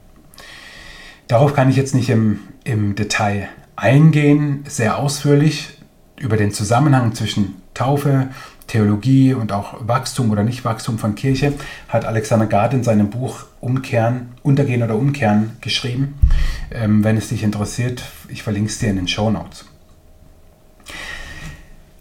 Darauf 1.29 1.55
kann 1.55 1.69
ich 1.69 1.77
jetzt 1.77 1.95
nicht 1.95 2.09
im, 2.09 2.41
im 2.65 2.95
Detail 2.95 3.49
eingehen, 3.75 4.65
sehr 4.69 4.99
ausführlich 4.99 5.79
über 6.19 6.37
den 6.37 6.53
Zusammenhang 6.53 7.15
zwischen 7.15 7.55
Taufe, 7.75 8.29
Theologie 8.67 9.35
und 9.35 9.53
auch 9.53 9.87
Wachstum 9.87 10.31
oder 10.31 10.43
Nichtwachstum 10.43 10.99
von 10.99 11.15
Kirche 11.15 11.53
hat 11.89 12.05
Alexander 12.05 12.47
Gard 12.47 12.75
in 12.75 12.83
seinem 12.83 13.11
Buch 13.11 13.45
Umkehren, 13.61 14.31
Untergehen 14.43 14.83
oder 14.83 14.97
Umkehren 14.97 15.53
geschrieben. 15.61 16.19
Ähm, 16.71 17.05
wenn 17.05 17.17
es 17.17 17.29
dich 17.29 17.43
interessiert, 17.43 18.03
ich 18.29 18.43
verlinke 18.43 18.71
es 18.71 18.79
dir 18.79 18.91
in 18.91 18.97
den 18.97 19.09
Show 19.09 19.31
Notes. 19.31 19.67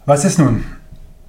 Was 0.06 0.24
ist 0.24 0.38
nun 0.38 0.64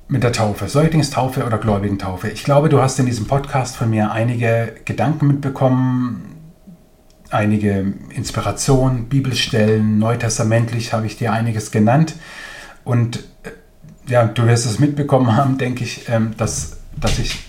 mit 0.07 0.23
der 0.23 0.31
Taufe, 0.31 0.67
Säuglingstaufe 0.67 1.45
oder 1.45 1.57
Gläubigentaufe? 1.57 2.29
Ich 2.29 2.43
glaube, 2.43 2.69
du 2.69 2.81
hast 2.81 2.99
in 2.99 3.05
diesem 3.05 3.27
Podcast 3.27 3.75
von 3.75 3.89
mir 3.89 4.11
einige 4.11 4.75
Gedanken 4.85 5.27
mitbekommen, 5.27 6.36
einige 7.31 7.93
Inspirationen, 8.09 9.09
Bibelstellen, 9.09 9.99
neutestamentlich 9.99 10.93
habe 10.93 11.05
ich 11.05 11.17
dir 11.17 11.31
einiges 11.33 11.71
genannt. 11.71 12.15
Und 12.83 13.19
äh, 13.43 13.51
ja, 14.09 14.25
du 14.25 14.45
wirst 14.45 14.65
es 14.65 14.79
mitbekommen 14.79 15.35
haben, 15.35 15.57
denke 15.57 15.83
ich, 15.83 16.07
ähm, 16.09 16.33
dass, 16.37 16.77
dass 16.95 17.19
ich 17.19 17.39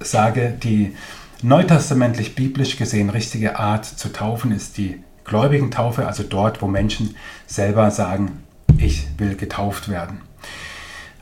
sage, 0.00 0.56
die 0.62 0.94
neutestamentlich 1.42 2.34
biblisch 2.34 2.76
gesehen 2.76 3.10
richtige 3.10 3.58
Art 3.58 3.84
zu 3.84 4.12
taufen 4.12 4.52
ist 4.52 4.76
die 4.76 5.02
gläubigen 5.24 5.70
Taufe, 5.70 6.06
also 6.06 6.22
dort, 6.22 6.62
wo 6.62 6.66
Menschen 6.66 7.14
selber 7.46 7.90
sagen, 7.90 8.42
ich 8.78 9.06
will 9.18 9.36
getauft 9.36 9.88
werden. 9.88 10.20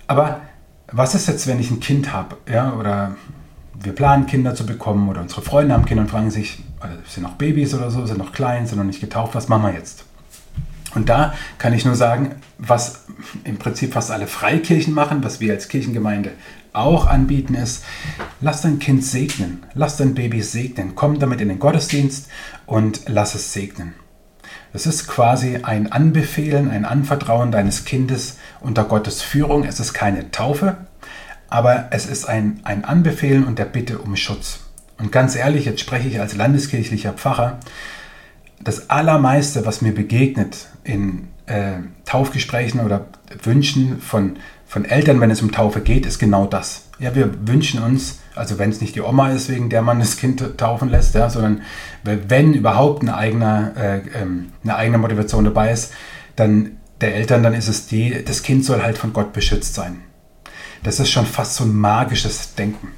Aber 0.07 0.40
was 0.92 1.14
ist 1.14 1.27
jetzt, 1.29 1.46
wenn 1.46 1.59
ich 1.59 1.70
ein 1.70 1.81
Kind 1.81 2.12
habe, 2.12 2.37
ja, 2.49 2.72
oder 2.75 3.16
wir 3.82 3.94
planen 3.94 4.26
Kinder 4.26 4.54
zu 4.54 4.66
bekommen 4.66 5.08
oder 5.08 5.20
unsere 5.20 5.42
Freunde 5.42 5.74
haben 5.74 5.84
Kinder 5.84 6.02
und 6.02 6.10
fragen 6.10 6.30
sich, 6.30 6.62
also 6.80 6.96
sind 7.08 7.22
noch 7.22 7.34
Babys 7.34 7.74
oder 7.74 7.90
so, 7.90 8.04
sind 8.06 8.18
noch 8.18 8.32
klein, 8.32 8.66
sind 8.66 8.78
noch 8.78 8.84
nicht 8.84 9.00
getauft, 9.00 9.34
was 9.34 9.48
machen 9.48 9.64
wir 9.64 9.72
jetzt? 9.72 10.04
Und 10.94 11.10
da 11.10 11.34
kann 11.58 11.74
ich 11.74 11.84
nur 11.84 11.94
sagen, 11.94 12.36
was 12.58 13.04
im 13.44 13.58
Prinzip 13.58 13.92
fast 13.92 14.10
alle 14.10 14.26
Freikirchen 14.26 14.94
machen, 14.94 15.22
was 15.22 15.40
wir 15.40 15.52
als 15.52 15.68
Kirchengemeinde 15.68 16.32
auch 16.72 17.06
anbieten, 17.06 17.54
ist, 17.54 17.84
lass 18.40 18.62
dein 18.62 18.78
Kind 18.78 19.04
segnen, 19.04 19.64
lass 19.74 19.96
dein 19.96 20.14
Baby 20.14 20.40
segnen, 20.42 20.94
komm 20.94 21.18
damit 21.18 21.40
in 21.40 21.48
den 21.48 21.58
Gottesdienst 21.58 22.28
und 22.64 23.02
lass 23.08 23.34
es 23.34 23.52
segnen. 23.52 23.94
Das 24.72 24.86
ist 24.86 25.06
quasi 25.06 25.60
ein 25.62 25.92
Anbefehlen, 25.92 26.70
ein 26.70 26.84
Anvertrauen 26.84 27.50
deines 27.50 27.84
Kindes 27.84 28.38
unter 28.61 28.84
Gottes 28.84 29.22
Führung. 29.22 29.64
Es 29.64 29.80
ist 29.80 29.94
keine 29.94 30.30
Taufe, 30.30 30.76
aber 31.49 31.88
es 31.90 32.07
ist 32.07 32.28
ein, 32.28 32.61
ein 32.64 32.84
Anbefehlen 32.84 33.44
und 33.44 33.59
der 33.59 33.64
Bitte 33.64 33.99
um 33.99 34.16
Schutz. 34.16 34.61
Und 34.99 35.12
ganz 35.12 35.36
ehrlich, 35.36 35.64
jetzt 35.66 35.80
spreche 35.80 36.09
ich 36.09 36.20
als 36.20 36.36
landeskirchlicher 36.36 37.12
Pfarrer, 37.12 37.59
das 38.61 38.90
Allermeiste, 38.90 39.66
was 39.66 39.82
mir 39.82 39.94
begegnet 39.94 40.68
in 40.82 41.28
äh, 41.47 41.74
Taufgesprächen 42.05 42.80
oder 42.80 43.07
Wünschen 43.42 44.01
von, 44.01 44.36
von 44.66 44.84
Eltern, 44.84 45.20
wenn 45.20 45.30
es 45.30 45.42
um 45.42 45.53
Taufe 45.53 45.80
geht, 45.80 46.07
ist 46.07 46.18
genau 46.18 46.47
das. 46.47 46.84
Ja, 46.99 47.14
wir 47.14 47.47
wünschen 47.47 47.82
uns, 47.82 48.20
also 48.34 48.59
wenn 48.59 48.70
es 48.70 48.80
nicht 48.80 48.94
die 48.94 49.03
Oma 49.03 49.30
ist, 49.30 49.51
wegen 49.51 49.68
der 49.68 49.82
man 49.82 49.99
das 49.99 50.16
Kind 50.16 50.42
taufen 50.57 50.88
lässt, 50.88 51.14
ja, 51.14 51.28
sondern 51.28 51.62
wenn 52.03 52.55
überhaupt 52.55 53.03
eine 53.03 53.16
eigene, 53.16 53.72
äh, 53.76 54.20
ähm, 54.22 54.53
eine 54.64 54.76
eigene 54.76 54.99
Motivation 54.99 55.44
dabei 55.44 55.72
ist, 55.72 55.92
dann 56.36 56.78
der 57.01 57.14
Eltern, 57.14 57.42
dann 57.42 57.55
ist 57.55 57.68
es 57.68 57.86
die, 57.86 58.24
das 58.24 58.42
Kind 58.42 58.64
soll 58.64 58.82
halt 58.82 58.97
von 58.97 59.12
Gott 59.12 59.32
beschützt 59.32 59.74
sein. 59.74 60.01
Das 60.87 61.01
ist 61.01 61.11
schon 61.11 61.26
fast 61.26 61.57
so 61.57 61.64
ein 61.64 61.74
magisches 61.74 62.55
Denken. 62.55 62.93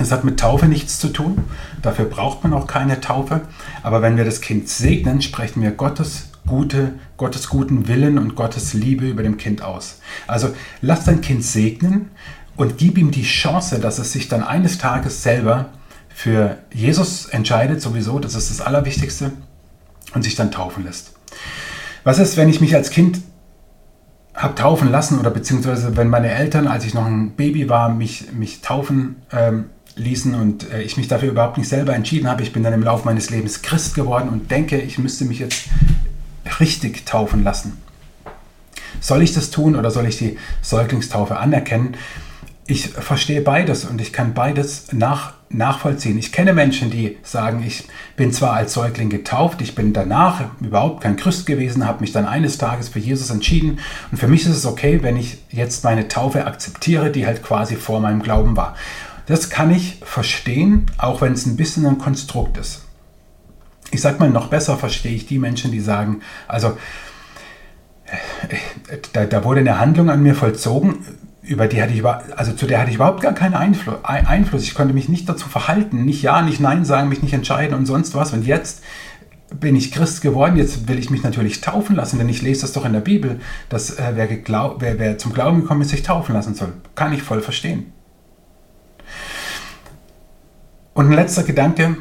Es 0.00 0.10
hat 0.10 0.24
mit 0.24 0.40
Taufe 0.40 0.64
nichts 0.64 0.98
zu 0.98 1.08
tun, 1.08 1.44
dafür 1.82 2.06
braucht 2.06 2.42
man 2.42 2.54
auch 2.54 2.66
keine 2.66 3.02
Taufe, 3.02 3.42
aber 3.82 4.00
wenn 4.00 4.16
wir 4.16 4.24
das 4.24 4.40
Kind 4.40 4.70
segnen, 4.70 5.20
sprechen 5.20 5.60
wir 5.60 5.70
Gottes 5.72 6.30
gute, 6.46 6.94
Gottes 7.18 7.50
guten 7.50 7.88
Willen 7.88 8.16
und 8.16 8.36
Gottes 8.36 8.72
Liebe 8.72 9.06
über 9.06 9.22
dem 9.22 9.36
Kind 9.36 9.60
aus. 9.60 10.00
Also 10.26 10.54
lass 10.80 11.04
dein 11.04 11.20
Kind 11.20 11.44
segnen 11.44 12.10
und 12.56 12.78
gib 12.78 12.96
ihm 12.96 13.10
die 13.10 13.22
Chance, 13.22 13.80
dass 13.80 13.98
es 13.98 14.12
sich 14.12 14.28
dann 14.28 14.42
eines 14.42 14.78
Tages 14.78 15.22
selber 15.22 15.66
für 16.08 16.56
Jesus 16.72 17.26
entscheidet, 17.26 17.82
sowieso, 17.82 18.18
das 18.18 18.34
ist 18.34 18.48
das 18.48 18.62
Allerwichtigste, 18.62 19.30
und 20.14 20.22
sich 20.22 20.36
dann 20.36 20.50
taufen 20.50 20.84
lässt. 20.84 21.12
Was 22.02 22.18
ist, 22.18 22.38
wenn 22.38 22.48
ich 22.48 22.62
mich 22.62 22.74
als 22.74 22.88
Kind 22.88 23.20
habe 24.34 24.54
taufen 24.54 24.90
lassen 24.90 25.20
oder 25.20 25.30
beziehungsweise 25.30 25.96
wenn 25.96 26.08
meine 26.08 26.30
Eltern, 26.30 26.66
als 26.66 26.84
ich 26.84 26.94
noch 26.94 27.06
ein 27.06 27.32
Baby 27.32 27.68
war, 27.68 27.88
mich, 27.88 28.32
mich 28.32 28.60
taufen 28.60 29.16
ähm, 29.32 29.66
ließen 29.96 30.34
und 30.34 30.70
äh, 30.72 30.82
ich 30.82 30.96
mich 30.96 31.06
dafür 31.06 31.30
überhaupt 31.30 31.56
nicht 31.56 31.68
selber 31.68 31.94
entschieden 31.94 32.28
habe. 32.28 32.42
Ich 32.42 32.52
bin 32.52 32.62
dann 32.62 32.72
im 32.72 32.82
Laufe 32.82 33.04
meines 33.04 33.30
Lebens 33.30 33.62
Christ 33.62 33.94
geworden 33.94 34.28
und 34.28 34.50
denke, 34.50 34.78
ich 34.78 34.98
müsste 34.98 35.24
mich 35.24 35.38
jetzt 35.38 35.68
richtig 36.58 37.06
taufen 37.06 37.44
lassen. 37.44 37.80
Soll 39.00 39.22
ich 39.22 39.34
das 39.34 39.50
tun 39.50 39.76
oder 39.76 39.90
soll 39.90 40.06
ich 40.06 40.18
die 40.18 40.38
Säuglingstaufe 40.62 41.36
anerkennen? 41.36 41.96
Ich 42.66 42.88
verstehe 42.88 43.42
beides 43.42 43.84
und 43.84 44.00
ich 44.00 44.12
kann 44.14 44.32
beides 44.32 44.90
nach, 44.92 45.34
nachvollziehen. 45.50 46.16
Ich 46.16 46.32
kenne 46.32 46.54
Menschen, 46.54 46.90
die 46.90 47.18
sagen, 47.22 47.62
ich 47.66 47.84
bin 48.16 48.32
zwar 48.32 48.54
als 48.54 48.72
Säugling 48.72 49.10
getauft, 49.10 49.60
ich 49.60 49.74
bin 49.74 49.92
danach 49.92 50.44
überhaupt 50.62 51.02
kein 51.02 51.16
Christ 51.16 51.44
gewesen, 51.44 51.86
habe 51.86 52.00
mich 52.00 52.12
dann 52.12 52.24
eines 52.24 52.56
Tages 52.56 52.88
für 52.88 53.00
Jesus 53.00 53.28
entschieden 53.28 53.80
und 54.10 54.16
für 54.16 54.28
mich 54.28 54.46
ist 54.46 54.56
es 54.56 54.64
okay, 54.64 55.02
wenn 55.02 55.18
ich 55.18 55.42
jetzt 55.50 55.84
meine 55.84 56.08
Taufe 56.08 56.46
akzeptiere, 56.46 57.10
die 57.10 57.26
halt 57.26 57.42
quasi 57.42 57.76
vor 57.76 58.00
meinem 58.00 58.22
Glauben 58.22 58.56
war. 58.56 58.74
Das 59.26 59.50
kann 59.50 59.70
ich 59.70 60.00
verstehen, 60.02 60.86
auch 60.96 61.20
wenn 61.20 61.34
es 61.34 61.44
ein 61.44 61.56
bisschen 61.56 61.84
ein 61.84 61.98
Konstrukt 61.98 62.56
ist. 62.56 62.86
Ich 63.90 64.00
sag 64.00 64.20
mal, 64.20 64.30
noch 64.30 64.48
besser 64.48 64.78
verstehe 64.78 65.14
ich 65.14 65.26
die 65.26 65.38
Menschen, 65.38 65.70
die 65.70 65.80
sagen, 65.80 66.22
also 66.48 66.78
äh, 68.48 68.56
da, 69.12 69.26
da 69.26 69.44
wurde 69.44 69.60
eine 69.60 69.78
Handlung 69.78 70.08
an 70.08 70.22
mir 70.22 70.34
vollzogen, 70.34 71.04
über 71.46 71.66
die 71.66 71.82
hatte 71.82 71.92
ich 71.92 72.04
also 72.04 72.52
zu 72.52 72.66
der 72.66 72.80
hatte 72.80 72.90
ich 72.90 72.96
überhaupt 72.96 73.20
gar 73.20 73.34
keinen 73.34 73.54
Einfluss. 73.54 74.62
Ich 74.62 74.74
konnte 74.74 74.94
mich 74.94 75.08
nicht 75.08 75.28
dazu 75.28 75.48
verhalten, 75.48 76.04
nicht 76.04 76.22
ja, 76.22 76.42
nicht 76.42 76.60
nein 76.60 76.84
sagen, 76.84 77.08
mich 77.08 77.22
nicht 77.22 77.34
entscheiden 77.34 77.76
und 77.76 77.86
sonst 77.86 78.14
was. 78.14 78.32
Und 78.32 78.46
jetzt 78.46 78.82
bin 79.60 79.76
ich 79.76 79.92
Christ 79.92 80.22
geworden, 80.22 80.56
jetzt 80.56 80.88
will 80.88 80.98
ich 80.98 81.10
mich 81.10 81.22
natürlich 81.22 81.60
taufen 81.60 81.96
lassen, 81.96 82.18
denn 82.18 82.28
ich 82.28 82.42
lese 82.42 82.62
das 82.62 82.72
doch 82.72 82.84
in 82.84 82.92
der 82.92 83.00
Bibel, 83.00 83.40
dass 83.68 83.98
äh, 83.98 84.12
wer, 84.14 84.28
wer, 84.30 84.98
wer 84.98 85.18
zum 85.18 85.32
Glauben 85.32 85.60
gekommen 85.60 85.82
ist, 85.82 85.90
sich 85.90 86.02
taufen 86.02 86.34
lassen 86.34 86.54
soll. 86.54 86.72
Kann 86.94 87.12
ich 87.12 87.22
voll 87.22 87.40
verstehen. 87.40 87.92
Und 90.94 91.06
ein 91.06 91.12
letzter 91.12 91.42
Gedanke 91.42 91.96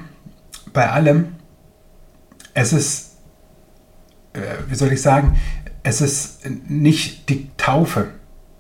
bei 0.72 0.90
allem, 0.90 1.36
es 2.54 2.74
ist, 2.74 3.18
äh, 4.34 4.40
wie 4.68 4.76
soll 4.76 4.92
ich 4.92 5.02
sagen, 5.02 5.38
es 5.84 6.02
ist 6.02 6.50
nicht 6.68 7.30
die 7.30 7.50
Taufe, 7.58 8.10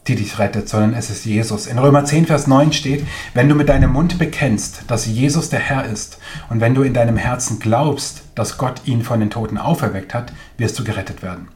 die 0.08 0.16
dich 0.16 0.40
rettet, 0.40 0.68
sondern 0.68 0.94
es 0.94 1.10
ist 1.10 1.26
Jesus. 1.26 1.68
In 1.68 1.80
Römer 1.80 2.04
10, 2.06 2.26
Vers 2.26 2.48
9 2.48 2.74
steht, 2.74 3.06
wenn 3.34 3.48
du 3.48 3.56
mit 3.56 3.70
deinem 3.70 3.94
Mund 3.94 4.20
bekennst, 4.20 4.84
dass 4.88 5.06
Jesus 5.06 5.50
der 5.50 5.60
Herr 5.60 5.86
ist 5.86 6.18
und 6.50 6.60
wenn 6.62 6.76
du 6.76 6.82
in 6.82 6.94
deinem 6.94 7.18
Herzen 7.18 7.60
glaubst, 7.60 8.24
dass 8.36 8.58
Gott 8.58 8.82
ihn 8.86 9.04
von 9.04 9.20
den 9.20 9.30
Toten 9.30 9.58
auferweckt 9.58 10.14
hat, 10.14 10.34
wirst 10.58 10.78
du 10.78 10.84
gerettet 10.84 11.22
werden. 11.22 11.48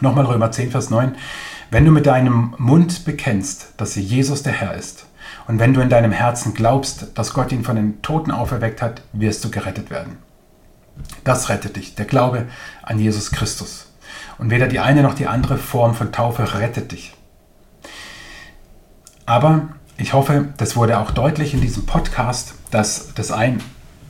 Nochmal 0.00 0.26
Römer 0.26 0.50
10, 0.50 0.72
Vers 0.72 0.90
9, 0.90 1.14
wenn 1.70 1.84
du 1.84 1.90
mit 1.90 2.06
deinem 2.06 2.54
Mund 2.58 3.04
bekennst, 3.04 3.72
dass 3.76 3.94
Jesus 3.94 4.42
der 4.42 4.52
Herr 4.52 4.74
ist 4.74 5.06
und 5.46 5.58
wenn 5.58 5.72
du 5.72 5.80
in 5.80 5.88
deinem 5.88 6.12
Herzen 6.12 6.54
glaubst, 6.54 7.06
dass 7.14 7.32
Gott 7.32 7.52
ihn 7.52 7.64
von 7.64 7.76
den 7.76 8.02
Toten 8.02 8.30
auferweckt 8.30 8.82
hat, 8.82 9.02
wirst 9.12 9.44
du 9.44 9.50
gerettet 9.50 9.90
werden. 9.90 10.18
Das 11.24 11.48
rettet 11.48 11.76
dich, 11.76 11.94
der 11.94 12.04
Glaube 12.04 12.46
an 12.82 12.98
Jesus 12.98 13.30
Christus. 13.30 13.90
Und 14.38 14.50
weder 14.50 14.66
die 14.66 14.80
eine 14.80 15.02
noch 15.02 15.14
die 15.14 15.26
andere 15.26 15.58
Form 15.58 15.94
von 15.94 16.12
Taufe 16.12 16.58
rettet 16.58 16.92
dich. 16.92 17.14
Aber 19.26 19.68
ich 19.96 20.12
hoffe, 20.12 20.48
das 20.56 20.76
wurde 20.76 20.98
auch 20.98 21.10
deutlich 21.10 21.54
in 21.54 21.60
diesem 21.60 21.86
Podcast, 21.86 22.54
dass 22.70 23.14
das 23.14 23.30
ein 23.30 23.60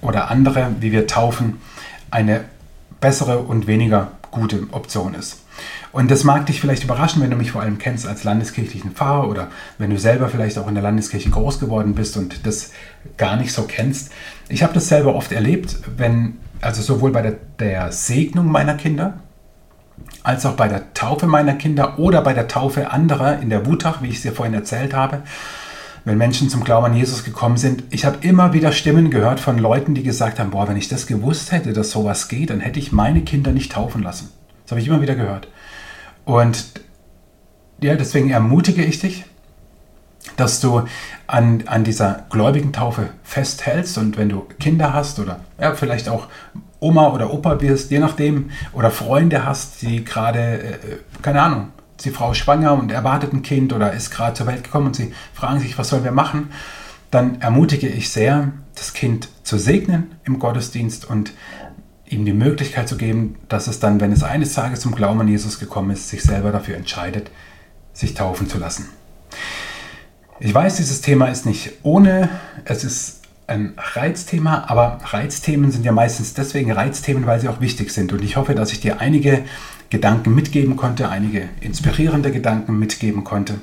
oder 0.00 0.30
andere, 0.30 0.74
wie 0.80 0.92
wir 0.92 1.06
taufen, 1.06 1.60
eine 2.10 2.44
bessere 3.00 3.38
und 3.40 3.66
weniger 3.66 4.12
gute 4.30 4.66
Option 4.72 5.14
ist. 5.14 5.40
Und 5.92 6.10
das 6.10 6.24
mag 6.24 6.46
dich 6.46 6.60
vielleicht 6.60 6.82
überraschen, 6.82 7.22
wenn 7.22 7.30
du 7.30 7.36
mich 7.36 7.52
vor 7.52 7.62
allem 7.62 7.78
kennst 7.78 8.06
als 8.06 8.24
landeskirchlichen 8.24 8.92
Pfarrer 8.92 9.28
oder 9.28 9.48
wenn 9.78 9.90
du 9.90 9.98
selber 9.98 10.28
vielleicht 10.28 10.58
auch 10.58 10.66
in 10.66 10.74
der 10.74 10.82
Landeskirche 10.82 11.30
groß 11.30 11.60
geworden 11.60 11.94
bist 11.94 12.16
und 12.16 12.46
das 12.46 12.72
gar 13.16 13.36
nicht 13.36 13.52
so 13.52 13.62
kennst. 13.62 14.10
Ich 14.48 14.64
habe 14.64 14.74
das 14.74 14.88
selber 14.88 15.14
oft 15.14 15.30
erlebt, 15.30 15.76
wenn, 15.96 16.38
also 16.60 16.82
sowohl 16.82 17.12
bei 17.12 17.22
der, 17.22 17.36
der 17.60 17.92
Segnung 17.92 18.50
meiner 18.50 18.74
Kinder, 18.74 19.20
als 20.22 20.46
auch 20.46 20.54
bei 20.54 20.68
der 20.68 20.94
Taufe 20.94 21.26
meiner 21.26 21.54
Kinder 21.54 21.98
oder 21.98 22.22
bei 22.22 22.32
der 22.32 22.48
Taufe 22.48 22.90
anderer 22.90 23.40
in 23.40 23.50
der 23.50 23.66
Wutach, 23.66 24.02
wie 24.02 24.08
ich 24.08 24.16
es 24.16 24.22
dir 24.22 24.32
vorhin 24.32 24.54
erzählt 24.54 24.94
habe, 24.94 25.22
wenn 26.04 26.18
Menschen 26.18 26.48
zum 26.50 26.64
Glauben 26.64 26.86
an 26.86 26.94
Jesus 26.94 27.24
gekommen 27.24 27.56
sind. 27.56 27.84
Ich 27.90 28.04
habe 28.04 28.18
immer 28.20 28.52
wieder 28.52 28.72
Stimmen 28.72 29.10
gehört 29.10 29.40
von 29.40 29.58
Leuten, 29.58 29.94
die 29.94 30.02
gesagt 30.02 30.38
haben, 30.38 30.50
boah, 30.50 30.68
wenn 30.68 30.76
ich 30.76 30.88
das 30.88 31.06
gewusst 31.06 31.52
hätte, 31.52 31.72
dass 31.72 31.90
sowas 31.90 32.28
geht, 32.28 32.50
dann 32.50 32.60
hätte 32.60 32.78
ich 32.78 32.92
meine 32.92 33.22
Kinder 33.22 33.52
nicht 33.52 33.72
taufen 33.72 34.02
lassen. 34.02 34.30
Das 34.64 34.72
habe 34.72 34.80
ich 34.80 34.88
immer 34.88 35.00
wieder 35.00 35.14
gehört. 35.14 35.48
Und 36.24 36.64
ja, 37.80 37.96
deswegen 37.96 38.30
ermutige 38.30 38.84
ich 38.84 38.98
dich, 38.98 39.24
dass 40.36 40.60
du 40.60 40.84
an, 41.26 41.64
an 41.66 41.84
dieser 41.84 42.24
gläubigen 42.30 42.72
Taufe 42.72 43.10
festhältst 43.22 43.98
und 43.98 44.16
wenn 44.16 44.28
du 44.28 44.46
Kinder 44.58 44.92
hast 44.92 45.18
oder 45.18 45.40
ja, 45.60 45.74
vielleicht 45.74 46.08
auch 46.08 46.28
Oma 46.84 47.08
oder 47.08 47.32
Opa 47.32 47.60
wirst, 47.60 47.90
je 47.90 47.98
nachdem, 47.98 48.50
oder 48.72 48.90
Freunde 48.90 49.44
hast, 49.44 49.82
die 49.82 50.04
gerade, 50.04 50.62
äh, 50.62 50.76
keine 51.22 51.42
Ahnung, 51.42 51.68
ist 51.96 52.04
die 52.04 52.10
Frau 52.10 52.34
schwanger 52.34 52.74
und 52.74 52.92
erwartet 52.92 53.32
ein 53.32 53.42
Kind 53.42 53.72
oder 53.72 53.92
ist 53.92 54.10
gerade 54.10 54.34
zur 54.34 54.46
Welt 54.46 54.64
gekommen 54.64 54.88
und 54.88 54.96
sie 54.96 55.12
fragen 55.32 55.60
sich, 55.60 55.78
was 55.78 55.88
sollen 55.88 56.04
wir 56.04 56.12
machen, 56.12 56.50
dann 57.10 57.40
ermutige 57.40 57.88
ich 57.88 58.10
sehr, 58.10 58.52
das 58.74 58.92
Kind 58.92 59.28
zu 59.44 59.56
segnen 59.56 60.16
im 60.24 60.38
Gottesdienst 60.38 61.08
und 61.08 61.32
ihm 62.06 62.24
die 62.24 62.32
Möglichkeit 62.32 62.88
zu 62.88 62.96
geben, 62.96 63.36
dass 63.48 63.66
es 63.66 63.80
dann, 63.80 64.00
wenn 64.00 64.12
es 64.12 64.22
eines 64.22 64.52
Tages 64.52 64.80
zum 64.80 64.94
Glauben 64.94 65.20
an 65.20 65.28
Jesus 65.28 65.58
gekommen 65.58 65.90
ist, 65.90 66.08
sich 66.08 66.22
selber 66.22 66.52
dafür 66.52 66.76
entscheidet, 66.76 67.30
sich 67.92 68.14
taufen 68.14 68.48
zu 68.48 68.58
lassen. 68.58 68.88
Ich 70.40 70.52
weiß, 70.52 70.76
dieses 70.76 71.00
Thema 71.00 71.28
ist 71.28 71.46
nicht 71.46 71.72
ohne, 71.82 72.28
es 72.64 72.84
ist 72.84 73.23
ein 73.46 73.74
Reizthema, 73.76 74.64
aber 74.68 74.98
Reizthemen 75.04 75.70
sind 75.70 75.84
ja 75.84 75.92
meistens 75.92 76.34
deswegen 76.34 76.72
Reizthemen, 76.72 77.26
weil 77.26 77.40
sie 77.40 77.48
auch 77.48 77.60
wichtig 77.60 77.92
sind. 77.92 78.12
Und 78.12 78.22
ich 78.22 78.36
hoffe, 78.36 78.54
dass 78.54 78.72
ich 78.72 78.80
dir 78.80 79.00
einige 79.00 79.44
Gedanken 79.90 80.34
mitgeben 80.34 80.76
konnte, 80.76 81.08
einige 81.08 81.48
inspirierende 81.60 82.32
Gedanken 82.32 82.78
mitgeben 82.78 83.22
konnte. 83.22 83.56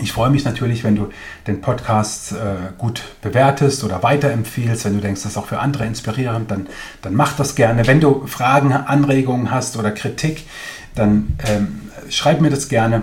Ich 0.00 0.12
freue 0.12 0.30
mich 0.30 0.44
natürlich, 0.44 0.84
wenn 0.84 0.94
du 0.94 1.08
den 1.46 1.60
Podcast 1.60 2.32
äh, 2.32 2.36
gut 2.78 3.02
bewertest 3.20 3.82
oder 3.82 4.02
weiterempfiehlst. 4.02 4.84
Wenn 4.84 4.94
du 4.94 5.00
denkst, 5.00 5.22
das 5.22 5.32
ist 5.32 5.38
auch 5.38 5.46
für 5.46 5.58
andere 5.58 5.86
inspirierend, 5.86 6.50
dann, 6.50 6.68
dann 7.02 7.14
mach 7.14 7.34
das 7.34 7.56
gerne. 7.56 7.86
Wenn 7.86 8.00
du 8.00 8.26
Fragen, 8.26 8.72
Anregungen 8.72 9.50
hast 9.50 9.76
oder 9.76 9.90
Kritik, 9.90 10.44
dann 10.94 11.36
ähm, 11.46 11.90
schreib 12.10 12.40
mir 12.40 12.50
das 12.50 12.68
gerne. 12.68 13.02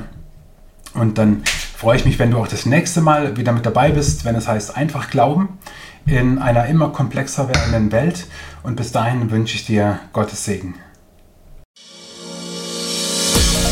Und 0.96 1.18
dann 1.18 1.44
freue 1.78 1.98
ich 1.98 2.06
mich, 2.06 2.18
wenn 2.20 2.32
du 2.32 2.38
auch 2.38 2.48
das 2.48 2.66
nächste 2.66 3.02
Mal 3.02 3.38
wieder 3.38 3.52
mit 3.52 3.66
dabei 3.66 3.92
bist, 3.92 4.26
wenn 4.26 4.36
es 4.36 4.48
heißt 4.48 4.76
einfach 4.76 5.10
glauben 5.10 5.60
in 6.06 6.40
einer 6.40 6.68
immer 6.68 6.90
komplexer 6.90 7.48
werdenden 7.48 7.92
Welt. 7.92 8.28
Und 8.64 8.76
bis 8.76 8.92
dahin 8.92 9.32
wünsche 9.32 9.56
ich 9.56 9.66
dir 9.66 10.00
Gottes 10.14 10.46
Segen. 10.46 10.76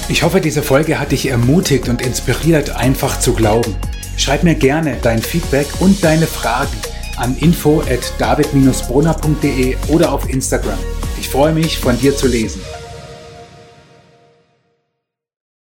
Ich 0.09 0.23
hoffe, 0.23 0.41
diese 0.41 0.61
Folge 0.61 0.99
hat 0.99 1.11
dich 1.11 1.29
ermutigt 1.29 1.89
und 1.89 2.01
inspiriert, 2.01 2.75
einfach 2.75 3.19
zu 3.19 3.33
glauben. 3.33 3.75
Schreib 4.17 4.43
mir 4.43 4.55
gerne 4.55 4.97
dein 5.01 5.19
Feedback 5.19 5.67
und 5.79 6.03
deine 6.03 6.27
Fragen 6.27 6.75
an 7.17 7.35
info 7.37 7.81
at 7.81 8.13
david-brunner.de 8.19 9.77
oder 9.87 10.11
auf 10.11 10.29
Instagram. 10.29 10.77
Ich 11.19 11.29
freue 11.29 11.53
mich, 11.53 11.77
von 11.77 11.97
dir 11.97 12.15
zu 12.15 12.27
lesen. 12.27 12.61